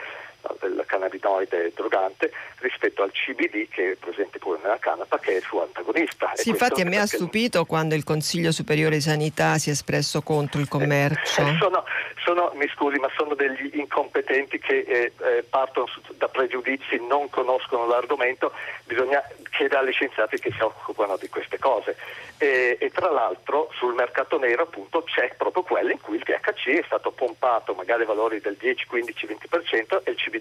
del 0.60 0.84
cannabinoide 0.86 1.72
drogante 1.76 2.32
rispetto 2.60 3.04
al 3.04 3.12
CBD 3.12 3.68
che 3.70 3.92
è 3.92 3.96
presente 3.96 4.40
pure 4.40 4.60
nella 4.62 4.80
canapa 4.80 5.20
che 5.20 5.34
è 5.34 5.36
il 5.38 5.44
suo 5.44 5.64
antagonista. 5.64 6.32
Sì, 6.34 6.50
infatti 6.50 6.82
a 6.82 6.86
me 6.86 6.98
ha 6.98 7.06
stupito 7.06 7.66
quando 7.66 7.96
il 7.96 8.04
Consiglio 8.04 8.52
Superiore 8.52 8.96
di 8.96 9.02
Sanità 9.02 9.58
si 9.58 9.70
è 9.70 9.72
espresso 9.74 10.22
contro 10.22 10.60
il 10.62 10.68
commercio. 10.68 11.42
Eh, 11.42 11.58
sono, 11.60 11.84
sono, 12.24 12.52
mi 12.56 12.68
scusi, 12.70 12.98
ma 12.98 13.10
sono 13.16 13.36
degli 13.36 13.72
incompetenti 13.74 14.60
che 14.60 14.80
eh, 14.80 15.12
eh, 15.22 15.44
partono 15.44 15.88
da 16.18 16.28
pregiudizi, 16.28 17.00
non 17.08 17.30
conoscono 17.30 17.86
l'argomento, 17.88 18.52
bisogna 18.86 19.24
chiedere 19.52 19.82
agli 19.82 19.92
scienziati 19.92 20.38
che 20.40 20.52
si 20.52 20.62
occupano 20.62 21.18
di 21.18 21.30
queste 21.30 21.58
cose. 21.60 21.96
E, 22.38 22.78
e 22.80 22.90
tra 22.92 23.10
l'altro 23.10 23.70
sul 23.74 23.94
mercato 23.94 24.38
nero 24.38 24.64
appunto 24.64 25.04
c'è 25.04 25.34
proprio 25.38 25.64
quello 25.64 25.92
in 25.92 26.02
cui 26.02 26.18
il 26.18 26.24
THC 26.24 26.68
è 26.68 26.84
stato 26.86 27.12
pompato 27.12 27.74
magari 27.74 28.04
a 28.04 28.08
valori 28.08 28.42
del 28.42 28.58
10, 28.58 28.88
15, 28.88 29.28
20% 29.28 30.04
e 30.04 30.12
il 30.12 30.18
CBD 30.18 30.35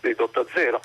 ridotto 0.00 0.40
a 0.40 0.46
zero. 0.52 0.80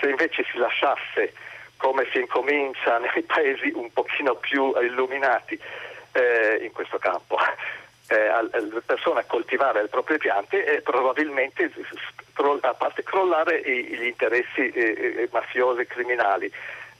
Se 0.00 0.08
invece 0.08 0.44
si 0.50 0.58
lasciasse 0.58 1.32
come 1.76 2.06
si 2.12 2.18
incomincia 2.18 2.98
nei 3.02 3.22
paesi 3.22 3.72
un 3.74 3.92
pochino 3.92 4.34
più 4.36 4.72
illuminati 4.80 5.58
eh, 6.12 6.60
in 6.62 6.72
questo 6.72 6.98
campo, 6.98 7.36
eh, 8.08 8.82
persone 8.84 9.20
a 9.20 9.24
coltivare 9.24 9.82
le 9.82 9.88
proprie 9.88 10.18
piante 10.18 10.64
e 10.64 10.82
probabilmente 10.82 11.70
a 12.60 12.74
parte 12.74 13.02
crollare 13.02 13.60
gli 13.62 14.04
interessi 14.04 14.70
eh, 14.70 15.14
eh, 15.18 15.28
mafiosi 15.30 15.86
criminali 15.86 16.52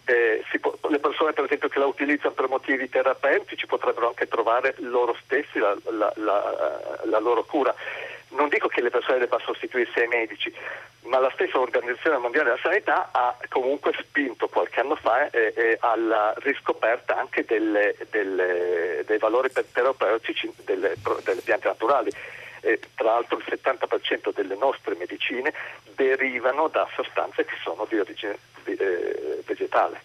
eh, 0.05 0.43
può, 0.61 0.75
le 0.89 0.99
persone 0.99 1.33
per 1.33 1.45
esempio 1.45 1.69
che 1.69 1.79
la 1.79 1.87
utilizzano 1.87 2.35
per 2.35 2.49
motivi 2.49 2.89
terapeutici 2.89 3.67
potrebbero 3.67 4.09
anche 4.09 4.27
trovare 4.27 4.75
loro 4.79 5.17
stessi 5.23 5.59
la, 5.59 5.77
la, 5.91 6.13
la, 6.17 7.01
la 7.05 7.19
loro 7.19 7.45
cura. 7.45 7.75
Non 8.33 8.49
dico 8.49 8.69
che 8.69 8.81
le 8.81 8.91
persone 8.91 9.19
debbano 9.19 9.43
sostituirsi 9.45 9.99
ai 10.01 10.09
medici, 10.09 10.53
ma 11.03 11.19
la 11.19 11.31
stessa 11.35 11.59
Organizzazione 11.59 12.17
Mondiale 12.17 12.51
della 12.51 12.61
Sanità 12.63 13.11
ha 13.13 13.37
comunque 13.49 13.93
spinto 13.99 14.49
qualche 14.49 14.81
anno 14.81 14.97
fa 14.97 15.29
eh, 15.31 15.53
eh, 15.55 15.77
alla 15.81 16.33
riscoperta 16.39 17.19
anche 17.19 17.45
delle, 17.45 17.95
delle, 18.11 19.03
dei 19.07 19.19
valori 19.19 19.51
terapeutici 19.51 20.51
delle, 20.65 20.95
delle 21.25 21.41
piante 21.43 21.69
naturali. 21.69 22.11
Eh, 22.65 22.81
tra 22.95 23.15
l'altro 23.15 23.39
il 23.39 23.45
70% 23.47 24.33
delle 24.33 24.57
nostre 24.57 24.95
medicine 24.97 25.53
derivano 25.95 26.69
da 26.69 26.89
sostanze 26.95 27.45
che 27.45 27.57
sono 27.63 27.87
di 27.89 27.99
origine 27.99 28.39
eh, 28.65 29.43
vegetale. 29.45 30.01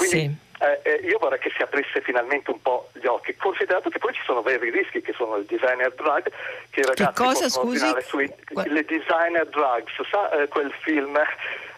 Quindi 0.00 0.18
sì. 0.18 0.48
Eh, 0.62 0.80
eh, 0.82 0.94
io 1.08 1.18
vorrei 1.18 1.38
che 1.38 1.50
si 1.56 1.62
aprisse 1.62 2.02
finalmente 2.02 2.50
un 2.50 2.60
po' 2.60 2.90
gli 2.92 3.06
occhi, 3.06 3.34
considerato 3.34 3.88
che 3.88 3.98
poi 3.98 4.12
ci 4.12 4.20
sono 4.26 4.42
veri 4.42 4.70
rischi 4.70 5.00
che 5.00 5.14
sono 5.16 5.36
il 5.36 5.46
designer 5.46 5.90
drug, 5.94 6.30
che 6.68 6.80
i 6.80 6.82
ragazzi 6.82 7.22
che 7.22 7.24
cosa, 7.24 7.48
scusi? 7.48 7.86
Sui, 8.00 8.30
le 8.52 8.84
designer 8.84 9.46
drugs, 9.48 9.92
sa 10.10 10.30
eh, 10.32 10.48
quel 10.48 10.70
film 10.82 11.18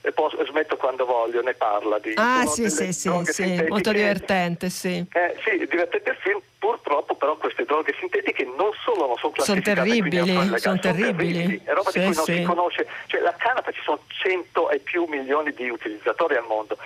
e 0.01 0.11
poi 0.11 0.31
smetto 0.49 0.77
quando 0.77 1.05
voglio, 1.05 1.43
ne 1.43 1.55
parla 1.55 2.01
di 2.01 2.15
Ah 2.17 2.45
sì 2.47 2.69
sì 2.69 2.93
sì, 2.93 3.11
sì 3.23 3.65
molto 3.69 3.93
divertente 3.93 4.69
sì. 4.69 5.07
Eh, 5.13 5.37
sì, 5.45 5.59
divertente 5.59 6.11
il 6.11 6.17
film, 6.17 6.41
purtroppo 6.59 7.15
però 7.15 7.37
queste 7.37 7.65
droghe 7.65 7.95
sintetiche 8.01 8.43
non 8.57 8.73
solo 8.83 9.07
non 9.07 9.17
sono 9.19 9.33
classificate 9.33 9.77
sono 9.77 9.87
terribili, 9.87 10.27
sono, 10.27 10.59
sono 10.59 10.79
terribili. 10.81 11.33
terribili. 11.35 11.61
È 11.65 11.73
roba 11.73 11.91
sì, 11.91 12.01
di 12.01 12.07
cui 12.07 12.15
non 12.17 12.25
sì. 12.25 12.35
si 12.35 12.43
conosce, 12.43 12.89
cioè 13.07 13.21
la 13.21 13.35
canapa 13.39 13.71
ci 13.71 13.81
sono 13.85 14.01
100 14.09 14.71
e 14.71 14.79
più 14.81 15.05
milioni 15.07 15.53
di 15.53 15.71
utilizzatori 15.71 16.35
al 16.35 16.47
mondo 16.49 16.77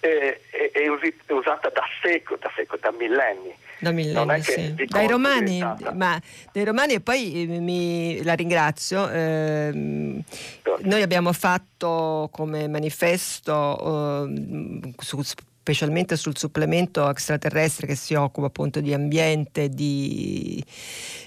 è, 0.00 0.40
è, 0.50 0.70
è 0.72 1.32
usata 1.32 1.68
da 1.68 1.82
secoli, 2.02 2.40
da, 2.40 2.50
secoli, 2.54 2.80
da 2.80 2.92
millenni. 2.92 3.54
Da 3.80 3.92
millenni, 3.92 4.42
sì. 4.42 4.74
Dai 4.86 5.06
romani, 5.06 5.60
ma 5.94 6.20
dai 6.52 6.64
romani 6.64 6.94
e 6.94 7.00
poi 7.00 7.42
eh, 7.42 7.60
mi, 7.60 8.22
la 8.24 8.34
ringrazio. 8.34 9.08
Eh, 9.08 9.70
noi 9.72 11.02
abbiamo 11.02 11.32
fatto 11.32 12.28
come 12.32 12.66
manifesto 12.68 14.26
eh, 14.26 14.92
su 14.98 15.22
specialmente 15.68 16.16
sul 16.16 16.34
supplemento 16.34 17.10
extraterrestre 17.10 17.86
che 17.86 17.94
si 17.94 18.14
occupa 18.14 18.46
appunto 18.46 18.80
di 18.80 18.94
ambiente, 18.94 19.68
di, 19.68 20.64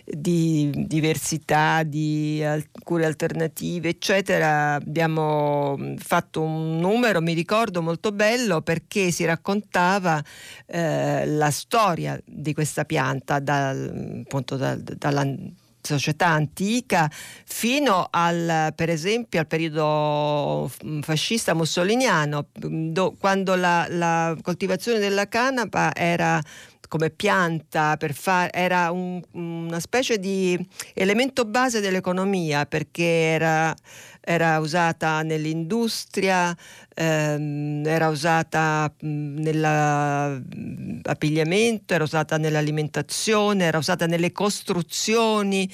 di 0.04 0.72
diversità, 0.88 1.84
di 1.84 2.44
cure 2.84 3.06
alternative, 3.06 3.90
eccetera. 3.90 4.74
Abbiamo 4.74 5.78
fatto 5.98 6.42
un 6.42 6.80
numero, 6.80 7.22
mi 7.22 7.34
ricordo, 7.34 7.84
molto 7.84 8.12
bello 8.12 8.62
perché 8.62 9.12
si 9.12 9.26
raccontava 9.26 10.24
eh, 10.66 11.24
la 11.28 11.52
storia 11.52 12.20
di 12.26 12.56
questa 12.56 12.84
pianta 12.84 13.38
dal, 13.38 14.24
appunto, 14.26 14.58
da, 14.58 14.76
dalla 14.76 15.24
società 15.82 16.28
antica 16.28 17.10
fino 17.12 18.08
al, 18.10 18.74
per 18.76 18.90
esempio 18.90 19.40
al 19.40 19.48
periodo 19.48 20.72
fascista 21.02 21.54
mussoliniano, 21.54 22.48
do, 22.54 23.16
quando 23.20 23.56
la, 23.56 23.86
la, 23.90 24.36
coltivazione 24.42 25.00
della 25.00 25.28
canapa 25.28 25.94
era 25.96 26.42
come 26.88 27.10
pianta 27.10 27.98
fare 28.12 28.52
era 28.52 28.92
un, 28.92 29.22
una 29.32 29.80
specie 29.80 30.20
di 30.20 30.60
elemento 30.94 31.46
base 31.46 31.80
dell'economia 31.80 32.66
perché 32.66 33.04
era 33.04 33.74
era 34.22 34.60
usata 34.60 35.24
nell'industria, 35.24 36.56
ehm, 36.94 37.84
era 37.86 38.08
usata 38.10 38.94
nell'abbigliamento, 39.00 41.96
era 41.96 42.04
usata 42.04 42.38
nell'alimentazione, 42.38 43.64
era 43.66 43.80
usata 43.80 44.06
nelle 44.06 44.32
costruzioni, 44.32 45.68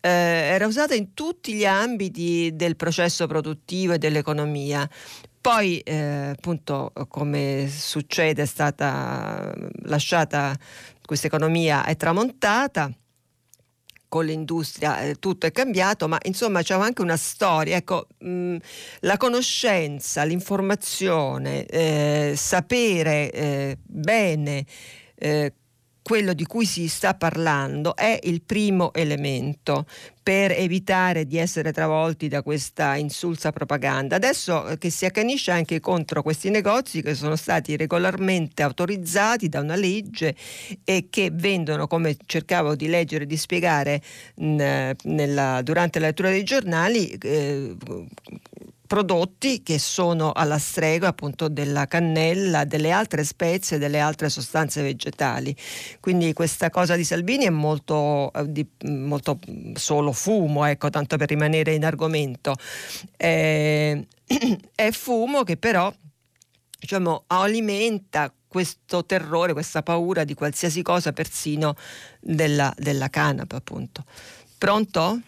eh, 0.00 0.08
era 0.08 0.66
usata 0.66 0.94
in 0.94 1.12
tutti 1.14 1.52
gli 1.52 1.66
ambiti 1.66 2.52
del 2.54 2.76
processo 2.76 3.26
produttivo 3.26 3.92
e 3.92 3.98
dell'economia. 3.98 4.88
Poi, 5.40 5.78
eh, 5.80 6.30
appunto, 6.36 6.92
come 7.08 7.68
succede, 7.68 8.42
è 8.42 8.46
stata 8.46 9.52
lasciata 9.82 10.56
questa 11.04 11.26
economia, 11.26 11.84
è 11.84 11.96
tramontata 11.96 12.90
con 14.12 14.26
l'industria 14.26 15.00
eh, 15.00 15.14
tutto 15.14 15.46
è 15.46 15.52
cambiato, 15.52 16.06
ma 16.06 16.18
insomma 16.24 16.60
c'è 16.60 16.74
anche 16.74 17.00
una 17.00 17.16
storia. 17.16 17.76
Ecco, 17.76 18.08
mh, 18.18 18.56
la 19.00 19.16
conoscenza, 19.16 20.24
l'informazione, 20.24 21.64
eh, 21.64 22.34
sapere 22.36 23.30
eh, 23.30 23.78
bene 23.82 24.66
eh, 25.14 25.54
quello 26.02 26.32
di 26.32 26.44
cui 26.44 26.66
si 26.66 26.88
sta 26.88 27.14
parlando 27.14 27.94
è 27.94 28.18
il 28.24 28.42
primo 28.42 28.92
elemento 28.92 29.86
per 30.22 30.52
evitare 30.52 31.26
di 31.26 31.36
essere 31.38 31.72
travolti 31.72 32.28
da 32.28 32.42
questa 32.42 32.96
insulsa 32.96 33.50
propaganda. 33.50 34.16
Adesso 34.16 34.68
eh, 34.68 34.78
che 34.78 34.90
si 34.90 35.04
accanisce 35.04 35.50
anche 35.50 35.80
contro 35.80 36.22
questi 36.22 36.50
negozi 36.50 37.02
che 37.02 37.14
sono 37.14 37.36
stati 37.36 37.76
regolarmente 37.76 38.62
autorizzati 38.62 39.48
da 39.48 39.60
una 39.60 39.74
legge 39.74 40.36
e 40.84 41.08
che 41.10 41.30
vendono, 41.32 41.86
come 41.86 42.16
cercavo 42.26 42.76
di 42.76 42.88
leggere 42.88 43.24
e 43.24 43.26
di 43.26 43.36
spiegare 43.36 44.00
nella, 44.36 45.62
durante 45.62 45.98
la 45.98 46.06
lettura 46.06 46.30
dei 46.30 46.44
giornali, 46.44 47.08
eh, 47.10 47.76
prodotti 48.92 49.62
che 49.62 49.78
sono 49.78 50.32
alla 50.32 50.58
stregua 50.58 51.08
appunto 51.08 51.48
della 51.48 51.86
cannella, 51.86 52.64
delle 52.64 52.90
altre 52.90 53.24
spezie, 53.24 53.78
delle 53.78 53.98
altre 54.00 54.28
sostanze 54.28 54.82
vegetali. 54.82 55.56
Quindi 55.98 56.34
questa 56.34 56.68
cosa 56.68 56.94
di 56.94 57.02
Salvini 57.02 57.46
è 57.46 57.48
molto, 57.48 58.30
eh, 58.34 58.52
di, 58.52 58.68
molto 58.82 59.38
solo 59.76 60.12
fumo, 60.12 60.66
ecco, 60.66 60.90
tanto 60.90 61.16
per 61.16 61.30
rimanere 61.30 61.72
in 61.72 61.86
argomento. 61.86 62.54
Eh, 63.16 64.06
è 64.74 64.90
fumo 64.90 65.42
che 65.42 65.56
però 65.56 65.90
diciamo, 66.78 67.24
alimenta 67.28 68.30
questo 68.46 69.06
terrore, 69.06 69.54
questa 69.54 69.82
paura 69.82 70.24
di 70.24 70.34
qualsiasi 70.34 70.82
cosa, 70.82 71.14
persino 71.14 71.76
della, 72.20 72.70
della 72.76 73.08
canapa, 73.08 73.56
appunto. 73.56 74.04
Pronto? 74.58 75.22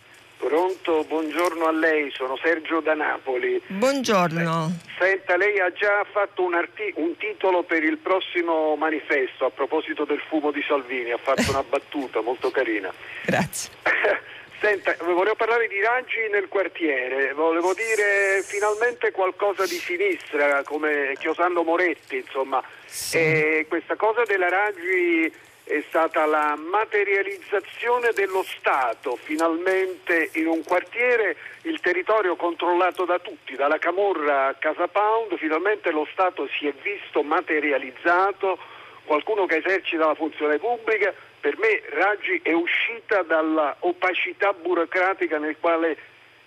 Pronto, 0.45 1.05
buongiorno 1.05 1.65
a 1.65 1.73
lei, 1.73 2.11
sono 2.11 2.37
Sergio 2.37 2.81
da 2.81 2.93
Napoli. 2.93 3.59
Buongiorno. 3.67 4.77
Senta, 4.99 5.39
lei 5.39 5.59
ha 5.59 5.73
già 5.73 6.05
fatto 6.13 6.45
un, 6.45 6.53
arti- 6.53 6.93
un, 6.97 7.17
titolo 7.17 7.63
per 7.63 7.83
il 7.83 7.97
prossimo 7.97 8.77
manifesto 8.77 9.47
a 9.47 9.51
proposito 9.51 10.05
del 10.05 10.21
fumo 10.29 10.51
di 10.51 10.63
Salvini, 10.69 11.13
ha 11.13 11.17
fatto 11.17 11.49
una 11.49 11.63
battuta 11.67 12.21
molto 12.21 12.51
carina. 12.51 12.93
Grazie. 13.25 13.71
Senta, 14.61 14.95
volevo 15.01 15.35
parlare 15.35 15.67
di 15.67 15.81
raggi 15.81 16.29
nel 16.31 16.49
quartiere, 16.49 17.33
volevo 17.33 17.73
dire 17.73 18.43
finalmente 18.43 19.13
qualcosa 19.13 19.65
di 19.65 19.79
sinistra, 19.79 20.63
come 20.63 21.15
Chiosando 21.19 21.63
Moretti, 21.63 22.17
insomma. 22.17 22.63
Sì. 22.85 23.17
E 23.17 23.67
questa 23.67 23.97
cosa 23.97 24.25
della 24.25 24.51
raggi 24.51 25.33
è 25.65 25.83
stata 25.89 26.27
la 26.27 26.57
materializzazione 26.57 28.11
dello 28.15 28.43
Stato, 28.43 29.17
finalmente 29.17 30.31
in 30.35 30.47
un 30.47 30.63
quartiere 30.63 31.37
il 31.63 31.81
territorio 31.81 32.37
controllato 32.37 33.05
da 33.07 33.19
tutti, 33.19 33.55
dalla 33.55 33.79
Camorra 33.79 34.49
a 34.49 34.55
Casa 34.55 34.89
Pound, 34.89 35.37
finalmente 35.39 35.91
lo 35.91 36.07
Stato 36.13 36.47
si 36.59 36.67
è 36.67 36.75
visto 36.83 37.23
materializzato, 37.23 38.59
qualcuno 39.05 39.47
che 39.47 39.57
esercita 39.57 40.07
la 40.07 40.15
funzione 40.15 40.59
pubblica, 40.59 41.15
per 41.41 41.57
me 41.59 41.83
Raggi 41.91 42.41
è 42.43 42.53
uscita 42.53 43.23
dalla 43.23 43.77
opacità 43.81 44.53
burocratica 44.53 45.39
nel 45.39 45.57
quale 45.59 45.97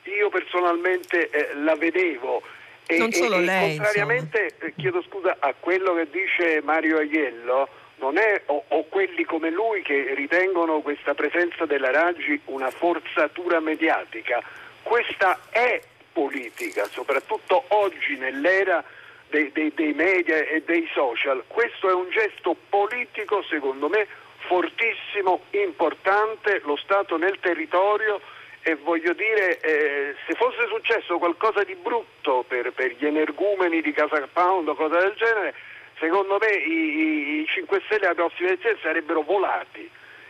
io 0.03 0.29
personalmente 0.29 1.29
eh, 1.29 1.55
la 1.55 1.75
vedevo. 1.75 2.41
E, 2.85 2.97
non 2.97 3.11
solo 3.11 3.35
e, 3.37 3.41
lei. 3.41 3.77
Contrariamente, 3.77 4.55
eh, 4.59 4.73
chiedo 4.75 5.01
scusa, 5.01 5.37
a 5.39 5.53
quello 5.59 5.93
che 5.95 6.07
dice 6.09 6.61
Mario 6.63 6.97
Aiello, 6.97 7.67
non 7.97 8.17
è, 8.17 8.43
o, 8.47 8.63
o, 8.67 8.83
quelli 8.85 9.23
come 9.23 9.49
lui 9.49 9.81
che 9.81 10.13
ritengono 10.13 10.81
questa 10.81 11.13
presenza 11.13 11.65
della 11.65 11.91
Raggi 11.91 12.39
una 12.45 12.69
forzatura 12.69 13.59
mediatica. 13.59 14.41
Questa 14.83 15.39
è 15.49 15.81
politica, 16.13 16.85
soprattutto 16.85 17.63
oggi 17.69 18.17
nell'era 18.17 18.83
dei, 19.29 19.51
dei, 19.51 19.71
dei 19.75 19.93
media 19.93 20.37
e 20.37 20.63
dei 20.65 20.87
social. 20.93 21.43
Questo 21.47 21.89
è 21.89 21.93
un 21.93 22.09
gesto 22.09 22.55
politico, 22.69 23.43
secondo 23.43 23.89
me, 23.89 24.07
fortissimo, 24.47 25.41
importante, 25.51 26.61
lo 26.63 26.75
Stato 26.77 27.17
nel 27.17 27.37
territorio 27.39 28.19
e 28.61 28.75
voglio 28.75 29.13
dire, 29.13 29.59
eh, 29.59 30.15
se 30.25 30.33
fosse 30.33 30.67
successo 30.67 31.17
qualcosa 31.17 31.63
di 31.63 31.75
brutto 31.75 32.43
per, 32.47 32.71
per, 32.73 32.95
gli 32.97 33.05
energumeni 33.05 33.81
di 33.81 33.93
Casa 33.93 34.27
Pound 34.31 34.67
o 34.67 34.75
cose 34.75 34.97
del 34.97 35.13
genere, 35.15 35.53
secondo 35.99 36.37
me 36.39 36.51
i, 36.51 37.41
i 37.41 37.45
5 37.47 37.81
Stelle 37.85 38.05
alle 38.07 38.15
prossime 38.15 38.49
elezioni 38.49 38.77
sarebbero 38.81 39.21
volati 39.21 39.89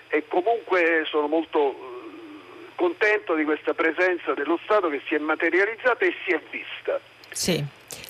e 0.10 0.24
comunque 0.28 1.04
sono 1.10 1.28
molto 1.28 1.72
eh, 1.72 2.76
contento 2.76 3.36
di 3.36 3.44
questa 3.44 3.74
presenza 3.74 4.34
dello 4.34 4.60
Stato 4.64 4.90
che 4.90 5.02
si 5.08 5.16
è 5.16 5.20
materializzata 5.20 6.06
e 6.06 6.14
si 6.26 6.32
è 6.32 6.42
vista. 6.50 7.00
Sì, 7.30 7.64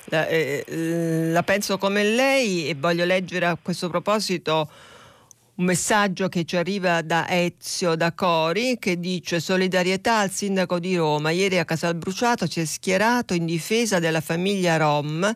la, 0.06 0.26
eh, 0.26 0.64
la 0.66 1.42
penso 1.42 1.78
come 1.78 2.04
lei 2.04 2.68
e 2.68 2.74
voglio 2.76 3.04
leggere 3.04 3.46
a 3.46 3.58
questo 3.60 3.88
proposito 3.88 4.68
un 5.58 5.64
messaggio 5.64 6.28
che 6.28 6.44
ci 6.44 6.56
arriva 6.56 7.02
da 7.02 7.26
Ezio 7.28 7.96
da 7.96 8.12
Cori 8.12 8.78
che 8.78 8.98
dice 8.98 9.40
solidarietà 9.40 10.18
al 10.18 10.30
sindaco 10.30 10.78
di 10.78 10.94
Roma. 10.94 11.30
Ieri 11.30 11.58
a 11.58 11.64
Casal 11.64 11.96
Bruciato 11.96 12.48
si 12.48 12.60
è 12.60 12.64
schierato 12.64 13.34
in 13.34 13.44
difesa 13.44 13.98
della 13.98 14.20
famiglia 14.20 14.76
Rom 14.76 15.28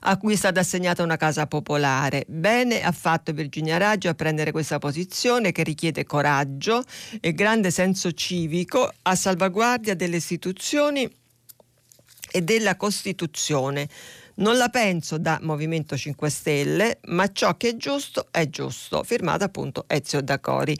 a 0.00 0.16
cui 0.16 0.32
è 0.32 0.36
stata 0.36 0.60
assegnata 0.60 1.04
una 1.04 1.16
casa 1.16 1.46
popolare. 1.46 2.24
Bene 2.26 2.82
ha 2.82 2.90
fatto 2.90 3.32
Virginia 3.32 3.76
Raggio 3.76 4.08
a 4.08 4.14
prendere 4.14 4.50
questa 4.50 4.78
posizione 4.78 5.52
che 5.52 5.62
richiede 5.62 6.04
coraggio 6.04 6.82
e 7.20 7.32
grande 7.32 7.70
senso 7.70 8.10
civico 8.10 8.92
a 9.02 9.14
salvaguardia 9.14 9.94
delle 9.94 10.16
istituzioni 10.16 11.08
e 12.32 12.42
della 12.42 12.76
Costituzione. 12.76 13.88
Non 14.38 14.56
la 14.56 14.68
penso 14.68 15.18
da 15.18 15.40
Movimento 15.42 15.96
5 15.96 16.30
Stelle, 16.30 16.98
ma 17.06 17.30
ciò 17.32 17.56
che 17.56 17.70
è 17.70 17.76
giusto 17.76 18.28
è 18.30 18.48
giusto. 18.48 19.02
Firmata 19.02 19.46
appunto 19.46 19.84
Ezio 19.88 20.22
Dacori. 20.22 20.78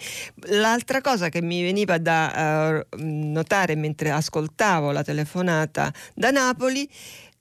L'altra 0.50 1.00
cosa 1.00 1.28
che 1.28 1.42
mi 1.42 1.62
veniva 1.62 1.98
da 1.98 2.84
uh, 2.92 2.96
notare 2.98 3.74
mentre 3.74 4.11
ascoltavo 4.11 4.92
la 4.92 5.02
telefonata 5.02 5.92
da 6.14 6.30
Napoli 6.30 6.88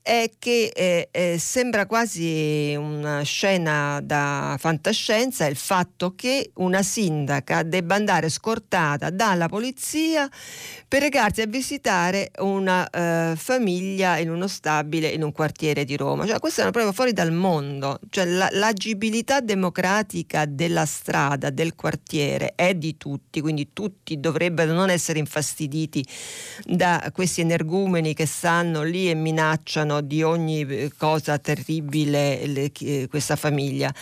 è 0.07 0.31
che 0.39 0.71
eh, 0.73 1.09
eh, 1.11 1.37
sembra 1.37 1.85
quasi 1.85 2.73
una 2.77 3.23
scena 3.23 3.99
da 4.01 4.55
fantascienza 4.57 5.45
il 5.47 5.57
fatto 5.57 6.15
che 6.15 6.51
una 6.55 6.81
sindaca 6.81 7.61
debba 7.63 7.95
andare 7.95 8.29
scortata 8.29 9.09
dalla 9.09 9.49
polizia 9.49 10.29
per 10.87 11.01
recarsi 11.01 11.41
a 11.41 11.45
visitare 11.45 12.31
una 12.37 12.89
eh, 12.89 13.33
famiglia 13.35 14.17
in 14.17 14.29
uno 14.29 14.47
stabile 14.47 15.09
in 15.09 15.23
un 15.23 15.33
quartiere 15.33 15.83
di 15.83 15.97
Roma. 15.97 16.25
Cioè, 16.25 16.39
questa 16.39 16.61
è 16.61 16.63
una 16.63 16.71
prova 16.71 16.93
fuori 16.93 17.11
dal 17.11 17.33
mondo. 17.33 17.99
Cioè, 18.09 18.23
la, 18.23 18.47
l'agibilità 18.51 19.41
democratica 19.41 20.45
della 20.45 20.85
strada, 20.85 21.49
del 21.49 21.75
quartiere 21.75 22.53
è 22.55 22.73
di 22.75 22.95
tutti, 22.95 23.41
quindi 23.41 23.73
tutti 23.73 24.17
dovrebbero 24.21 24.71
non 24.71 24.89
essere 24.89 25.19
infastiditi 25.19 26.05
da 26.63 27.11
questi 27.11 27.41
energumeni 27.41 28.13
che 28.13 28.25
stanno 28.25 28.83
lì 28.83 29.09
e 29.09 29.13
minacciano 29.13 29.96
di 30.01 30.23
ogni 30.23 30.61
eh, 30.61 30.91
cosa 30.97 31.37
terribile 31.37 32.45
le, 32.45 32.71
eh, 32.79 33.07
questa 33.09 33.35
famiglia. 33.35 33.93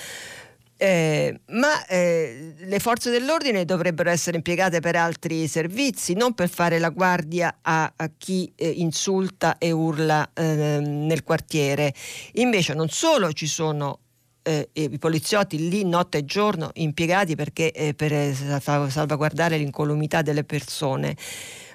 Eh, 0.78 1.40
ma 1.52 1.86
eh, 1.86 2.54
le 2.58 2.80
forze 2.80 3.10
dell'ordine 3.10 3.64
dovrebbero 3.64 4.10
essere 4.10 4.36
impiegate 4.36 4.82
per 4.82 4.98
altri 4.98 5.48
servizi, 5.48 6.16
non 6.16 6.34
per 6.34 6.50
fare 6.50 6.80
la 6.80 6.90
guardia 6.90 7.60
a, 7.62 7.94
a 7.96 8.12
chi 8.18 8.52
eh, 8.58 8.68
insulta 8.68 9.58
e 9.58 9.72
urla 9.72 10.30
ehm, 10.34 11.06
nel 11.06 11.24
quartiere. 11.24 11.94
Invece 12.34 12.74
non 12.74 12.90
solo 12.90 13.32
ci 13.32 13.48
sono 13.48 14.00
eh, 14.44 14.68
i 14.74 15.00
poliziotti 15.00 15.70
lì 15.70 15.86
notte 15.86 16.20
e 16.20 16.26
giorno 16.26 16.72
impiegati 16.74 17.36
perché, 17.36 17.94
per 17.96 18.36
salvaguardare 18.60 19.58
l'incolumità 19.58 20.22
delle 20.22 20.44
persone, 20.44 21.16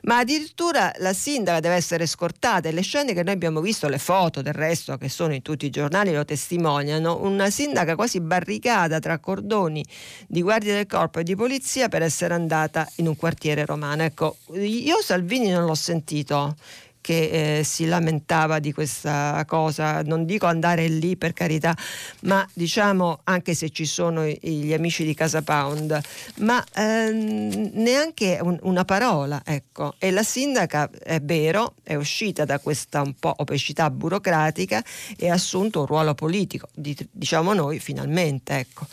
ma 0.03 0.19
addirittura 0.19 0.93
la 0.99 1.13
sindaca 1.13 1.61
deve 1.61 1.75
essere 1.75 2.07
scortata. 2.07 2.69
E 2.69 2.73
le 2.73 2.83
scene 2.83 3.13
che 3.13 3.23
noi 3.23 3.35
abbiamo 3.35 3.61
visto, 3.61 3.89
le 3.89 3.99
foto 3.99 4.43
del 4.43 4.53
resto 4.53 4.97
che 4.97 5.09
sono 5.09 5.35
in 5.35 5.43
tutti 5.43 5.67
i 5.67 5.71
giornali 5.71 6.13
lo 6.13 6.25
testimoniano, 6.25 7.21
una 7.23 7.51
sindaca 7.51 7.95
quasi 7.95 8.21
barricata 8.21 8.99
tra 8.99 9.19
cordoni 9.19 9.85
di 10.27 10.43
guardia 10.43 10.75
del 10.75 10.87
corpo 10.87 11.21
e 11.21 11.23
di 11.23 11.35
polizia 11.35 11.89
per 11.89 12.03
essere 12.03 12.35
andata 12.35 12.89
in 12.97 13.07
un 13.07 13.17
quartiere 13.17 13.65
romano. 13.65 14.03
Ecco, 14.03 14.37
io 14.55 15.01
Salvini 15.03 15.49
non 15.51 15.65
l'ho 15.65 15.75
sentito 15.75 16.57
che 17.01 17.59
eh, 17.59 17.65
si 17.65 17.87
lamentava 17.87 18.59
di 18.59 18.73
questa 18.73 19.45
cosa, 19.47 20.03
non 20.03 20.25
dico 20.25 20.47
andare 20.47 20.87
lì 20.89 21.17
per 21.17 21.33
carità, 21.33 21.75
ma 22.23 22.47
diciamo 22.53 23.21
anche 23.25 23.55
se 23.55 23.71
ci 23.71 23.87
sono 23.87 24.25
gli 24.25 24.73
amici 24.73 25.05
di 25.05 25.15
Casa 25.15 25.43
Pound, 25.43 25.99
ma 26.39 26.63
ehm, 26.75 27.71
neanche 27.75 28.39
un, 28.41 28.59
una 28.63 28.85
parola, 28.85 29.43
ecco. 29.45 29.95
E 29.99 30.11
la 30.11 30.23
sindaca 30.23 30.91
è 31.03 31.21
vero, 31.21 31.75
è 31.83 31.95
uscita 31.95 32.45
da 32.45 32.59
questa 32.59 33.01
un 33.01 33.15
po' 33.15 33.35
opacità 33.37 33.91
burocratica 33.91 34.83
e 35.17 35.31
ha 35.31 35.35
assunto 35.35 35.81
un 35.81 35.87
ruolo 35.87 36.15
politico, 36.15 36.69
diciamo 36.75 37.53
noi 37.55 37.79
finalmente, 37.79 38.59
ecco. 38.59 38.87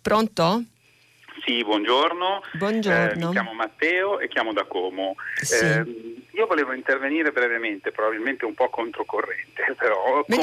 Pronto? 0.00 0.64
Sì, 1.44 1.62
buongiorno. 1.64 2.42
Buongiorno. 2.52 3.22
Eh, 3.22 3.26
mi 3.26 3.32
chiamo 3.32 3.52
Matteo 3.54 4.18
e 4.20 4.28
chiamo 4.28 4.52
da 4.52 4.64
Como. 4.64 5.14
Sì. 5.40 5.64
Eh, 5.64 5.84
io 6.38 6.46
volevo 6.46 6.72
intervenire 6.72 7.32
brevemente, 7.32 7.90
probabilmente 7.90 8.44
un 8.44 8.54
po' 8.54 8.68
controcorrente, 8.68 9.74
però 9.76 10.24
con, 10.24 10.36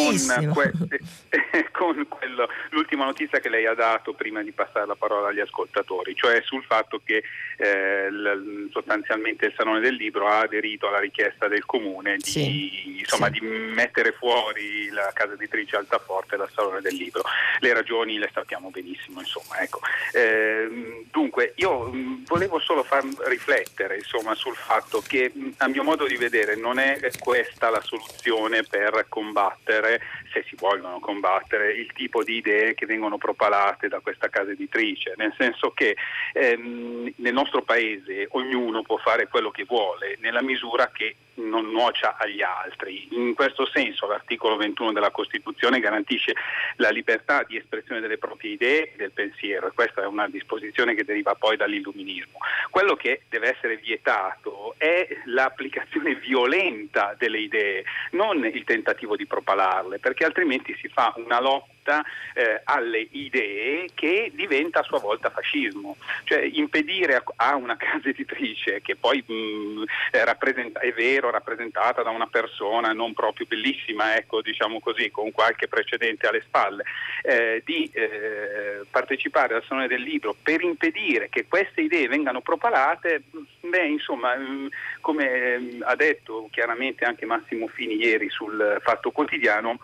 queste, 0.51 0.99
con 1.71 2.05
quello, 2.09 2.49
l'ultima 2.71 3.05
notizia 3.05 3.39
che 3.39 3.47
lei 3.47 3.65
ha 3.65 3.73
dato 3.73 4.13
prima 4.13 4.43
di 4.43 4.51
passare 4.51 4.85
la 4.85 4.95
parola 4.95 5.29
agli 5.29 5.39
ascoltatori, 5.39 6.13
cioè 6.13 6.41
sul 6.43 6.63
fatto 6.65 7.01
che 7.03 7.23
eh, 7.57 8.11
l- 8.11 8.67
sostanzialmente 8.71 9.45
il 9.45 9.53
Salone 9.55 9.79
del 9.79 9.95
Libro 9.95 10.27
ha 10.27 10.39
aderito 10.39 10.89
alla 10.89 10.99
richiesta 10.99 11.47
del 11.47 11.63
Comune 11.65 12.17
di, 12.17 12.29
sì, 12.29 12.99
insomma, 12.99 13.27
sì. 13.31 13.39
di 13.39 13.47
mettere 13.47 14.11
fuori 14.11 14.89
la 14.89 15.09
casa 15.13 15.33
editrice 15.33 15.77
Altaforte 15.77 16.35
dal 16.35 16.49
Salone 16.53 16.81
del 16.81 16.95
Libro. 16.95 17.23
Le 17.59 17.73
ragioni 17.73 18.17
le 18.17 18.29
sappiamo 18.33 18.69
benissimo, 18.69 19.21
insomma. 19.21 19.59
Ecco. 19.59 19.79
Eh, 20.11 21.05
dunque, 21.09 21.53
io 21.55 21.89
volevo 22.25 22.59
solo 22.59 22.83
far 22.83 23.05
riflettere 23.27 23.95
insomma, 23.95 24.35
sul 24.35 24.55
fatto 24.55 25.01
che 25.01 25.31
a 25.57 25.67
mio 25.69 25.83
modo 25.86 26.07
di 26.07 26.17
vedere 26.17 26.55
non 26.55 26.79
è 26.79 26.99
questa 27.19 27.69
la 27.69 27.81
soluzione 27.81 28.63
per 28.63 29.05
combattere, 29.07 30.01
se 30.33 30.43
si 30.47 30.55
vogliono 30.57 30.99
combattere, 30.99 31.71
il 31.73 31.93
tipo 31.93 32.23
di 32.23 32.38
idee 32.38 32.73
che 32.73 32.86
vengono 32.86 33.17
propalate 33.17 33.88
da 33.88 33.99
questa 33.99 34.29
casa 34.29 34.51
editrice, 34.51 35.13
nel 35.15 35.33
senso 35.38 35.71
che 35.71 35.95
ehm, 36.33 37.13
nel 37.17 37.33
nostro 37.33 37.61
paese 37.61 38.27
ognuno 38.31 38.81
può 38.81 38.97
fare 38.97 39.27
quello 39.27 39.51
che 39.51 39.63
vuole 39.63 40.17
nella 40.19 40.41
misura 40.41 40.89
che 40.91 41.15
non 41.36 41.69
nuocia 41.69 42.15
agli 42.17 42.41
altri. 42.41 43.07
In 43.11 43.33
questo 43.33 43.65
senso 43.67 44.07
l'articolo 44.07 44.55
21 44.55 44.91
della 44.91 45.11
Costituzione 45.11 45.79
garantisce 45.79 46.33
la 46.77 46.89
libertà 46.89 47.43
di 47.43 47.57
espressione 47.57 48.01
delle 48.01 48.17
proprie 48.17 48.53
idee 48.53 48.91
e 48.91 48.93
del 48.95 49.11
pensiero 49.11 49.67
e 49.67 49.71
questa 49.73 50.03
è 50.03 50.05
una 50.05 50.27
disposizione 50.27 50.95
che 50.95 51.03
deriva 51.03 51.36
poi 51.36 51.57
dall'illuminismo. 51.57 52.39
Quello 52.69 52.95
che 52.95 53.21
deve 53.29 53.55
essere 53.55 53.77
vietato 53.77 54.75
è 54.77 55.07
l'applicazione 55.25 56.15
violenta 56.15 57.15
delle 57.17 57.39
idee, 57.39 57.83
non 58.11 58.43
il 58.45 58.63
tentativo 58.63 59.15
di 59.15 59.25
propalarle, 59.25 59.99
perché 59.99 60.25
altrimenti 60.25 60.75
si 60.79 60.88
fa 60.88 61.13
una 61.17 61.39
lotta 61.39 61.73
lotta 61.86 62.03
eh, 62.33 62.61
alle 62.63 63.07
idee 63.11 63.89
che 63.93 64.31
diventa 64.33 64.79
a 64.79 64.83
sua 64.83 64.99
volta 64.99 65.29
fascismo. 65.29 65.97
Cioè 66.23 66.39
impedire 66.41 67.15
a, 67.15 67.23
a 67.36 67.55
una 67.55 67.77
casa 67.77 68.09
editrice 68.09 68.81
che 68.81 68.95
poi 68.95 69.23
mh, 69.25 69.83
è, 70.11 70.23
è, 70.23 70.93
vero 70.93 71.29
rappresentata 71.29 72.01
da 72.01 72.09
una 72.09 72.27
persona 72.27 72.91
non 72.93 73.13
proprio 73.13 73.45
bellissima, 73.47 74.15
ecco, 74.15 74.41
diciamo 74.41 74.79
così, 74.79 75.11
con 75.11 75.31
qualche 75.31 75.67
precedente 75.67 76.27
alle 76.27 76.41
spalle, 76.41 76.83
eh, 77.21 77.61
di 77.63 77.89
eh, 77.93 78.81
partecipare 78.89 79.55
al 79.55 79.63
Salone 79.67 79.88
del 79.88 80.01
Libro 80.01 80.36
per 80.41 80.61
impedire 80.61 81.29
che 81.29 81.45
queste 81.47 81.81
idee 81.81 82.07
vengano 82.07 82.41
propalate, 82.41 83.23
beh, 83.61 83.88
insomma, 83.88 84.36
mh, 84.36 84.69
come 85.01 85.57
mh, 85.57 85.83
ha 85.86 85.95
detto 85.95 86.47
chiaramente 86.51 87.05
anche 87.05 87.25
Massimo 87.25 87.67
Fini 87.67 87.95
ieri 87.95 88.29
sul 88.29 88.79
Fatto 88.81 89.11
Quotidiano, 89.11 89.77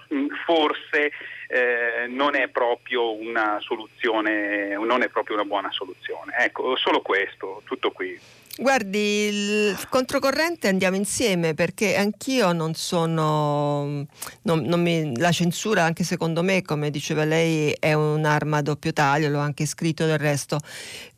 forse 0.46 1.12
eh, 1.52 2.08
non 2.08 2.36
è 2.36 2.48
proprio 2.48 3.14
una 3.14 3.58
soluzione, 3.60 4.74
non 4.76 5.02
è 5.02 5.10
proprio 5.10 5.36
una 5.36 5.44
buona 5.44 5.70
soluzione. 5.72 6.34
Ecco, 6.38 6.78
solo 6.78 7.02
questo, 7.02 7.62
tutto 7.66 7.92
qui. 7.92 8.18
Guardi, 8.58 9.28
il 9.28 9.78
controcorrente 9.90 10.68
andiamo 10.70 10.96
insieme 10.96 11.54
perché 11.54 11.96
anch'io 11.96 12.54
non 12.54 12.74
sono, 12.74 14.06
non, 14.44 14.62
non 14.62 14.82
mi, 14.82 15.18
la 15.18 15.32
censura 15.32 15.84
anche 15.84 16.04
secondo 16.04 16.42
me, 16.42 16.62
come 16.62 16.90
diceva 16.90 17.26
lei, 17.26 17.76
è 17.78 17.94
un'arma 17.94 18.58
a 18.58 18.62
doppio 18.62 18.94
taglio, 18.94 19.30
l'ho 19.30 19.40
anche 19.40 19.66
scritto 19.66 20.06
del 20.06 20.20
resto, 20.20 20.58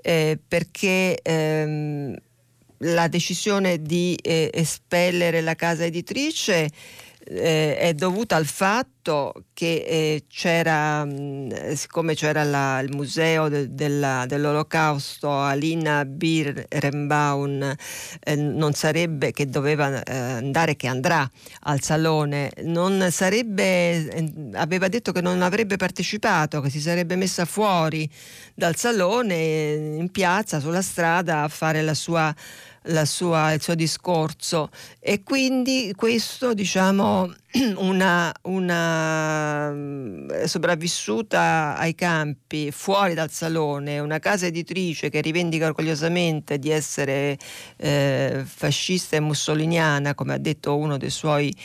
eh, 0.01 0.39
perché 0.47 1.19
ehm, 1.21 2.15
la 2.77 3.07
decisione 3.07 3.81
di 3.81 4.15
eh, 4.21 4.49
espellere 4.51 5.41
la 5.41 5.55
casa 5.55 5.86
editrice 5.86 6.69
eh, 7.26 7.78
è 7.78 7.93
dovuta 7.93 8.36
al 8.36 8.45
fatto 8.45 9.45
che 9.53 9.86
eh, 9.88 10.26
c'era, 10.28 11.05
mh, 11.05 11.11
mm, 11.11 11.71
siccome 11.74 12.15
c'era 12.15 12.43
la, 12.43 12.80
il 12.80 12.93
museo 12.93 13.47
de, 13.49 13.74
della, 13.74 14.26
dell'olocausto 14.28 15.32
Alina 15.32 16.05
Birnbaum, 16.05 17.74
eh, 18.19 18.36
non 18.36 18.74
sarebbe 18.74 19.32
che 19.32 19.47
doveva 19.47 20.03
eh, 20.03 20.17
andare, 20.17 20.76
che 20.76 20.88
andrà 20.88 21.30
al 21.61 21.82
salone, 21.82 22.51
non 22.63 23.07
sarebbe, 23.11 24.09
eh, 24.09 24.34
aveva 24.53 24.88
detto 24.88 25.11
che 25.11 25.21
non 25.21 25.41
avrebbe 25.41 25.78
partecipato, 25.78 26.61
che 26.61 26.69
si 26.69 26.82
sarebbe 26.82 27.15
messa 27.15 27.45
fuori 27.45 28.09
dal 28.53 28.76
salone 28.76 29.95
in 29.97 30.09
piazza, 30.11 30.59
sulla 30.59 30.82
strada 30.82 31.43
a 31.43 31.47
fare 31.47 31.82
la 31.82 31.93
sua 31.93 32.34
sua, 33.05 33.53
il 33.53 33.61
suo 33.61 33.75
discorso. 33.75 34.69
E 34.99 35.23
quindi 35.23 35.93
questo 35.95 36.53
diciamo 36.53 37.34
una, 37.77 38.34
una 38.43 39.71
mm, 39.71 40.43
sopravvissuta 40.45 41.75
ai 41.77 41.95
campi 41.95 42.71
fuori 42.71 43.13
dal 43.13 43.31
salone, 43.31 43.99
una 43.99 44.19
casa 44.19 44.45
editrice 44.47 45.09
che 45.09 45.21
rivendica 45.21 45.67
orgogliosamente 45.67 46.59
di 46.59 46.69
essere 46.69 47.38
eh, 47.77 48.43
fascista 48.45 49.15
e 49.15 49.19
mussoliniana, 49.19 50.15
come 50.15 50.34
ha 50.34 50.38
detto 50.38 50.75
uno 50.75 50.97
dei 50.97 51.09
suoi 51.09 51.55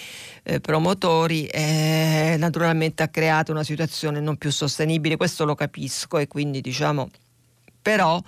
eh, 0.42 0.60
promotori, 0.60 1.46
eh, 1.46 2.36
naturalmente 2.38 3.02
ha 3.02 3.08
creato 3.08 3.52
una 3.52 3.64
situazione 3.64 4.20
non 4.20 4.36
più 4.36 4.50
sostenibile, 4.50 5.16
questo 5.16 5.44
lo 5.44 5.54
capisco 5.54 6.18
e 6.18 6.26
quindi 6.26 6.60
diciamo 6.60 7.08
però 7.80 8.22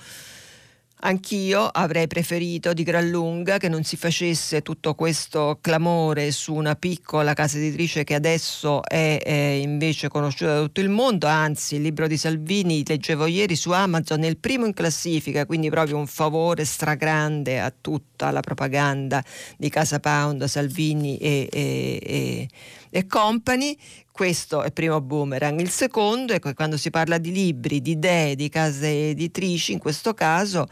Anch'io 1.03 1.67
avrei 1.67 2.07
preferito 2.07 2.75
di 2.75 2.83
gran 2.83 3.09
lunga 3.09 3.57
che 3.57 3.69
non 3.69 3.85
si 3.85 3.97
facesse 3.97 4.61
tutto 4.61 4.95
questo 4.95 5.59
clamore 5.61 6.31
su 6.31 6.55
una 6.55 6.75
piccola 6.75 7.33
casa 7.33 7.57
editrice 7.57 8.05
che 8.05 8.15
adesso 8.15 8.83
è, 8.85 9.19
è, 9.23 9.33
invece 9.33 10.09
conosciuta 10.09 10.55
da 10.55 10.61
tutto 10.61 10.81
il 10.81 10.91
mondo, 10.91 11.27
anzi 11.27 11.77
il 11.77 11.83
libro 11.83 12.07
di 12.07 12.19
Salvini 12.19 12.83
leggevo 12.85 13.25
ieri 13.27 13.57
su 13.57 13.71
Amazon, 13.71 14.25
è 14.25 14.27
il 14.27 14.37
primo 14.37 14.67
in 14.67 14.75
classifica, 14.75 15.47
quindi 15.47 15.71
proprio 15.71 15.97
un 15.97 16.07
favore 16.07 16.67
stragrande 16.67 17.61
a 17.61 17.73
tutta 17.79 18.31
la 18.31 18.41
propaganda 18.41 19.25
di 19.57 19.71
Casa 19.71 20.01
Pound, 20.01 20.45
Salvini 20.45 21.17
e, 21.17 21.49
e, 21.51 22.01
e, 22.03 22.49
e 22.91 23.07
Company 23.07 23.77
questo 24.13 24.63
è 24.63 24.67
il 24.67 24.73
primo 24.75 25.01
boomerang. 25.01 25.59
Il 25.61 25.71
secondo 25.71 26.35
è 26.35 26.39
che 26.41 26.53
quando 26.53 26.77
si 26.77 26.91
parla 26.91 27.17
di 27.17 27.33
libri, 27.33 27.81
di 27.81 27.93
idee, 27.93 28.35
di 28.35 28.51
case 28.51 29.11
editrici, 29.11 29.73
in 29.73 29.79
questo 29.79 30.13
caso 30.13 30.67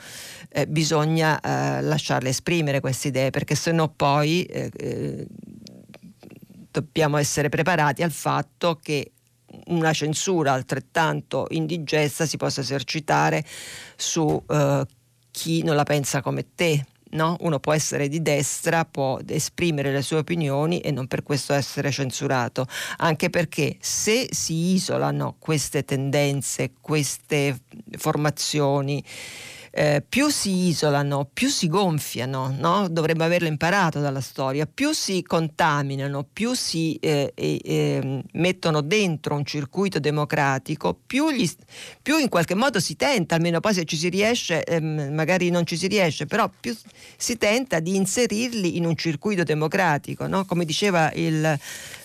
eh, 0.50 0.66
bisogna 0.66 1.40
eh, 1.40 1.80
lasciarle 1.80 2.28
esprimere 2.28 2.80
queste 2.80 3.08
idee, 3.08 3.30
perché 3.30 3.54
se 3.54 3.72
no 3.72 3.88
poi 3.88 4.42
eh, 4.42 4.70
eh, 4.76 5.26
dobbiamo 6.70 7.16
essere 7.16 7.48
preparati 7.48 8.02
al 8.02 8.12
fatto 8.12 8.78
che 8.82 9.12
una 9.68 9.94
censura 9.94 10.52
altrettanto 10.52 11.46
indigesta 11.48 12.26
si 12.26 12.36
possa 12.36 12.60
esercitare 12.60 13.42
su 13.96 14.42
eh, 14.46 14.86
chi 15.30 15.62
non 15.62 15.74
la 15.74 15.84
pensa 15.84 16.20
come 16.20 16.54
te 16.54 16.84
No? 17.10 17.36
Uno 17.40 17.58
può 17.58 17.72
essere 17.72 18.08
di 18.08 18.20
destra, 18.20 18.84
può 18.84 19.18
esprimere 19.26 19.92
le 19.92 20.02
sue 20.02 20.18
opinioni 20.18 20.80
e 20.80 20.90
non 20.90 21.06
per 21.06 21.22
questo 21.22 21.54
essere 21.54 21.90
censurato, 21.90 22.66
anche 22.98 23.30
perché 23.30 23.76
se 23.80 24.28
si 24.30 24.72
isolano 24.74 25.36
queste 25.38 25.84
tendenze, 25.84 26.72
queste 26.80 27.60
formazioni, 27.96 29.02
eh, 29.78 30.02
più 30.06 30.28
si 30.28 30.66
isolano, 30.66 31.30
più 31.32 31.46
si 31.46 31.68
gonfiano, 31.68 32.52
no? 32.58 32.88
dovremmo 32.88 33.22
averlo 33.22 33.46
imparato 33.46 34.00
dalla 34.00 34.20
storia, 34.20 34.66
più 34.66 34.90
si 34.90 35.22
contaminano, 35.22 36.26
più 36.32 36.52
si 36.54 36.96
eh, 36.96 37.32
eh, 37.36 38.24
mettono 38.32 38.80
dentro 38.80 39.36
un 39.36 39.44
circuito 39.44 40.00
democratico, 40.00 40.98
più, 41.06 41.30
gli, 41.30 41.48
più, 42.02 42.18
in 42.18 42.28
qualche 42.28 42.56
modo 42.56 42.80
si 42.80 42.96
tenta, 42.96 43.36
almeno 43.36 43.60
poi 43.60 43.72
se 43.72 43.84
ci 43.84 43.96
si 43.96 44.08
riesce, 44.08 44.64
ehm, 44.64 45.14
magari 45.14 45.48
non 45.48 45.64
ci 45.64 45.76
si 45.76 45.86
riesce, 45.86 46.26
però 46.26 46.50
più 46.58 46.76
si 47.16 47.36
tenta 47.36 47.78
di 47.78 47.94
inserirli 47.94 48.78
in 48.78 48.84
un 48.84 48.96
circuito 48.96 49.44
democratico, 49.44 50.26
no? 50.26 50.44
come 50.44 50.64
diceva 50.64 51.12
il 51.12 51.56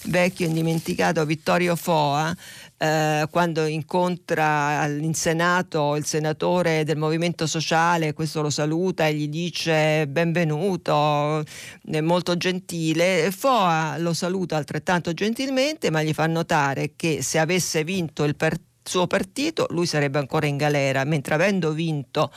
vecchio 0.05 0.45
indimenticato 0.45 1.25
Vittorio 1.25 1.75
Foa, 1.75 2.35
eh, 2.77 3.27
quando 3.29 3.65
incontra 3.65 4.85
in 4.87 5.13
Senato 5.13 5.95
il 5.95 6.05
senatore 6.05 6.83
del 6.83 6.97
Movimento 6.97 7.47
Sociale, 7.47 8.13
questo 8.13 8.41
lo 8.41 8.49
saluta 8.49 9.07
e 9.07 9.13
gli 9.13 9.29
dice 9.29 10.07
benvenuto, 10.07 11.43
è 11.85 12.01
molto 12.01 12.35
gentile. 12.35 13.31
Foa 13.31 13.97
lo 13.97 14.13
saluta 14.13 14.57
altrettanto 14.57 15.13
gentilmente, 15.13 15.91
ma 15.91 16.01
gli 16.03 16.13
fa 16.13 16.27
notare 16.27 16.93
che 16.95 17.21
se 17.21 17.39
avesse 17.39 17.83
vinto 17.83 18.23
il 18.23 18.35
per- 18.35 18.59
suo 18.83 19.07
partito 19.07 19.65
lui 19.69 19.85
sarebbe 19.85 20.19
ancora 20.19 20.45
in 20.45 20.57
galera, 20.57 21.03
mentre 21.05 21.35
avendo 21.35 21.71
vinto 21.71 22.31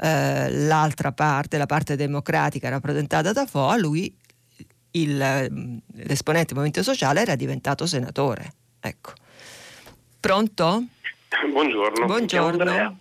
eh, 0.00 0.50
l'altra 0.50 1.12
parte, 1.12 1.56
la 1.56 1.66
parte 1.66 1.96
democratica 1.96 2.68
rappresentata 2.68 3.32
da 3.32 3.46
Foa, 3.46 3.76
lui 3.76 4.12
il, 4.92 5.16
l'esponente 5.16 6.54
del 6.54 6.56
Movimento 6.56 6.82
Sociale 6.82 7.20
era 7.20 7.36
diventato 7.36 7.86
senatore. 7.86 8.52
Ecco. 8.80 9.12
Pronto? 10.20 10.84
Buongiorno. 11.50 12.06
Buongiorno. 12.06 12.98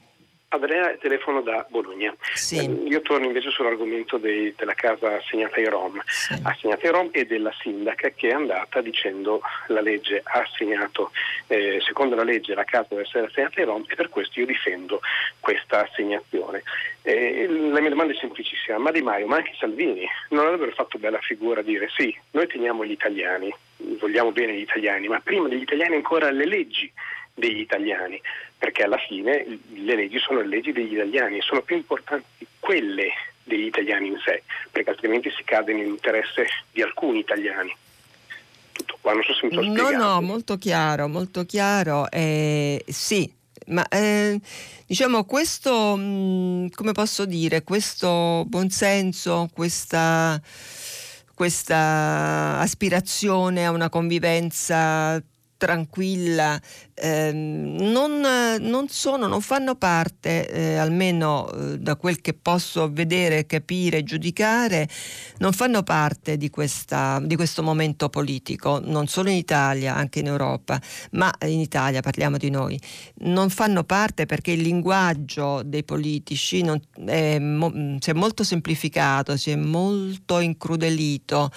Andrea, 0.49 0.95
telefono 0.97 1.41
da 1.41 1.65
Bologna. 1.69 2.15
Sì. 2.33 2.57
Eh, 2.57 2.63
io 2.87 3.01
torno 3.01 3.25
invece 3.25 3.49
sull'argomento 3.49 4.17
dei, 4.17 4.53
della 4.55 4.75
casa 4.75 5.17
assegnata 5.17 5.57
ai 5.57 5.65
Rom, 5.65 6.01
sì. 6.05 6.39
assegnata 6.41 6.85
ai 6.85 6.93
Rom 6.93 7.09
e 7.11 7.25
della 7.25 7.53
sindaca 7.59 8.09
che 8.11 8.29
è 8.29 8.33
andata 8.33 8.79
dicendo 8.79 9.41
la 9.67 9.81
legge 9.81 10.21
ha 10.23 10.39
assegnato, 10.39 11.11
eh, 11.47 11.81
secondo 11.85 12.15
la 12.15 12.23
legge 12.23 12.53
la 12.53 12.63
casa 12.63 12.87
deve 12.89 13.01
essere 13.01 13.25
assegnata 13.25 13.59
ai 13.59 13.65
Rom 13.65 13.83
e 13.89 13.95
per 13.95 14.07
questo 14.07 14.39
io 14.39 14.45
difendo 14.45 15.01
questa 15.41 15.83
assegnazione. 15.83 16.63
Eh, 17.01 17.45
la 17.49 17.81
mia 17.81 17.89
domanda 17.89 18.13
è 18.13 18.17
semplicissima, 18.17 18.77
ma 18.77 18.91
Di 18.91 19.01
Maio, 19.01 19.27
ma 19.27 19.35
anche 19.35 19.53
Salvini 19.59 20.07
non 20.29 20.45
avrebbero 20.45 20.71
fatto 20.71 20.97
bella 20.97 21.19
figura 21.19 21.59
a 21.59 21.63
dire 21.63 21.89
sì, 21.93 22.17
noi 22.31 22.47
teniamo 22.47 22.85
gli 22.85 22.91
italiani, 22.91 23.53
vogliamo 23.99 24.31
bene 24.31 24.53
gli 24.53 24.61
italiani, 24.61 25.09
ma 25.09 25.19
prima 25.19 25.49
degli 25.49 25.63
italiani 25.63 25.95
ancora 25.95 26.31
le 26.31 26.45
leggi 26.45 26.89
degli 27.37 27.59
italiani, 27.59 28.19
perché 28.57 28.83
alla 28.83 28.97
fine 28.97 29.45
le 29.73 29.95
leggi 29.95 30.17
sono 30.19 30.41
le 30.41 30.47
leggi 30.47 30.71
degli 30.71 30.93
italiani 30.93 31.37
e 31.37 31.41
sono 31.41 31.61
più 31.61 31.75
importanti 31.75 32.47
quelle 32.59 33.11
degli 33.43 33.65
italiani 33.65 34.07
in 34.07 34.17
sé, 34.23 34.43
perché 34.71 34.89
altrimenti 34.89 35.29
si 35.31 35.43
cade 35.43 35.73
nell'interesse 35.73 36.47
di 36.71 36.81
alcuni 36.81 37.19
italiani. 37.19 37.73
Tutto 38.73 38.97
qua, 39.01 39.13
non 39.13 39.23
so 39.23 39.33
se 39.33 39.47
mi 39.47 39.53
sono 39.53 39.71
spiegato. 39.71 39.97
No, 39.97 40.13
no, 40.13 40.21
molto 40.21 40.57
chiaro, 40.57 41.07
molto 41.07 41.45
chiaro. 41.45 42.11
Eh, 42.11 42.83
sì, 42.87 43.31
ma 43.67 43.87
eh, 43.87 44.39
diciamo 44.85 45.23
questo, 45.25 45.95
mh, 45.95 46.69
come 46.71 46.91
posso 46.91 47.25
dire, 47.25 47.63
questo 47.63 48.43
buonsenso, 48.47 49.49
questa, 49.53 50.39
questa 51.33 52.59
aspirazione 52.59 53.65
a 53.65 53.71
una 53.71 53.89
convivenza 53.89 55.21
tranquilla, 55.57 56.59
ehm, 56.93 57.75
non, 57.79 58.21
non, 58.59 58.87
sono, 58.89 59.27
non 59.27 59.41
fanno 59.41 59.75
parte, 59.75 60.49
eh, 60.49 60.75
almeno 60.77 61.49
eh, 61.51 61.79
da 61.79 61.95
quel 61.95 62.21
che 62.21 62.33
posso 62.33 62.91
vedere, 62.91 63.45
capire, 63.45 64.03
giudicare, 64.03 64.87
non 65.39 65.51
fanno 65.51 65.83
parte 65.83 66.37
di, 66.37 66.49
questa, 66.49 67.19
di, 67.23 67.35
questo 67.35 67.63
momento 67.63 68.09
politico, 68.09 68.79
non 68.83 69.07
solo 69.07 69.29
in 69.29 69.35
Italia, 69.35 69.95
anche 69.95 70.19
in 70.19 70.27
Europa, 70.27 70.79
ma 71.11 71.33
in 71.45 71.59
Italia 71.59 72.01
parliamo 72.01 72.37
di 72.37 72.49
noi, 72.49 72.79
non 73.21 73.49
fanno 73.49 73.83
parte 73.83 74.25
perché 74.25 74.51
il 74.51 74.61
linguaggio 74.61 75.61
dei 75.63 75.83
politici 75.83 76.61
non, 76.61 76.79
è, 77.05 77.39
mo, 77.39 77.97
si 77.99 78.09
è 78.09 78.13
molto 78.13 78.43
semplificato, 78.43 79.35
si 79.37 79.51
è 79.51 79.55
molto 79.55 80.39
incrudelito, 80.39 81.49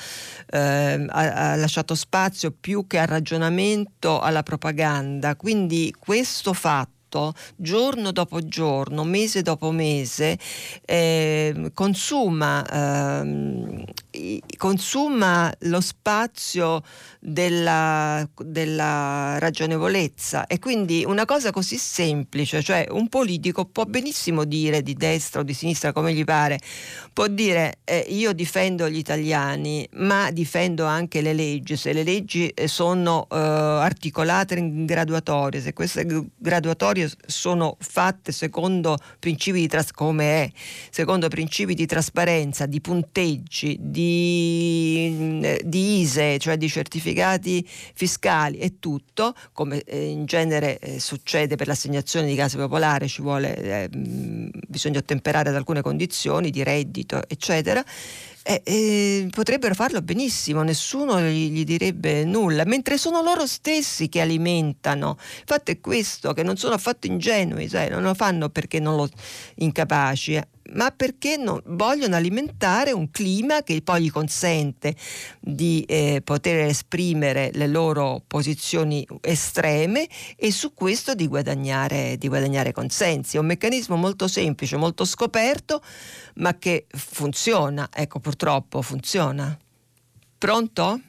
eh, 0.50 1.06
ha, 1.08 1.52
ha 1.52 1.56
lasciato 1.56 1.94
spazio 1.94 2.50
più 2.50 2.86
che 2.86 2.98
al 2.98 3.06
ragionamento 3.06 3.89
iscritto 3.90 4.20
alla 4.20 4.42
propaganda, 4.42 5.34
quindi 5.34 5.92
questo 5.98 6.52
fatto 6.52 7.34
giorno 7.56 8.12
dopo 8.12 8.46
giorno, 8.46 9.02
mese 9.02 9.42
dopo 9.42 9.72
mese, 9.72 10.38
eh, 10.84 11.70
consuma, 11.74 12.64
eh, 12.64 13.84
consuma, 14.56 15.52
lo 15.60 15.80
spazio 15.80 16.82
della, 17.20 18.26
della, 18.36 19.38
ragionevolezza. 19.38 20.46
E 20.46 20.58
quindi 20.58 21.04
una 21.06 21.24
cosa 21.24 21.50
così 21.50 21.76
semplice, 21.76 22.62
cioè 22.62 22.86
un 22.90 23.08
politico 23.08 23.64
può 23.64 23.84
benissimo 23.84 24.44
dire 24.44 24.82
di 24.82 24.94
destra 24.94 25.40
o 25.40 25.44
di 25.44 25.54
sinistra 25.54 25.92
come 25.92 26.12
gli 26.12 26.24
pare, 26.24 26.58
può 27.12 27.26
dire 27.26 27.78
eh, 27.84 28.06
io 28.08 28.32
difendo 28.32 28.88
gli 28.88 28.98
italiani 28.98 29.86
ma 29.92 30.30
difendo 30.30 30.84
anche 30.84 31.20
le 31.20 31.32
leggi, 31.32 31.76
se 31.76 31.92
le 31.92 32.02
leggi 32.02 32.48
eh, 32.48 32.68
sono 32.68 33.26
eh, 33.30 33.36
articolate 33.36 34.54
in 34.54 34.84
graduatorie, 34.86 35.60
se 35.60 35.72
queste 35.72 36.06
graduatorie 36.36 37.10
sono 37.26 37.76
fatte 37.78 38.32
secondo 38.32 38.96
principi 39.18 39.60
di 39.60 39.68
tras- 39.68 39.92
è, 40.18 40.50
secondo 40.90 41.28
principi 41.28 41.74
di 41.74 41.86
trasparenza, 41.86 42.66
di 42.66 42.80
punteggi, 42.80 43.76
di, 43.80 43.99
eh, 45.42 45.60
di 45.64 46.00
ISE, 46.00 46.38
cioè 46.38 46.56
di 46.56 46.68
certificati 46.68 47.66
fiscali 47.66 48.58
e 48.58 48.78
tutto, 48.78 49.34
come 49.52 49.82
eh, 49.82 50.06
in 50.06 50.24
genere 50.26 50.78
eh, 50.78 51.00
succede 51.00 51.56
per 51.56 51.66
l'assegnazione 51.66 52.26
di 52.26 52.34
case 52.34 52.56
popolari, 52.56 53.08
ci 53.08 53.22
vuole, 53.22 53.56
eh, 53.56 53.88
bisogna 53.90 54.98
ottemperare 54.98 55.50
ad 55.50 55.56
alcune 55.56 55.82
condizioni 55.82 56.50
di 56.50 56.62
reddito, 56.62 57.22
eccetera. 57.28 57.84
Eh, 58.42 58.62
eh, 58.64 59.28
potrebbero 59.30 59.74
farlo 59.74 60.00
benissimo, 60.00 60.62
nessuno 60.62 61.20
gli, 61.20 61.50
gli, 61.50 61.64
direbbe 61.64 62.24
nulla, 62.24 62.64
mentre 62.64 62.96
sono 62.96 63.22
loro 63.22 63.46
stessi 63.46 64.08
che 64.08 64.20
alimentano. 64.20 65.16
Il 65.18 65.42
fatto 65.44 65.70
è 65.70 65.78
questo, 65.78 66.32
che 66.32 66.42
non 66.42 66.56
sono 66.56 66.74
affatto 66.74 67.06
ingenui, 67.06 67.68
cioè 67.68 67.90
non 67.90 68.02
lo 68.02 68.14
fanno 68.14 68.48
perché 68.48 68.80
non 68.80 68.96
lo 68.96 69.08
incapaci, 69.56 70.40
ma 70.72 70.90
perché 70.90 71.36
non, 71.36 71.60
vogliono 71.66 72.16
alimentare 72.16 72.92
un 72.92 73.10
clima 73.10 73.62
che 73.62 73.80
poi 73.82 74.02
gli 74.02 74.10
consente 74.10 74.94
di 75.40 75.84
eh, 75.88 76.20
poter 76.24 76.66
esprimere 76.66 77.50
le 77.54 77.66
loro 77.66 78.22
posizioni 78.26 79.06
estreme 79.22 80.06
e 80.36 80.50
su 80.52 80.74
questo 80.74 81.14
di 81.14 81.26
guadagnare, 81.26 82.16
di 82.18 82.28
guadagnare 82.28 82.72
consensi. 82.72 83.36
È 83.36 83.40
un 83.40 83.46
meccanismo 83.46 83.96
molto 83.96 84.28
semplice, 84.28 84.76
molto 84.76 85.04
scoperto, 85.04 85.80
ma 86.36 86.56
che 86.58 86.86
funziona, 86.88 87.88
ecco 87.92 88.18
purtroppo 88.20 88.82
funziona. 88.82 89.56
Pronto? 90.38 91.00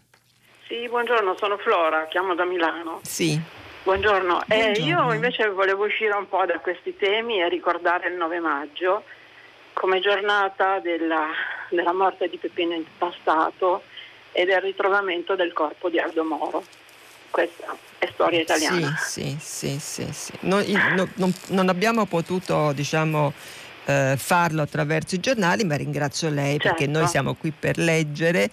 Sì, 0.67 0.87
buongiorno, 0.87 1.35
sono 1.37 1.57
Flora, 1.57 2.07
chiamo 2.07 2.33
da 2.35 2.45
Milano. 2.45 2.99
Sì. 3.03 3.39
Buongiorno. 3.83 4.43
Eh, 4.47 4.73
io 4.83 5.11
invece 5.11 5.49
volevo 5.49 5.85
uscire 5.85 6.13
un 6.15 6.29
po' 6.29 6.45
da 6.45 6.59
questi 6.59 6.95
temi 6.95 7.41
e 7.41 7.49
ricordare 7.49 8.09
il 8.09 8.15
9 8.15 8.39
maggio 8.39 9.03
come 9.73 9.99
giornata 9.99 10.79
della, 10.79 11.27
della 11.69 11.93
morte 11.93 12.29
di 12.29 12.37
Peppino 12.37 12.73
Impastato 12.73 13.83
e 14.31 14.45
del 14.45 14.61
ritrovamento 14.61 15.35
del 15.35 15.53
corpo 15.53 15.89
di 15.89 15.99
Aldo 15.99 16.23
Moro. 16.23 16.63
Questa 17.29 17.75
è 17.97 18.09
storia 18.11 18.41
italiana. 18.41 18.95
Sì, 18.99 19.37
sì, 19.39 19.77
sì, 19.79 19.79
sì, 19.79 20.13
sì. 20.13 20.33
Noi, 20.41 20.71
no, 20.95 21.07
non, 21.15 21.33
non, 21.47 21.69
abbiamo 21.69 22.05
potuto, 22.05 22.71
diciamo, 22.73 23.31
eh, 23.85 24.15
farlo 24.17 24.61
attraverso 24.61 25.15
i 25.15 25.19
giornali, 25.19 25.63
ma 25.63 25.75
ringrazio 25.75 26.29
lei 26.29 26.59
certo. 26.59 26.67
perché 26.67 26.87
noi 26.87 27.07
siamo 27.07 27.35
qui 27.35 27.51
per 27.57 27.77
leggere, 27.77 28.49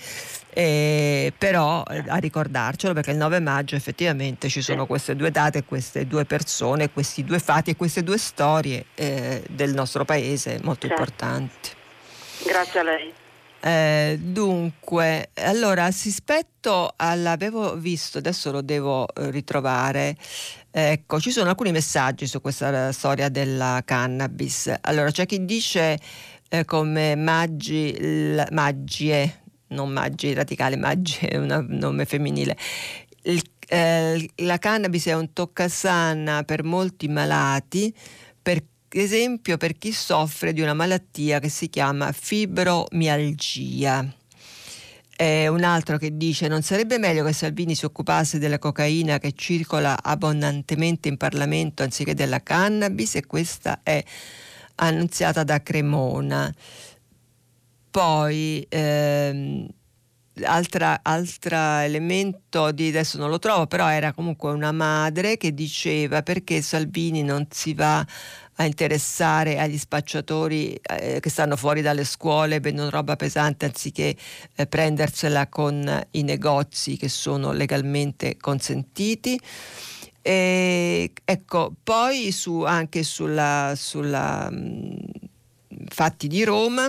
eh, 0.59 1.33
però 1.39 1.85
eh, 1.89 2.03
a 2.09 2.17
ricordarcelo 2.17 2.93
perché 2.93 3.13
il 3.13 3.17
9 3.17 3.39
maggio 3.39 3.77
effettivamente 3.77 4.49
ci 4.49 4.61
sono 4.61 4.87
queste 4.87 5.15
due 5.15 5.31
date, 5.31 5.63
queste 5.63 6.05
due 6.09 6.25
persone, 6.25 6.91
questi 6.91 7.23
due 7.23 7.39
fatti 7.39 7.71
e 7.71 7.77
queste 7.77 8.03
due 8.03 8.19
storie 8.19 8.87
eh, 8.97 9.45
del 9.49 9.73
nostro 9.73 10.05
paese 10.05 10.59
molto 10.65 10.89
certo. 10.89 11.01
importanti. 11.01 11.71
Grazie 12.45 12.81
a 12.81 12.83
lei. 12.83 13.13
Eh, 13.61 14.19
dunque, 14.21 15.31
allora, 15.35 15.87
rispetto 15.87 16.93
all'avevo 16.97 17.77
visto, 17.77 18.19
adesso 18.19 18.51
lo 18.51 18.61
devo 18.61 19.07
eh, 19.15 19.31
ritrovare, 19.31 20.17
ecco, 20.73 21.21
ci 21.21 21.31
sono 21.31 21.51
alcuni 21.51 21.71
messaggi 21.71 22.27
su 22.27 22.41
questa 22.41 22.91
storia 22.91 23.29
della 23.29 23.83
cannabis. 23.85 24.75
Allora, 24.81 25.13
c'è 25.13 25.25
chi 25.25 25.45
dice 25.45 26.01
eh, 26.49 26.65
come 26.65 27.15
Maggi, 27.15 27.97
l, 27.97 28.45
Maggie, 28.51 29.38
non 29.69 29.91
Maggi 29.91 30.35
radicale, 30.35 30.77
Maggi 30.77 31.27
è 31.27 31.37
un 31.37 31.66
nome 31.69 32.05
femminile, 32.05 32.57
il, 33.23 33.43
eh, 33.69 34.31
la 34.37 34.59
cannabis 34.59 35.07
è 35.07 35.14
un 35.14 35.33
toccasana 35.33 36.43
per 36.45 36.64
molti 36.64 37.09
malati 37.09 37.95
perché 38.41 38.77
esempio 38.91 39.59
per 39.59 39.77
chi 39.77 39.93
soffre 39.93 40.53
di 40.53 40.62
una 40.62 40.75
malattia 40.75 41.41
che 41.41 41.49
si 41.49 41.69
chiama 41.69 42.12
fibromialgia. 42.12 44.14
Eh, 45.21 45.49
un 45.49 45.64
altro 45.64 45.99
che 45.99 46.16
dice 46.16 46.47
non 46.47 46.62
sarebbe 46.62 46.97
meglio 46.97 47.25
che 47.25 47.33
Salvini 47.33 47.75
si 47.75 47.85
occupasse 47.85 48.39
della 48.39 48.61
cocaina 48.61 49.19
che 49.19 49.33
circola 49.35 50.01
abbondantemente 50.01 51.09
in 51.09 51.16
Parlamento 51.16 51.83
anziché 51.83 52.14
della 52.14 52.41
cannabis 52.41 53.16
e 53.16 53.27
questa 53.27 53.81
è 53.83 54.01
annunziata 54.77 55.43
da 55.43 55.61
Cremona. 55.61 56.55
Poi 57.99 58.64
ehm, 58.68 59.66
altro 60.44 61.59
elemento 61.82 62.70
di 62.70 62.90
adesso 62.90 63.18
non 63.18 63.28
lo 63.28 63.40
trovo, 63.40 63.66
però 63.66 63.88
era 63.88 64.12
comunque 64.12 64.53
una 64.53 64.70
madre 64.70 65.36
che 65.36 65.53
diceva 65.53 66.22
perché 66.22 66.62
Salvini 66.62 67.24
non 67.24 67.49
si 67.51 67.74
va 67.74 67.99
a 68.55 68.64
interessare 68.64 69.59
agli 69.59 69.76
spacciatori 69.76 70.74
eh, 70.74 71.18
che 71.18 71.28
stanno 71.28 71.57
fuori 71.57 71.82
dalle 71.82 72.05
scuole, 72.05 72.61
vendono 72.61 72.88
roba 72.88 73.16
pesante 73.16 73.64
anziché 73.64 74.14
eh, 74.55 74.66
prendersela 74.68 75.49
con 75.49 76.07
i 76.12 76.22
negozi 76.22 76.96
che 76.96 77.09
sono 77.09 77.51
legalmente 77.51 78.36
consentiti. 78.36 79.40
E, 80.22 81.12
ecco, 81.24 81.72
poi 81.83 82.30
su, 82.30 82.61
anche 82.61 83.03
sulla, 83.03 83.72
sulla 83.75 84.49
mh, 84.49 84.99
fatti 85.88 86.29
di 86.29 86.45
Roma 86.45 86.88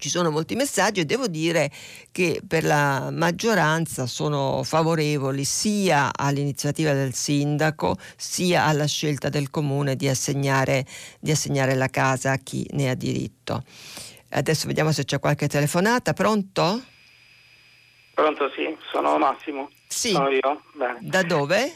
ci 0.00 0.08
sono 0.08 0.30
molti 0.30 0.56
messaggi 0.56 1.00
e 1.00 1.04
devo 1.04 1.28
dire 1.28 1.70
che 2.10 2.40
per 2.46 2.64
la 2.64 3.10
maggioranza 3.12 4.06
sono 4.06 4.62
favorevoli 4.64 5.44
sia 5.44 6.10
all'iniziativa 6.12 6.92
del 6.92 7.14
sindaco 7.14 7.96
sia 8.16 8.64
alla 8.64 8.86
scelta 8.86 9.28
del 9.28 9.50
comune 9.50 9.94
di 9.94 10.08
assegnare, 10.08 10.84
di 11.20 11.30
assegnare 11.30 11.74
la 11.74 11.88
casa 11.88 12.32
a 12.32 12.36
chi 12.36 12.66
ne 12.72 12.90
ha 12.90 12.94
diritto. 12.94 13.62
Adesso 14.30 14.66
vediamo 14.66 14.92
se 14.92 15.04
c'è 15.04 15.18
qualche 15.18 15.48
telefonata. 15.48 16.12
Pronto? 16.12 16.82
Pronto, 18.14 18.50
sì, 18.54 18.76
sono 18.92 19.18
Massimo. 19.18 19.70
Sì. 19.86 20.10
Sono 20.10 20.28
io. 20.28 20.62
Bene. 20.74 20.98
Da 21.02 21.22
dove? 21.22 21.74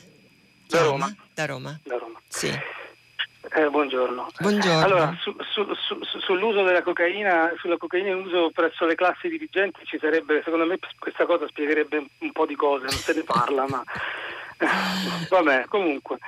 Da 0.68 0.82
Roma. 0.82 1.14
Da 1.34 1.46
Roma. 1.46 1.80
Da 1.84 1.96
Roma. 1.96 2.20
Sì. 2.28 2.50
Eh, 3.56 3.70
buongiorno. 3.70 4.26
Buongiorno. 4.40 4.84
Allora, 4.84 5.16
su, 5.20 5.32
su, 5.52 5.64
su, 5.74 6.18
sull'uso 6.18 6.64
della 6.64 6.82
cocaina, 6.82 7.52
sulla 7.56 7.76
cocaina 7.76 8.08
in 8.08 8.24
uso 8.24 8.50
presso 8.50 8.84
le 8.84 8.96
classi 8.96 9.28
dirigenti 9.28 9.84
ci 9.84 9.96
sarebbe, 9.96 10.42
secondo 10.42 10.66
me 10.66 10.76
questa 10.98 11.24
cosa 11.24 11.46
spiegherebbe 11.46 12.04
un 12.18 12.32
po' 12.32 12.46
di 12.46 12.56
cose, 12.56 12.86
non 12.86 12.94
se 12.94 13.14
ne 13.14 13.22
parla, 13.22 13.64
ma 13.68 13.84
vabbè, 15.30 15.66
comunque. 15.68 16.18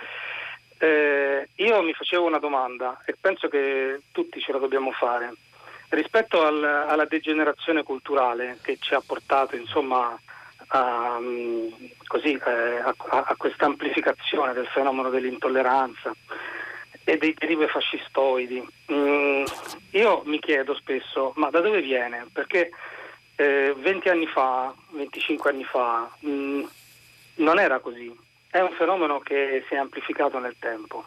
Eh, 0.78 1.48
io 1.56 1.82
mi 1.82 1.92
facevo 1.94 2.26
una 2.26 2.38
domanda 2.38 3.02
e 3.04 3.16
penso 3.20 3.48
che 3.48 4.02
tutti 4.12 4.40
ce 4.40 4.52
la 4.52 4.58
dobbiamo 4.58 4.92
fare. 4.92 5.32
Rispetto 5.88 6.46
al, 6.46 6.62
alla 6.62 7.06
degenerazione 7.06 7.82
culturale 7.82 8.58
che 8.62 8.76
ci 8.78 8.94
ha 8.94 9.02
portato 9.04 9.56
insomma, 9.56 10.16
a, 10.68 11.18
così, 12.06 12.34
eh, 12.34 12.78
a, 12.78 12.94
a 12.94 13.34
questa 13.36 13.64
amplificazione 13.64 14.52
del 14.52 14.66
fenomeno 14.68 15.10
dell'intolleranza, 15.10 16.14
e 17.08 17.18
dei 17.18 17.34
derive 17.38 17.68
fascistoidi. 17.68 18.66
Mm, 18.92 19.44
io 19.92 20.22
mi 20.24 20.40
chiedo 20.40 20.74
spesso, 20.74 21.32
ma 21.36 21.50
da 21.50 21.60
dove 21.60 21.80
viene? 21.80 22.26
Perché 22.32 22.70
eh, 23.36 23.72
20 23.78 24.08
anni 24.08 24.26
fa, 24.26 24.74
25 24.90 25.50
anni 25.50 25.62
fa, 25.62 26.10
mm, 26.26 26.64
non 27.36 27.60
era 27.60 27.78
così. 27.78 28.12
È 28.50 28.58
un 28.58 28.72
fenomeno 28.72 29.20
che 29.20 29.64
si 29.68 29.74
è 29.74 29.76
amplificato 29.76 30.40
nel 30.40 30.56
tempo. 30.58 31.04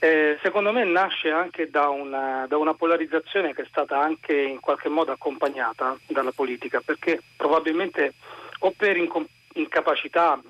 Eh, 0.00 0.36
secondo 0.42 0.72
me 0.72 0.82
nasce 0.82 1.30
anche 1.30 1.70
da 1.70 1.88
una, 1.88 2.46
da 2.48 2.56
una, 2.56 2.74
polarizzazione 2.74 3.54
che 3.54 3.62
è 3.62 3.66
stata 3.68 4.00
anche 4.00 4.36
in 4.36 4.58
qualche 4.58 4.88
modo 4.88 5.12
accompagnata 5.12 5.96
dalla 6.08 6.32
politica, 6.32 6.82
perché 6.84 7.22
probabilmente 7.36 8.14
o 8.58 8.72
per 8.76 8.96
incom- 8.96 9.28
incapacità, 9.54 10.40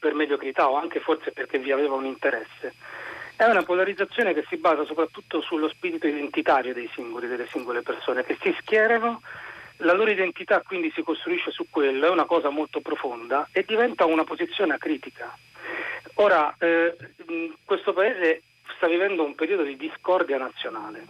per 0.00 0.14
mediocrità 0.14 0.68
o 0.68 0.74
anche 0.74 0.98
forse 0.98 1.30
perché 1.30 1.60
vi 1.60 1.70
aveva 1.70 1.94
un 1.94 2.06
interesse, 2.06 2.74
è 3.40 3.48
una 3.48 3.62
polarizzazione 3.62 4.34
che 4.34 4.44
si 4.50 4.58
basa 4.58 4.84
soprattutto 4.84 5.40
sullo 5.40 5.70
spirito 5.70 6.06
identitario 6.06 6.74
dei 6.74 6.90
singoli, 6.92 7.26
delle 7.26 7.46
singole 7.46 7.80
persone, 7.80 8.22
che 8.22 8.36
si 8.42 8.54
schierano, 8.60 9.22
la 9.78 9.94
loro 9.94 10.10
identità 10.10 10.60
quindi 10.60 10.92
si 10.94 11.02
costruisce 11.02 11.50
su 11.50 11.64
quello, 11.70 12.04
è 12.04 12.10
una 12.10 12.26
cosa 12.26 12.50
molto 12.50 12.82
profonda 12.82 13.48
e 13.50 13.64
diventa 13.66 14.04
una 14.04 14.24
posizione 14.24 14.74
acritica. 14.74 15.34
Ora, 16.16 16.54
eh, 16.58 16.94
questo 17.64 17.94
Paese 17.94 18.42
sta 18.76 18.86
vivendo 18.86 19.24
un 19.24 19.34
periodo 19.34 19.62
di 19.62 19.76
discordia 19.78 20.36
nazionale 20.36 21.06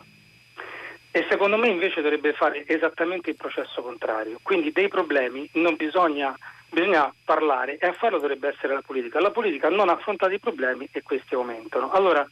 e 1.10 1.26
secondo 1.28 1.56
me 1.56 1.66
invece 1.66 2.00
dovrebbe 2.00 2.32
fare 2.34 2.64
esattamente 2.68 3.30
il 3.30 3.36
processo 3.36 3.82
contrario. 3.82 4.38
Quindi 4.40 4.70
dei 4.70 4.86
problemi 4.86 5.50
non 5.54 5.74
bisogna 5.74 6.32
bisogna 6.70 7.12
parlare 7.24 7.76
e 7.78 7.86
a 7.86 7.92
farlo 7.92 8.18
dovrebbe 8.18 8.48
essere 8.48 8.74
la 8.74 8.82
politica. 8.82 9.20
La 9.20 9.30
politica 9.30 9.68
non 9.68 9.88
ha 9.88 9.92
affrontato 9.92 10.32
i 10.32 10.38
problemi 10.38 10.88
e 10.90 11.02
questi 11.02 11.34
aumentano. 11.34 11.90
Allora, 11.90 12.26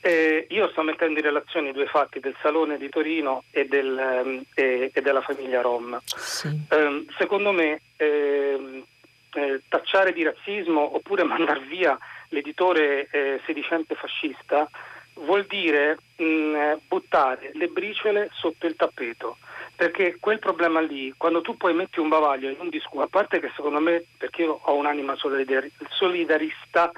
eh, 0.00 0.46
io 0.50 0.68
sto 0.68 0.82
mettendo 0.82 1.18
in 1.18 1.24
relazione 1.24 1.70
i 1.70 1.72
due 1.72 1.86
fatti 1.86 2.20
del 2.20 2.36
Salone 2.42 2.76
di 2.76 2.88
Torino 2.88 3.44
e, 3.50 3.66
del, 3.66 4.22
um, 4.24 4.42
e, 4.54 4.92
della 5.02 5.22
famiglia 5.22 5.62
Rom. 5.62 5.98
Sì. 6.04 6.48
Um, 6.70 7.06
secondo 7.16 7.52
me 7.52 7.80
eh, 7.96 8.84
eh, 9.32 9.62
tacciare 9.68 10.12
di 10.12 10.22
razzismo 10.22 10.96
oppure 10.96 11.24
mandar 11.24 11.60
via 11.60 11.98
l'editore 12.28 13.08
eh, 13.10 13.40
sedicente 13.46 13.94
fascista 13.94 14.68
vuol 15.14 15.46
dire 15.46 15.96
mh, 16.16 16.78
buttare 16.88 17.50
le 17.54 17.68
briciole 17.68 18.28
sotto 18.32 18.66
il 18.66 18.76
tappeto 18.76 19.38
perché 19.76 20.16
quel 20.20 20.38
problema 20.38 20.80
lì, 20.80 21.12
quando 21.16 21.40
tu 21.40 21.56
poi 21.56 21.74
metti 21.74 22.00
un 22.00 22.08
bavaglio 22.08 22.48
in 22.48 22.56
un 22.60 22.68
discorso, 22.68 23.02
a 23.02 23.08
parte 23.08 23.40
che 23.40 23.50
secondo 23.56 23.80
me, 23.80 24.04
perché 24.16 24.42
io 24.42 24.60
ho 24.62 24.74
un'anima 24.74 25.16
solidarista 25.90 26.92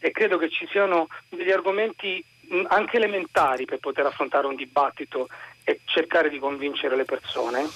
e 0.00 0.10
credo 0.10 0.38
che 0.38 0.48
ci 0.48 0.66
siano 0.68 1.08
degli 1.28 1.50
argomenti 1.50 2.24
anche 2.68 2.96
elementari 2.96 3.64
per 3.64 3.78
poter 3.78 4.06
affrontare 4.06 4.46
un 4.46 4.56
dibattito 4.56 5.28
e 5.64 5.80
cercare 5.84 6.28
di 6.28 6.38
convincere 6.38 6.96
le 6.96 7.04
persone, 7.04 7.68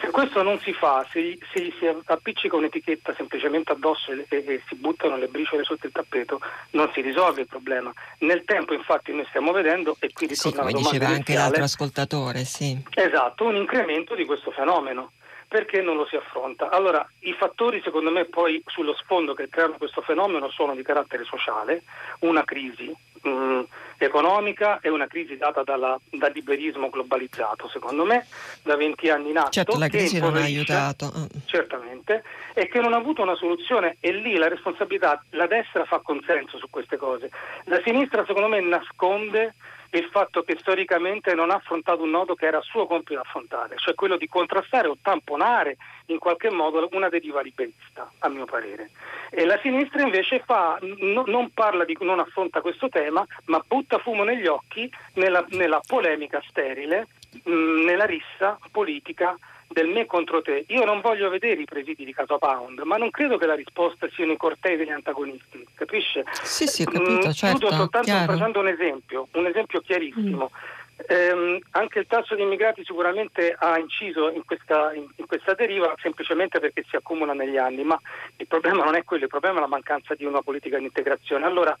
se 0.00 0.10
questo 0.10 0.42
non 0.42 0.58
si 0.60 0.72
fa, 0.72 1.06
se, 1.10 1.38
se 1.52 1.72
si 1.78 1.86
appiccica 2.04 2.56
un'etichetta 2.56 3.14
semplicemente 3.14 3.72
addosso 3.72 4.12
e, 4.12 4.26
e, 4.28 4.44
e, 4.46 4.62
si 4.68 4.74
buttano 4.76 5.16
le 5.16 5.28
briciole 5.28 5.64
sotto 5.64 5.86
il 5.86 5.92
tappeto, 5.92 6.40
non 6.70 6.90
si 6.92 7.00
risolve 7.00 7.42
il 7.42 7.46
problema. 7.46 7.92
Nel 8.20 8.44
tempo, 8.44 8.74
infatti, 8.74 9.12
noi 9.12 9.26
stiamo 9.28 9.52
vedendo, 9.52 9.96
e 9.98 10.12
qui 10.12 10.26
ritorna 10.26 10.66
sì, 10.66 10.72
come 10.72 10.82
diceva 10.82 11.08
anche 11.08 11.34
l'altro 11.34 11.64
ascoltatore, 11.64 12.44
sì. 12.44 12.80
Esatto, 12.94 13.44
un 13.44 13.56
incremento 13.56 14.14
di 14.14 14.24
questo 14.24 14.50
fenomeno. 14.50 15.12
Perché 15.48 15.80
non 15.80 15.96
lo 15.96 16.04
si 16.04 16.14
affronta? 16.14 16.68
Allora, 16.68 17.08
i 17.20 17.32
fattori 17.32 17.80
secondo 17.82 18.10
me 18.10 18.26
poi 18.26 18.62
sullo 18.66 18.94
sfondo 18.94 19.32
che 19.32 19.48
creano 19.48 19.76
questo 19.78 20.02
fenomeno 20.02 20.50
sono 20.50 20.74
di 20.74 20.82
carattere 20.82 21.24
sociale, 21.24 21.84
una 22.20 22.44
crisi, 22.44 22.94
mh, 23.22 23.30
mm, 23.30 23.60
economica 23.98 24.78
e 24.80 24.88
una 24.88 25.06
crisi 25.06 25.36
data 25.36 25.62
dalla, 25.62 25.98
dal 26.10 26.32
liberismo 26.32 26.88
globalizzato, 26.88 27.68
secondo 27.68 28.04
me, 28.04 28.26
da 28.62 28.76
20 28.76 29.10
anni 29.10 29.30
in 29.30 29.38
atto. 29.38 29.50
Certo, 29.50 29.78
la 29.78 29.88
crisi 29.88 30.20
non 30.20 30.36
ha 30.36 30.42
aiutato. 30.42 31.12
Certamente, 31.46 32.22
e 32.54 32.68
che 32.68 32.80
non 32.80 32.92
ha 32.92 32.96
avuto 32.96 33.22
una 33.22 33.34
soluzione 33.34 33.96
e 34.00 34.12
lì 34.12 34.36
la 34.36 34.48
responsabilità, 34.48 35.22
la 35.30 35.46
destra 35.46 35.84
fa 35.84 35.98
consenso 35.98 36.58
su 36.58 36.68
queste 36.70 36.96
cose. 36.96 37.30
La 37.64 37.80
sinistra 37.84 38.24
secondo 38.26 38.48
me 38.48 38.60
nasconde 38.60 39.54
il 39.90 40.08
fatto 40.10 40.42
che 40.42 40.56
storicamente 40.58 41.34
non 41.34 41.50
ha 41.50 41.54
affrontato 41.54 42.02
un 42.02 42.10
nodo 42.10 42.34
che 42.34 42.46
era 42.46 42.60
suo 42.60 42.86
compito 42.86 43.20
affrontare, 43.20 43.76
cioè 43.78 43.94
quello 43.94 44.16
di 44.16 44.28
contrastare 44.28 44.88
o 44.88 44.98
tamponare 45.00 45.76
in 46.06 46.18
qualche 46.18 46.50
modo 46.50 46.88
una 46.92 47.08
deriva 47.08 47.40
liberista, 47.40 48.10
a 48.18 48.28
mio 48.28 48.44
parere. 48.44 48.90
E 49.30 49.44
la 49.44 49.58
sinistra 49.62 50.02
invece 50.02 50.42
fa, 50.44 50.78
no, 50.80 51.24
non 51.26 51.50
di, 51.86 51.96
non 52.00 52.18
affronta 52.18 52.60
questo 52.60 52.88
tema, 52.88 53.26
ma 53.46 53.62
butta 53.66 53.98
fumo 53.98 54.24
negli 54.24 54.46
occhi 54.46 54.90
nella, 55.14 55.44
nella 55.50 55.80
polemica 55.86 56.42
sterile, 56.48 57.08
mh, 57.44 57.84
nella 57.84 58.04
rissa 58.04 58.58
politica 58.70 59.36
del 59.68 59.88
me 59.88 60.06
contro 60.06 60.42
te. 60.42 60.64
Io 60.68 60.84
non 60.84 61.00
voglio 61.00 61.28
vedere 61.28 61.60
i 61.60 61.66
presidi 61.66 62.04
di 62.04 62.12
Casa 62.14 62.38
Pound, 62.38 62.80
ma 62.80 62.96
non 62.96 63.10
credo 63.10 63.36
che 63.36 63.46
la 63.46 63.54
risposta 63.54 64.08
siano 64.14 64.32
i 64.32 64.36
cortei 64.36 64.76
degli 64.76 64.90
antagonisti, 64.90 65.64
capisce? 65.74 66.24
Sì, 66.42 66.66
sì, 66.66 66.82
ho 66.82 66.90
capito, 66.90 67.28
mm, 67.28 67.30
certo. 67.30 67.58
Chiudo 67.58 67.74
soltanto 67.74 68.32
facendo 68.32 68.60
un 68.60 68.68
esempio, 68.68 69.28
un 69.32 69.46
esempio 69.46 69.80
chiarissimo. 69.80 70.50
Mm. 70.50 70.76
Eh, 71.06 71.60
anche 71.72 72.00
il 72.00 72.06
tasso 72.08 72.34
di 72.34 72.42
immigrati 72.42 72.82
sicuramente 72.84 73.54
ha 73.56 73.78
inciso 73.78 74.30
in 74.30 74.44
questa, 74.44 74.92
in, 74.94 75.06
in 75.14 75.26
questa, 75.26 75.54
deriva 75.54 75.94
semplicemente 76.02 76.58
perché 76.58 76.84
si 76.88 76.96
accumula 76.96 77.34
negli 77.34 77.56
anni, 77.56 77.84
ma 77.84 77.96
il 78.36 78.48
problema 78.48 78.82
non 78.82 78.96
è 78.96 79.04
quello, 79.04 79.24
il 79.24 79.30
problema 79.30 79.58
è 79.58 79.60
la 79.60 79.68
mancanza 79.68 80.16
di 80.16 80.24
una 80.24 80.42
politica 80.42 80.76
di 80.76 80.84
integrazione. 80.84 81.46
Allora, 81.46 81.76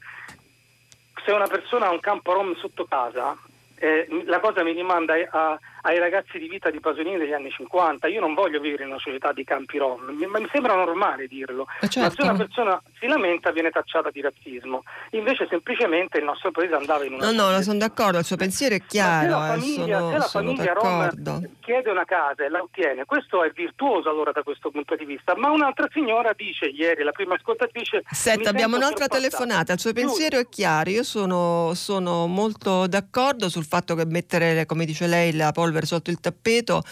se 1.24 1.32
una 1.32 1.48
persona 1.48 1.86
ha 1.86 1.90
un 1.90 1.98
campo 1.98 2.32
rom 2.32 2.54
sotto 2.56 2.84
casa, 2.84 3.36
eh, 3.74 4.06
la 4.24 4.40
cosa 4.40 4.62
mi 4.62 4.72
rimanda 4.72 5.14
a, 5.30 5.58
ai 5.82 5.98
ragazzi 5.98 6.38
di 6.38 6.48
vita 6.48 6.70
di 6.70 6.80
Pasolini 6.80 7.18
degli 7.18 7.32
anni 7.32 7.50
50. 7.50 8.06
Io 8.08 8.20
non 8.20 8.34
voglio 8.34 8.60
vivere 8.60 8.84
in 8.84 8.90
una 8.90 8.98
società 8.98 9.32
di 9.32 9.44
campi 9.44 9.78
rom, 9.78 10.10
mi, 10.10 10.26
mi 10.26 10.48
sembra 10.52 10.74
normale 10.74 11.26
dirlo. 11.26 11.66
Certo. 11.80 12.00
Ma 12.00 12.10
se 12.10 12.22
una 12.22 12.36
persona 12.36 12.82
si 12.98 13.06
lamenta 13.06 13.50
viene 13.52 13.70
tacciata 13.70 14.10
di 14.10 14.20
razzismo. 14.20 14.82
Invece 15.10 15.46
semplicemente 15.48 16.18
il 16.18 16.24
nostro 16.24 16.50
paese 16.50 16.74
andava 16.74 17.04
in 17.04 17.14
una... 17.14 17.30
No, 17.30 17.50
no, 17.50 17.62
sono 17.62 17.78
d'accordo, 17.78 18.18
il 18.18 18.24
suo 18.24 18.36
pensiero 18.36 18.74
è 18.74 18.82
chiaro. 18.86 19.38
Ma 19.38 19.46
se 19.46 19.48
la 19.48 19.54
eh, 19.54 19.58
famiglia, 19.58 19.98
se 19.98 20.18
la 20.18 20.24
famiglia 20.24 20.72
rom 20.72 21.50
chiede 21.60 21.90
una 21.90 22.04
casa 22.04 22.44
e 22.44 22.48
la 22.48 22.62
ottiene, 22.62 23.04
questo 23.04 23.44
è 23.44 23.50
virtuoso 23.50 24.08
allora 24.08 24.32
da 24.32 24.42
questo 24.42 24.70
punto 24.70 24.96
di 24.96 25.04
vista. 25.04 25.36
Ma 25.36 25.50
un'altra 25.50 25.88
signora 25.92 26.32
dice 26.36 26.66
ieri, 26.66 27.02
la 27.02 27.12
prima 27.12 27.34
ascoltatrice... 27.34 28.02
Senta, 28.10 28.50
abbiamo 28.50 28.76
un'altra 28.76 29.06
telefonata, 29.06 29.72
il 29.72 29.78
suo 29.78 29.92
pensiero 29.92 30.38
è 30.38 30.48
chiaro, 30.48 30.90
io 30.90 31.02
sono, 31.02 31.72
sono 31.74 32.26
molto 32.26 32.86
d'accordo 32.86 33.48
sul 33.48 33.64
fatto 33.64 33.94
che 33.94 34.04
mettere, 34.06 34.66
come 34.66 34.84
dice 34.84 35.06
lei, 35.06 35.34
la 35.34 35.52
polvere 35.68 35.86
sotto 35.86 36.10
il 36.10 36.20
tappeto 36.20 36.82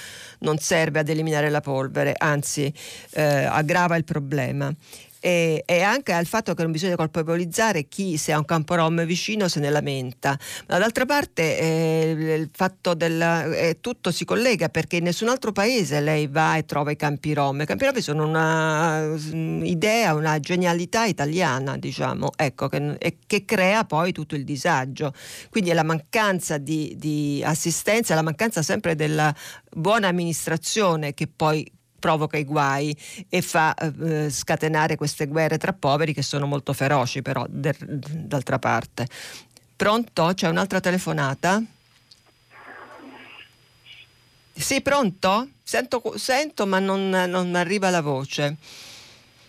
non 0.41 0.59
serve 0.59 0.99
ad 0.99 1.09
eliminare 1.09 1.49
la 1.51 1.61
polvere, 1.61 2.15
anzi 2.17 2.73
eh, 3.13 3.23
aggrava 3.23 3.97
il 3.97 4.05
problema. 4.05 4.73
E, 5.27 5.65
e, 5.67 5.83
anche 5.83 6.13
al 6.13 6.25
fatto 6.25 6.55
che 6.55 6.63
non 6.63 6.71
bisogna 6.71 6.95
colpevolizzare 6.95 7.89
chi 7.89 8.17
se 8.17 8.31
ha 8.31 8.39
un 8.39 8.45
campo 8.45 8.77
rom 8.77 9.05
vicino 9.05 9.49
se 9.49 9.59
ne 9.59 9.71
lamenta. 9.71 10.39
Ma 10.69 10.79
d'altra 10.79 11.05
parte 11.05 11.59
eh, 11.59 12.37
il 12.39 12.49
fatto 12.53 12.95
del 12.95 13.21
eh, 13.21 13.79
tutto 13.81 14.13
si 14.13 14.25
collega 14.25 14.69
perché 14.69 14.99
in 14.99 15.03
nessun 15.03 15.29
altro 15.29 15.51
paese 15.51 15.99
lei 15.99 16.29
va 16.29 16.57
e 16.57 16.65
trova 16.65 16.93
i 16.93 16.97
campi 16.97 17.35
rom. 17.35 17.61
I 17.61 17.67
campi 17.67 17.87
rom 17.87 17.97
sono 17.97 18.29
un'idea, 18.29 20.15
mm, 20.15 20.17
una 20.17 20.39
genialità 20.39 21.07
italiana, 21.07 21.77
diciamo, 21.77 22.31
ecco, 22.37 22.69
che, 22.69 23.17
che, 23.27 23.45
crea 23.45 23.83
poi 23.83 24.13
tutto 24.13 24.37
il 24.37 24.45
disagio. 24.45 25.13
Quindi 25.51 25.71
è 25.71 25.75
la 25.75 25.83
mancanza 25.83 26.57
di, 26.59 26.95
di 26.97 27.43
assistenza, 27.45 28.15
la 28.15 28.23
mancanza 28.23 28.63
sempre 28.63 28.95
della 28.95 29.35
buona 29.73 30.07
amministrazione 30.07 31.15
che 31.15 31.27
poi 31.27 31.69
provoca 32.07 32.37
i 32.37 32.45
guai 32.45 32.97
e 33.29 33.43
fa 33.43 33.75
eh, 33.75 34.31
scatenare 34.31 34.95
queste 34.95 35.27
guerre 35.27 35.59
tra 35.59 35.73
poveri 35.73 36.15
che 36.15 36.23
sono 36.23 36.47
molto 36.47 36.73
feroci 36.73 37.21
però 37.21 37.45
der, 37.49 37.77
d'altra 37.77 38.61
parte. 38.61 39.09
Pronto? 39.75 40.31
C'è 40.33 40.47
un'altra 40.47 40.79
telefonata? 40.79 41.61
Sì, 44.53 44.81
pronto? 44.83 45.49
Sento, 45.65 46.01
sento 46.17 46.65
ma 46.65 46.79
non, 46.79 47.09
non 47.09 47.57
arriva 47.57 47.91
la 47.91 48.03
voce. 48.03 48.57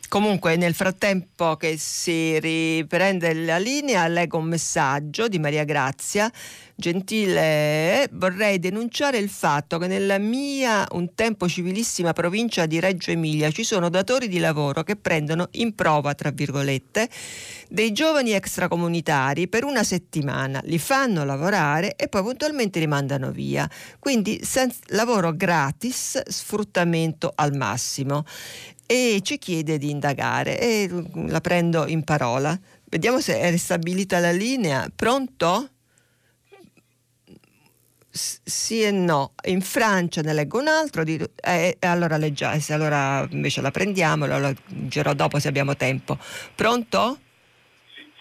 Comunque 0.09 0.55
nel 0.55 0.73
frattempo 0.73 1.57
che 1.57 1.75
si 1.77 2.39
riprende 2.39 3.33
la 3.33 3.57
linea 3.57 4.07
leggo 4.07 4.37
un 4.37 4.45
messaggio 4.45 5.27
di 5.27 5.37
Maria 5.37 5.65
Grazia. 5.65 6.31
Gentile, 6.79 8.07
vorrei 8.13 8.57
denunciare 8.57 9.17
il 9.17 9.27
fatto 9.27 9.77
che 9.77 9.87
nella 9.87 10.17
mia 10.17 10.87
un 10.91 11.13
tempo 11.13 11.49
civilissima 11.49 12.13
provincia 12.13 12.65
di 12.67 12.79
Reggio 12.79 13.11
Emilia 13.11 13.51
ci 13.51 13.63
sono 13.65 13.89
datori 13.89 14.29
di 14.29 14.37
lavoro 14.37 14.83
che 14.83 14.95
prendono 14.95 15.49
in 15.53 15.75
prova, 15.75 16.13
tra 16.13 16.29
virgolette, 16.29 17.09
dei 17.67 17.91
giovani 17.91 18.31
extracomunitari 18.31 19.49
per 19.49 19.65
una 19.65 19.83
settimana, 19.83 20.61
li 20.63 20.79
fanno 20.79 21.25
lavorare 21.25 21.95
e 21.95 22.07
poi 22.07 22.21
puntualmente 22.21 22.79
li 22.79 22.87
mandano 22.87 23.31
via. 23.31 23.69
Quindi 23.99 24.39
lavoro 24.89 25.35
gratis, 25.35 26.21
sfruttamento 26.27 27.33
al 27.35 27.55
massimo 27.55 28.23
e 28.87 29.19
ci 29.21 29.37
chiede 29.37 29.77
di 29.77 29.89
indagare 29.89 30.57
e 30.59 30.89
la 31.27 31.41
prendo 31.41 31.85
in 31.85 32.03
parola. 32.03 32.57
Vediamo 32.85 33.19
se 33.19 33.37
è 33.37 33.51
ristabilita 33.51 34.19
la 34.19 34.31
linea. 34.31 34.87
Pronto? 34.95 35.69
S- 38.09 38.39
sì 38.43 38.81
e 38.81 38.91
no. 38.91 39.33
In 39.47 39.61
Francia 39.61 40.21
ne 40.21 40.33
leggo 40.33 40.59
un 40.59 40.67
altro, 40.67 41.03
di, 41.03 41.21
eh, 41.43 41.77
allora 41.81 42.15
leggiamo, 42.15 42.57
allora 42.69 43.27
invece 43.29 43.59
la 43.61 43.71
prendiamo, 43.71 44.25
la 44.25 44.39
leggerò 44.39 45.13
dopo 45.13 45.37
se 45.37 45.49
abbiamo 45.49 45.75
tempo. 45.75 46.17
Pronto? 46.55 47.19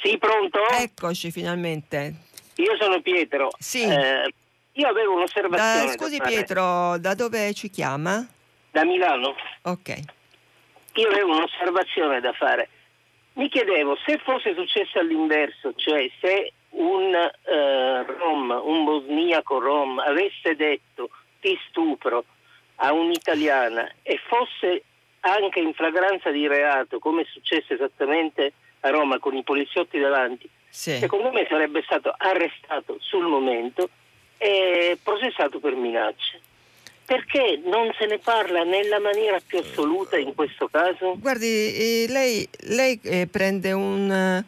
Sì, 0.02 0.18
pronto? 0.18 0.58
Eccoci 0.68 1.30
finalmente. 1.30 2.14
Io 2.56 2.76
sono 2.78 3.00
Pietro. 3.00 3.50
Sì. 3.56 3.82
Eh, 3.82 4.34
io 4.72 4.88
avevo 4.88 5.14
un'osservazione. 5.14 5.86
Da, 5.86 5.92
scusi 5.92 6.16
da 6.16 6.24
Pietro, 6.24 6.98
da 6.98 7.14
dove 7.14 7.54
ci 7.54 7.70
chiama? 7.70 8.26
Da 8.72 8.84
Milano. 8.84 9.32
Ok 9.62 10.14
io 10.96 11.08
avevo 11.08 11.36
un'osservazione 11.36 12.20
da 12.20 12.32
fare. 12.32 12.68
Mi 13.34 13.48
chiedevo 13.48 13.96
se 14.04 14.18
fosse 14.18 14.54
successo 14.54 14.98
all'inverso, 14.98 15.74
cioè 15.74 16.10
se 16.20 16.52
un 16.70 17.14
eh, 17.14 18.04
rom, 18.04 18.60
un 18.64 18.84
bosniaco 18.84 19.58
rom 19.58 19.98
avesse 19.98 20.56
detto 20.56 21.10
ti 21.40 21.58
stupro 21.68 22.24
a 22.76 22.92
un'italiana 22.92 23.90
e 24.02 24.18
fosse 24.26 24.84
anche 25.20 25.60
in 25.60 25.74
flagranza 25.74 26.30
di 26.30 26.46
reato, 26.46 26.98
come 26.98 27.22
è 27.22 27.26
successo 27.30 27.74
esattamente 27.74 28.52
a 28.80 28.90
Roma 28.90 29.18
con 29.18 29.34
i 29.34 29.42
poliziotti 29.42 29.98
davanti, 29.98 30.48
sì. 30.68 30.98
secondo 30.98 31.30
me 31.30 31.46
sarebbe 31.48 31.82
stato 31.82 32.14
arrestato 32.16 32.96
sul 33.00 33.26
momento 33.26 33.88
e 34.38 34.98
processato 35.02 35.58
per 35.58 35.74
minacce. 35.74 36.40
Perché 37.06 37.62
non 37.64 37.92
se 37.96 38.06
ne 38.06 38.18
parla 38.18 38.64
nella 38.64 38.98
maniera 38.98 39.38
più 39.44 39.58
assoluta 39.58 40.18
in 40.18 40.34
questo 40.34 40.68
caso? 40.68 41.16
Guardi, 41.16 41.46
eh, 41.46 42.06
lei, 42.08 42.48
lei 42.62 42.98
eh, 43.04 43.28
prende 43.28 43.70
un, 43.70 44.44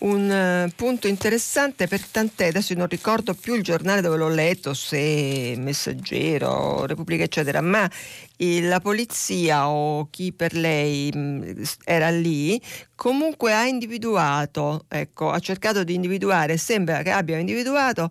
un 0.00 0.64
uh, 0.66 0.70
punto 0.74 1.08
interessante 1.08 1.86
per 1.86 2.06
tant'è, 2.06 2.46
adesso 2.46 2.72
non 2.74 2.86
ricordo 2.86 3.34
più 3.34 3.54
il 3.54 3.62
giornale 3.62 4.00
dove 4.00 4.16
l'ho 4.16 4.28
letto, 4.28 4.72
se 4.72 5.54
Messaggero, 5.58 6.86
Repubblica 6.86 7.24
eccetera, 7.24 7.60
ma 7.60 7.84
eh, 7.84 8.29
la 8.62 8.80
polizia 8.80 9.68
o 9.68 10.08
chi 10.10 10.32
per 10.32 10.54
lei 10.54 11.12
mm, 11.14 11.62
era 11.84 12.08
lì 12.10 12.60
comunque 12.94 13.54
ha 13.54 13.66
individuato, 13.66 14.84
ecco, 14.88 15.30
ha 15.30 15.38
cercato 15.38 15.84
di 15.84 15.94
individuare, 15.94 16.56
sembra 16.56 17.02
che 17.02 17.10
abbia 17.10 17.38
individuato 17.38 18.10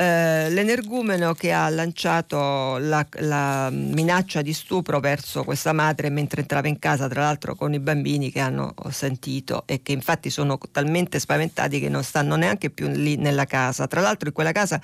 eh, 0.00 0.48
l'energumeno 0.50 1.34
che 1.34 1.52
ha 1.52 1.68
lanciato 1.68 2.78
la, 2.78 3.04
la, 3.18 3.68
minaccia 3.70 4.40
di 4.40 4.52
stupro 4.52 5.00
verso 5.00 5.42
questa 5.44 5.72
madre 5.72 6.10
mentre 6.10 6.40
entrava 6.40 6.68
in 6.68 6.78
casa, 6.78 7.08
tra 7.08 7.22
l'altro 7.22 7.54
con 7.54 7.74
i 7.74 7.80
bambini 7.80 8.30
che 8.30 8.40
hanno 8.40 8.72
sentito 8.90 9.64
e 9.66 9.82
che 9.82 9.92
infatti 9.92 10.30
sono 10.30 10.58
talmente 10.70 11.18
spaventati 11.18 11.80
che 11.80 11.88
non 11.88 12.04
stanno 12.04 12.36
neanche 12.36 12.70
più 12.70 12.88
lì 12.88 13.16
nella 13.16 13.46
casa. 13.46 13.86
Tra 13.88 14.00
l'altro 14.00 14.28
in 14.28 14.34
quella 14.34 14.52
casa 14.52 14.80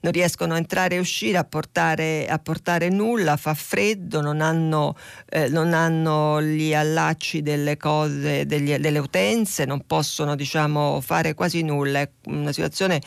non 0.00 0.12
riescono 0.12 0.54
a 0.54 0.56
entrare 0.56 0.94
e 0.94 0.98
uscire, 0.98 1.36
a 1.36 1.44
portare, 1.44 2.26
a 2.26 2.38
portare 2.38 2.88
nulla, 2.88 3.36
fa 3.36 3.54
freddo, 3.54 4.20
non 4.24 4.40
hanno, 4.40 4.96
eh, 5.28 5.48
non 5.48 5.72
hanno 5.72 6.42
gli 6.42 6.74
allacci 6.74 7.42
delle 7.42 7.76
cose, 7.76 8.46
degli, 8.46 8.74
delle 8.76 8.98
utenze, 8.98 9.64
non 9.64 9.86
possono 9.86 10.34
diciamo, 10.34 11.00
fare 11.00 11.34
quasi 11.34 11.62
nulla. 11.62 12.00
È 12.00 12.10
una 12.26 12.52
situazione 12.52 13.00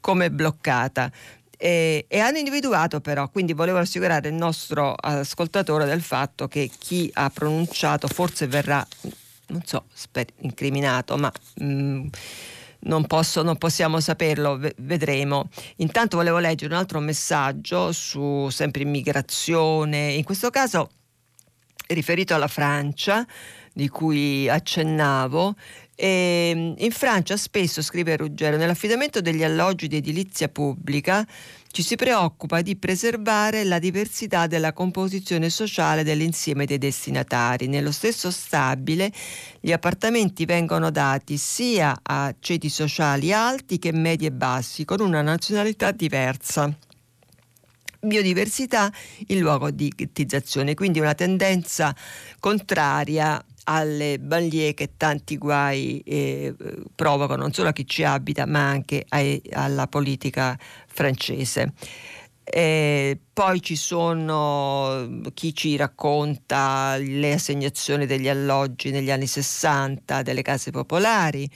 come 0.00 0.30
bloccata. 0.30 1.10
E, 1.58 2.06
e, 2.08 2.18
hanno 2.18 2.38
individuato 2.38 3.00
però, 3.00 3.28
quindi 3.28 3.52
volevo 3.52 3.78
assicurare 3.78 4.28
il 4.28 4.34
nostro 4.34 4.94
ascoltatore 4.94 5.84
del 5.84 6.02
fatto 6.02 6.48
che 6.48 6.70
chi 6.78 7.08
ha 7.14 7.30
pronunciato 7.30 8.08
forse 8.08 8.46
verrà, 8.46 8.84
non 9.48 9.62
so, 9.64 9.84
incriminato, 10.40 11.16
ma... 11.16 11.30
Mh, 11.56 11.64
mm, 11.64 12.06
non, 12.84 13.06
posso, 13.06 13.42
non, 13.42 13.56
possiamo 13.58 14.00
saperlo, 14.00 14.58
vedremo. 14.78 15.48
Intanto 15.76 16.16
volevo 16.16 16.38
leggere 16.38 16.72
un 16.72 16.78
altro 16.78 17.00
messaggio 17.00 17.92
su 17.92 18.48
sempre 18.50 18.82
immigrazione, 18.82 20.12
in 20.12 20.24
questo 20.24 20.50
caso 20.50 20.90
riferito 21.88 22.34
alla 22.34 22.48
Francia, 22.48 23.26
di 23.72 23.88
cui 23.88 24.48
accennavo, 24.48 25.54
e 25.94 26.50
ehm, 26.52 26.74
in 26.78 26.90
Francia 26.90 27.36
spesso, 27.36 27.82
scrive 27.82 28.16
Ruggero, 28.16 28.56
nell'affidamento 28.56 29.20
degli 29.20 29.44
alloggi 29.44 29.88
di 29.88 29.96
edilizia 29.96 30.48
pubblica 30.48 31.26
ci 31.72 31.82
si 31.82 31.96
preoccupa 31.96 32.60
di 32.60 32.76
preservare 32.76 33.64
la 33.64 33.78
diversità 33.78 34.46
della 34.46 34.74
composizione 34.74 35.48
sociale 35.48 36.04
dell'insieme 36.04 36.66
dei 36.66 36.76
destinatari. 36.76 37.66
Nello 37.66 37.92
stesso 37.92 38.30
stabile 38.30 39.10
gli 39.58 39.72
appartamenti 39.72 40.44
vengono 40.44 40.90
dati 40.90 41.38
sia 41.38 41.98
a 42.02 42.34
ceti 42.38 42.68
sociali 42.68 43.32
alti 43.32 43.78
che 43.78 43.90
medi 43.90 44.26
e 44.26 44.32
bassi, 44.32 44.84
con 44.84 45.00
una 45.00 45.22
nazionalità 45.22 45.92
diversa 45.92 46.70
biodiversità 48.04 48.92
in 49.28 49.38
luogo 49.38 49.70
di 49.70 49.88
ghettizzazione, 49.94 50.74
quindi 50.74 50.98
una 50.98 51.14
tendenza 51.14 51.94
contraria 52.40 53.42
alle 53.64 54.18
banlieue 54.18 54.74
che 54.74 54.96
tanti 54.96 55.38
guai 55.38 56.02
eh, 56.04 56.54
provocano 56.94 57.42
non 57.42 57.52
solo 57.52 57.68
a 57.68 57.72
chi 57.72 57.86
ci 57.86 58.04
abita 58.04 58.46
ma 58.46 58.68
anche 58.68 59.04
ai, 59.08 59.40
alla 59.52 59.86
politica 59.86 60.58
francese. 60.86 61.72
E 62.44 63.18
poi 63.32 63.62
ci 63.62 63.76
sono 63.76 65.20
chi 65.32 65.54
ci 65.54 65.76
racconta 65.76 66.96
le 66.98 67.34
assegnazioni 67.34 68.04
degli 68.04 68.28
alloggi 68.28 68.90
negli 68.90 69.10
anni 69.10 69.26
60 69.26 70.22
delle 70.22 70.42
case 70.42 70.70
popolari 70.72 71.48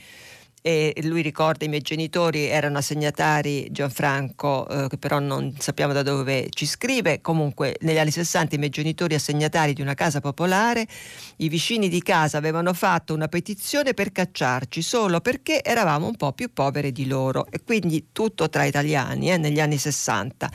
e 0.67 0.93
lui 1.03 1.21
ricorda 1.21 1.63
i 1.63 1.69
miei 1.69 1.79
genitori 1.79 2.43
erano 2.47 2.79
assegnatari 2.79 3.69
Gianfranco 3.71 4.67
eh, 4.67 4.89
che 4.89 4.97
però 4.97 5.19
non 5.19 5.55
sappiamo 5.57 5.93
da 5.93 6.03
dove 6.03 6.47
ci 6.49 6.65
scrive. 6.65 7.21
Comunque 7.21 7.77
negli 7.79 7.97
anni 7.97 8.11
60 8.11 8.55
i 8.55 8.57
miei 8.57 8.69
genitori 8.69 9.15
assegnatari 9.15 9.71
di 9.71 9.81
una 9.81 9.93
casa 9.93 10.19
popolare 10.19 10.85
i 11.37 11.47
vicini 11.47 11.87
di 11.87 12.01
casa 12.01 12.37
avevano 12.37 12.73
fatto 12.73 13.13
una 13.13 13.29
petizione 13.29 13.93
per 13.93 14.11
cacciarci 14.11 14.81
solo 14.81 15.21
perché 15.21 15.63
eravamo 15.63 16.07
un 16.07 16.17
po' 16.17 16.33
più 16.33 16.51
poveri 16.51 16.91
di 16.91 17.07
loro. 17.07 17.47
E 17.49 17.61
quindi 17.63 18.07
tutto 18.11 18.49
tra 18.49 18.65
italiani 18.65 19.31
eh, 19.31 19.37
negli 19.37 19.61
anni 19.61 19.77
60 19.77 20.51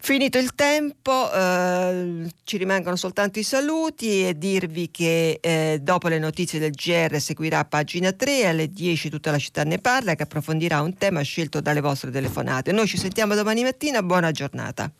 Finito 0.00 0.38
il 0.38 0.54
tempo, 0.54 1.30
eh, 1.32 2.30
ci 2.44 2.56
rimangono 2.56 2.94
soltanto 2.94 3.40
i 3.40 3.42
saluti 3.42 4.26
e 4.26 4.38
dirvi 4.38 4.90
che 4.92 5.38
eh, 5.42 5.80
dopo 5.82 6.06
le 6.06 6.20
notizie 6.20 6.60
del 6.60 6.70
GR 6.70 7.20
seguirà 7.20 7.64
pagina 7.64 8.12
3 8.12 8.46
alle 8.46 8.70
10 8.70 9.10
tutta 9.10 9.32
la 9.32 9.38
città 9.38 9.64
ne 9.64 9.78
parla 9.78 10.14
che 10.14 10.22
approfondirà 10.22 10.80
un 10.82 10.96
tema 10.96 11.20
scelto 11.22 11.60
dalle 11.60 11.80
vostre 11.80 12.12
telefonate. 12.12 12.70
Noi 12.70 12.86
ci 12.86 12.96
sentiamo 12.96 13.34
domani 13.34 13.64
mattina, 13.64 14.00
buona 14.02 14.30
giornata. 14.30 14.90